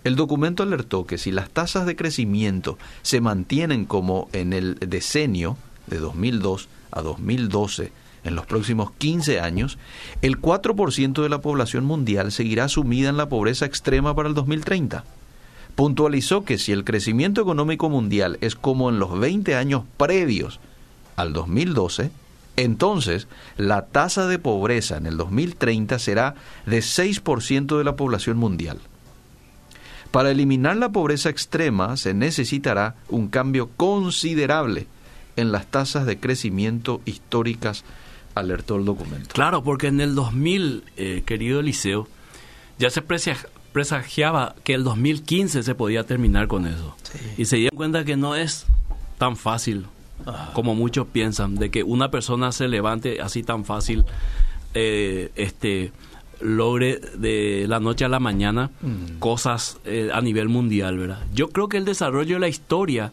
El 0.02 0.16
documento 0.16 0.64
alertó 0.64 1.06
que 1.06 1.16
si 1.16 1.30
las 1.30 1.48
tasas 1.48 1.86
de 1.86 1.94
crecimiento 1.94 2.76
se 3.02 3.20
mantienen 3.20 3.84
como 3.84 4.28
en 4.32 4.52
el 4.52 4.76
decenio 4.80 5.56
de 5.86 5.98
2002 5.98 6.68
a 6.90 7.02
2012, 7.02 7.92
en 8.24 8.34
los 8.34 8.46
próximos 8.46 8.92
15 8.92 9.40
años, 9.40 9.78
el 10.22 10.40
4% 10.40 11.22
de 11.22 11.28
la 11.28 11.40
población 11.40 11.84
mundial 11.84 12.32
seguirá 12.32 12.68
sumida 12.68 13.08
en 13.08 13.16
la 13.16 13.28
pobreza 13.28 13.64
extrema 13.66 14.14
para 14.14 14.28
el 14.28 14.34
2030. 14.34 15.04
Puntualizó 15.74 16.44
que 16.44 16.58
si 16.58 16.72
el 16.72 16.84
crecimiento 16.84 17.40
económico 17.40 17.88
mundial 17.88 18.38
es 18.40 18.54
como 18.54 18.90
en 18.90 18.98
los 18.98 19.18
20 19.18 19.54
años 19.54 19.84
previos 19.96 20.60
al 21.16 21.32
2012, 21.32 22.10
entonces 22.56 23.28
la 23.56 23.86
tasa 23.86 24.26
de 24.26 24.38
pobreza 24.38 24.96
en 24.96 25.06
el 25.06 25.16
2030 25.16 25.98
será 25.98 26.34
de 26.66 26.80
6% 26.80 27.78
de 27.78 27.84
la 27.84 27.96
población 27.96 28.36
mundial. 28.36 28.78
Para 30.10 30.32
eliminar 30.32 30.76
la 30.76 30.90
pobreza 30.90 31.30
extrema 31.30 31.96
se 31.96 32.14
necesitará 32.14 32.96
un 33.08 33.28
cambio 33.28 33.70
considerable 33.76 34.88
en 35.36 35.52
las 35.52 35.66
tasas 35.66 36.04
de 36.04 36.18
crecimiento 36.18 37.00
históricas 37.04 37.84
alertó 38.34 38.76
el 38.76 38.84
documento. 38.84 39.30
Claro, 39.32 39.62
porque 39.62 39.88
en 39.88 40.00
el 40.00 40.14
2000, 40.14 40.84
eh, 40.96 41.22
querido 41.26 41.60
Eliseo, 41.60 42.08
ya 42.78 42.90
se 42.90 43.02
presagiaba 43.02 44.54
que 44.64 44.74
el 44.74 44.84
2015 44.84 45.62
se 45.62 45.74
podía 45.74 46.04
terminar 46.04 46.48
con 46.48 46.66
eso. 46.66 46.96
Y 47.36 47.44
se 47.44 47.56
dieron 47.56 47.76
cuenta 47.76 48.04
que 48.04 48.16
no 48.16 48.36
es 48.36 48.66
tan 49.18 49.36
fácil 49.36 49.86
ah. 50.26 50.50
como 50.54 50.74
muchos 50.74 51.06
piensan, 51.06 51.56
de 51.56 51.70
que 51.70 51.82
una 51.82 52.10
persona 52.10 52.52
se 52.52 52.68
levante 52.68 53.20
así 53.20 53.42
tan 53.42 53.64
fácil, 53.64 54.04
eh, 54.74 55.30
este 55.34 55.92
logre 56.40 57.00
de 57.18 57.66
la 57.68 57.80
noche 57.80 58.04
a 58.04 58.08
la 58.08 58.18
mañana 58.18 58.70
mm. 58.80 59.18
cosas 59.18 59.78
eh, 59.84 60.10
a 60.12 60.20
nivel 60.20 60.48
mundial, 60.48 60.96
¿verdad? 60.96 61.22
Yo 61.34 61.50
creo 61.50 61.68
que 61.68 61.76
el 61.76 61.84
desarrollo 61.84 62.36
de 62.36 62.40
la 62.40 62.48
historia 62.48 63.12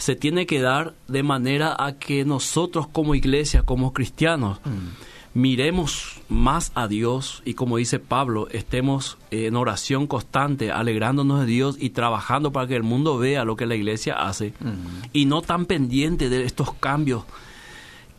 se 0.00 0.16
tiene 0.16 0.46
que 0.46 0.60
dar 0.60 0.94
de 1.08 1.22
manera 1.22 1.76
a 1.78 1.98
que 1.98 2.24
nosotros 2.24 2.88
como 2.88 3.14
iglesia, 3.14 3.62
como 3.64 3.92
cristianos, 3.92 4.58
mm. 4.64 5.38
miremos 5.38 6.22
más 6.30 6.72
a 6.74 6.88
Dios 6.88 7.42
y 7.44 7.52
como 7.52 7.76
dice 7.76 7.98
Pablo, 7.98 8.48
estemos 8.50 9.18
en 9.30 9.56
oración 9.56 10.06
constante, 10.06 10.72
alegrándonos 10.72 11.40
de 11.40 11.46
Dios 11.46 11.76
y 11.78 11.90
trabajando 11.90 12.50
para 12.50 12.66
que 12.66 12.76
el 12.76 12.82
mundo 12.82 13.18
vea 13.18 13.44
lo 13.44 13.56
que 13.56 13.66
la 13.66 13.74
iglesia 13.74 14.14
hace 14.14 14.54
mm. 14.60 15.10
y 15.12 15.26
no 15.26 15.42
tan 15.42 15.66
pendiente 15.66 16.30
de 16.30 16.44
estos 16.44 16.72
cambios 16.72 17.24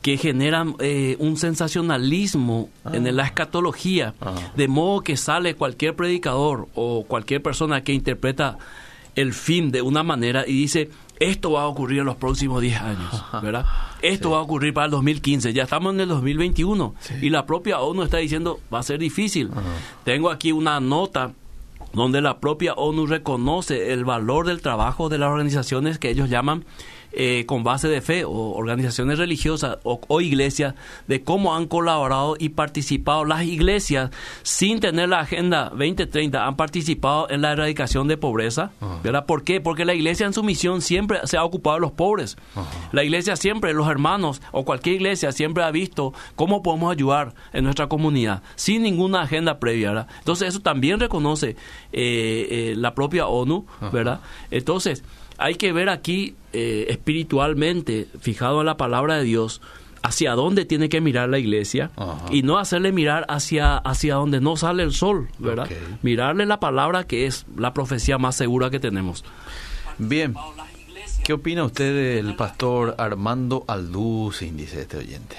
que 0.04 0.18
generan 0.18 0.76
eh, 0.80 1.16
un 1.18 1.36
sensacionalismo 1.36 2.70
en 2.92 3.08
ah. 3.08 3.12
la 3.12 3.24
escatología, 3.24 4.14
ah. 4.22 4.36
de 4.56 4.68
modo 4.68 5.02
que 5.02 5.18
sale 5.18 5.56
cualquier 5.56 5.96
predicador 5.96 6.68
o 6.76 7.06
cualquier 7.08 7.42
persona 7.42 7.84
que 7.84 7.94
interpreta 7.94 8.60
el 9.16 9.34
fin 9.34 9.72
de 9.72 9.82
una 9.82 10.04
manera 10.04 10.44
y 10.48 10.54
dice, 10.54 10.90
esto 11.22 11.52
va 11.52 11.62
a 11.62 11.68
ocurrir 11.68 12.00
en 12.00 12.06
los 12.06 12.16
próximos 12.16 12.62
10 12.62 12.82
años, 12.82 13.24
¿verdad? 13.44 13.66
Esto 14.02 14.32
va 14.32 14.40
a 14.40 14.42
ocurrir 14.42 14.74
para 14.74 14.86
el 14.86 14.92
2015, 14.92 15.54
ya 15.54 15.64
estamos 15.64 15.94
en 15.94 16.02
el 16.02 16.08
2021 16.10 16.96
y 17.22 17.30
la 17.30 17.46
propia 17.46 17.80
ONU 17.80 18.04
está 18.04 18.18
diciendo, 18.18 18.60
va 18.74 18.80
a 18.80 18.84
ser 18.84 19.00
difícil. 19.00 19.52
Tengo 20.04 20.32
aquí 20.32 20.52
una 20.52 20.80
nota 20.80 21.34
donde 21.94 22.22
la 22.22 22.40
propia 22.40 22.74
ONU 22.74 23.06
reconoce 23.06 23.94
el 23.94 24.04
valor 24.04 24.48
del 24.48 24.62
trabajo 24.62 25.10
de 25.10 25.20
las 25.20 25.30
organizaciones 25.30 26.00
que 26.00 26.10
ellos 26.10 26.30
llaman 26.30 26.66
eh, 27.14 27.46
con 27.46 27.64
base 27.64 27.88
de 27.88 28.02
fe 28.02 28.24
o 28.24 28.32
organizaciones 28.32 29.18
religiosas 29.18 29.78
o, 29.84 30.22
iglesias 30.22 30.76
de 31.08 31.24
cómo 31.24 31.56
han 31.56 31.68
colaborado 31.68 32.36
y 32.40 32.50
participado 32.50 33.26
las 33.26 33.44
iglesias 33.44 34.12
sin 34.44 34.80
tener 34.80 35.10
la 35.10 35.20
agenda 35.20 35.70
2030 35.70 36.46
han 36.46 36.56
participado 36.56 37.30
en 37.30 37.42
la 37.42 37.52
erradicación 37.52 38.08
de 38.08 38.18
pobreza 38.18 38.72
¿verdad? 39.04 39.26
¿por 39.26 39.44
qué? 39.44 39.60
porque 39.60 39.84
la 39.84 39.94
iglesia 39.94 40.26
en 40.26 40.34
su 40.34 40.44
misión 40.44 40.82
siempre 40.82 41.20
se 41.26 41.38
ha 41.38 41.44
ocupado 41.44 41.76
de 41.76 41.82
los 41.82 41.92
pobres 41.92 42.38
la 42.92 43.04
iglesia 43.04 43.36
siempre 43.36 43.74
los 43.74 43.90
hermanos 43.90 44.42
o 44.52 44.64
cualquier 44.64 44.96
iglesia 44.96 45.32
siempre 45.32 45.64
ha 45.64 45.72
visto 45.72 46.14
cómo 46.36 46.62
podemos 46.62 46.92
ayudar 46.92 47.34
en 47.52 47.64
nuestra 47.64 47.88
comunidad 47.88 48.44
sin 48.56 48.84
ninguna 48.84 49.22
agenda 49.22 49.60
previa 49.60 49.82
entonces 50.20 50.50
eso 50.50 50.60
también 50.60 51.00
reconoce 51.00 51.50
eh, 51.50 51.56
eh, 51.92 52.74
la 52.78 52.94
propia 52.94 53.28
ONU 53.28 53.66
¿verdad? 53.92 54.22
entonces 54.52 55.04
hay 55.38 55.56
que 55.56 55.74
ver 55.74 55.90
aquí 55.90 56.36
eh, 56.54 56.88
espiritualmente, 56.90 58.08
fijado 58.20 58.60
en 58.62 58.66
la 58.66 58.78
palabra 58.78 59.16
de 59.16 59.24
Dios, 59.24 59.62
hacia 60.04 60.34
dónde 60.34 60.66
tiene 60.66 60.90
que 60.90 61.02
mirar 61.02 61.30
la 61.30 61.40
iglesia 61.40 61.92
y 62.32 62.44
no 62.44 62.58
hacerle 62.58 62.92
mirar 62.92 63.26
hacia, 63.30 63.78
hacia 63.78 64.16
donde 64.16 64.42
no 64.42 64.58
sale 64.58 64.84
el 64.84 64.94
sol, 64.94 65.30
¿verdad? 65.38 65.70
Mirarle 66.02 66.46
la 66.46 66.60
palabra 66.60 67.06
que 67.06 67.26
es 67.26 67.46
la 67.56 67.74
profecía 67.74 68.18
más 68.18 68.36
segura 68.36 68.70
que 68.70 68.80
tenemos. 68.80 69.24
Bien. 69.98 70.36
¿Qué 71.24 71.34
opina 71.34 71.64
usted 71.64 72.16
del 72.16 72.36
pastor 72.36 72.96
Armando 72.98 73.64
Alducin, 73.68 74.58
dice 74.58 74.82
este 74.82 74.98
oyente? 74.98 75.38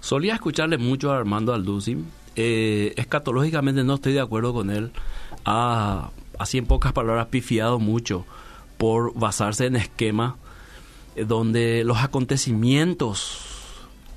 Solía 0.00 0.34
escucharle 0.34 0.76
mucho 0.76 1.12
a 1.12 1.18
Armando 1.18 1.54
Alducin. 1.54 2.04
Eh, 2.34 2.92
escatológicamente 2.96 3.84
no 3.84 3.94
estoy 3.94 4.12
de 4.12 4.20
acuerdo 4.20 4.52
con 4.52 4.70
él. 4.70 4.90
Ha, 5.44 6.10
así 6.36 6.58
en 6.58 6.66
pocas 6.66 6.92
palabras, 6.92 7.28
pifiado 7.28 7.78
mucho 7.78 8.26
por 8.76 9.14
basarse 9.14 9.66
en 9.66 9.76
esquemas 9.76 10.34
eh, 11.16 11.24
donde 11.24 11.84
los 11.84 11.98
acontecimientos, 11.98 13.40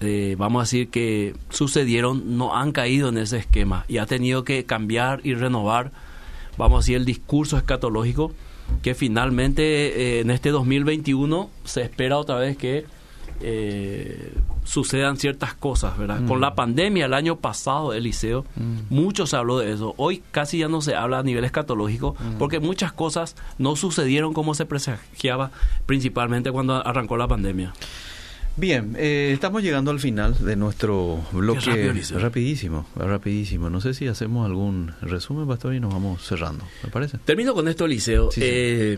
eh, 0.02 0.36
vamos 0.38 0.62
a 0.62 0.64
decir, 0.64 0.90
que 0.90 1.36
sucedieron 1.50 2.38
no 2.38 2.56
han 2.56 2.72
caído 2.72 3.10
en 3.10 3.18
ese 3.18 3.38
esquema 3.38 3.86
y 3.88 3.98
ha 3.98 4.06
tenido 4.06 4.44
que 4.44 4.66
cambiar 4.66 5.22
y 5.24 5.34
renovar, 5.34 5.92
vamos 6.58 6.78
a 6.78 6.80
decir, 6.80 6.98
el 6.98 7.06
discurso 7.06 7.58
escatológico 7.58 8.32
que 8.82 8.96
finalmente 8.96 10.18
eh, 10.18 10.20
en 10.22 10.32
este 10.32 10.50
2021 10.50 11.50
se 11.64 11.84
espera 11.84 12.18
otra 12.18 12.36
vez 12.38 12.58
que 12.58 12.86
sucedan 14.68 15.18
ciertas 15.18 15.54
cosas, 15.54 15.98
¿verdad? 15.98 16.20
Con 16.28 16.42
la 16.42 16.52
mm. 16.52 16.56
pandemia 16.56 17.06
el 17.06 17.14
año 17.14 17.38
pasado, 17.38 17.94
Eliseo, 17.94 18.46
mm. 18.56 18.94
mucho 18.94 19.26
se 19.26 19.38
habló 19.38 19.58
de 19.60 19.72
eso. 19.72 19.94
Hoy 19.98 20.22
casi 20.32 20.60
ya 20.60 20.68
no 20.68 20.82
se 20.82 20.94
habla 20.94 21.20
a 21.20 21.24
nivel 21.24 21.46
escatológico 21.46 22.16
mm. 22.20 22.38
porque 22.38 22.60
muchas 22.60 22.92
cosas 22.92 23.36
no 23.58 23.78
sucedieron 23.78 24.34
como 24.34 24.54
se 24.54 24.66
presagiaba 24.66 25.52
principalmente 25.86 26.52
cuando 26.52 26.86
arrancó 26.86 27.16
la 27.16 27.28
pandemia. 27.28 27.74
Bien, 28.58 28.96
eh, 28.98 29.30
estamos 29.34 29.64
llegando 29.64 29.92
al 29.92 30.00
final 30.00 30.36
de 30.44 30.56
nuestro 30.56 31.24
bloque. 31.32 31.94
rapidísimo, 32.16 32.88
rapidísimo. 32.96 33.70
No 33.70 33.80
sé 33.80 33.94
si 33.94 34.08
hacemos 34.08 34.46
algún 34.46 34.94
resumen, 35.02 35.48
Pastor, 35.48 35.76
y 35.76 35.80
nos 35.80 35.94
vamos 35.94 36.24
cerrando, 36.26 36.66
¿me 36.84 36.90
parece? 36.90 37.20
Termino 37.20 37.54
con 37.54 37.68
esto, 37.68 37.86
Eliseo. 37.86 38.30
Eh, 38.36 38.98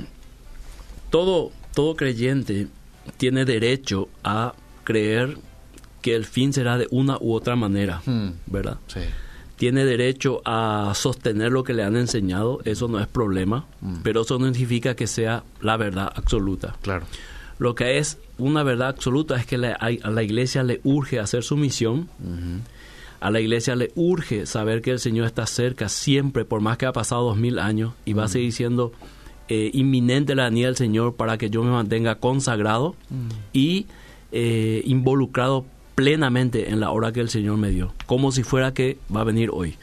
todo, 1.09 1.51
todo 1.75 1.95
creyente 1.95 2.67
tiene 3.17 3.43
derecho 3.45 4.07
a 4.23 4.53
creer 4.85 5.37
que 6.01 6.15
el 6.15 6.25
fin 6.25 6.53
será 6.53 6.77
de 6.77 6.87
una 6.91 7.17
u 7.19 7.33
otra 7.33 7.55
manera, 7.55 8.01
hmm. 8.05 8.29
¿verdad? 8.47 8.77
Sí. 8.87 9.01
Tiene 9.55 9.83
derecho 9.83 10.41
a 10.45 10.93
sostener 10.95 11.51
lo 11.51 11.63
que 11.63 11.73
le 11.73 11.83
han 11.83 11.97
enseñado, 11.97 12.61
eso 12.63 12.87
no 12.87 12.99
es 12.99 13.07
problema, 13.07 13.65
hmm. 13.81 13.97
pero 14.03 14.21
eso 14.21 14.39
no 14.39 14.45
significa 14.45 14.95
que 14.95 15.07
sea 15.07 15.43
la 15.61 15.77
verdad 15.77 16.11
absoluta. 16.15 16.75
Claro. 16.81 17.05
Lo 17.57 17.75
que 17.75 17.97
es 17.97 18.17
una 18.37 18.63
verdad 18.63 18.87
absoluta 18.87 19.35
es 19.35 19.45
que 19.45 19.55
a 19.55 20.09
la 20.09 20.23
iglesia 20.23 20.63
le 20.63 20.79
urge 20.85 21.19
hacer 21.19 21.43
su 21.43 21.57
misión, 21.57 22.07
a 23.19 23.31
la 23.31 23.41
iglesia 23.41 23.75
le 23.75 23.91
urge 23.95 24.45
saber 24.45 24.81
que 24.81 24.91
el 24.91 24.99
Señor 24.99 25.25
está 25.25 25.45
cerca 25.45 25.89
siempre, 25.89 26.45
por 26.45 26.61
más 26.61 26.77
que 26.77 26.85
ha 26.85 26.93
pasado 26.93 27.25
dos 27.25 27.37
mil 27.37 27.59
años, 27.59 27.93
y 28.05 28.13
va 28.13 28.23
a 28.23 28.27
seguir 28.29 28.53
siendo 28.53 28.93
eh, 29.49 29.71
inminente 29.73 30.35
la 30.35 30.45
venida 30.45 30.67
del 30.67 30.77
Señor 30.77 31.15
para 31.15 31.37
que 31.37 31.49
yo 31.49 31.63
me 31.63 31.71
mantenga 31.71 32.15
consagrado 32.15 32.95
y 33.51 33.87
eh, 34.31 34.81
involucrado 34.85 35.65
plenamente 35.99 36.69
en 36.69 36.79
la 36.79 36.91
hora 36.91 37.11
que 37.11 37.19
el 37.19 37.29
Señor 37.29 37.57
me 37.57 37.71
dio, 37.71 37.93
como 38.05 38.31
si 38.31 38.43
fuera 38.43 38.73
que 38.73 38.97
va 39.13 39.19
a 39.19 39.23
venir 39.25 39.49
hoy. 39.51 39.75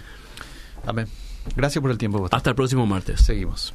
Amén. 0.86 1.08
Gracias 1.54 1.82
por 1.82 1.90
el 1.90 1.98
tiempo. 1.98 2.26
Hasta 2.30 2.48
el 2.48 2.56
próximo 2.56 2.86
martes. 2.86 3.20
Seguimos. 3.20 3.74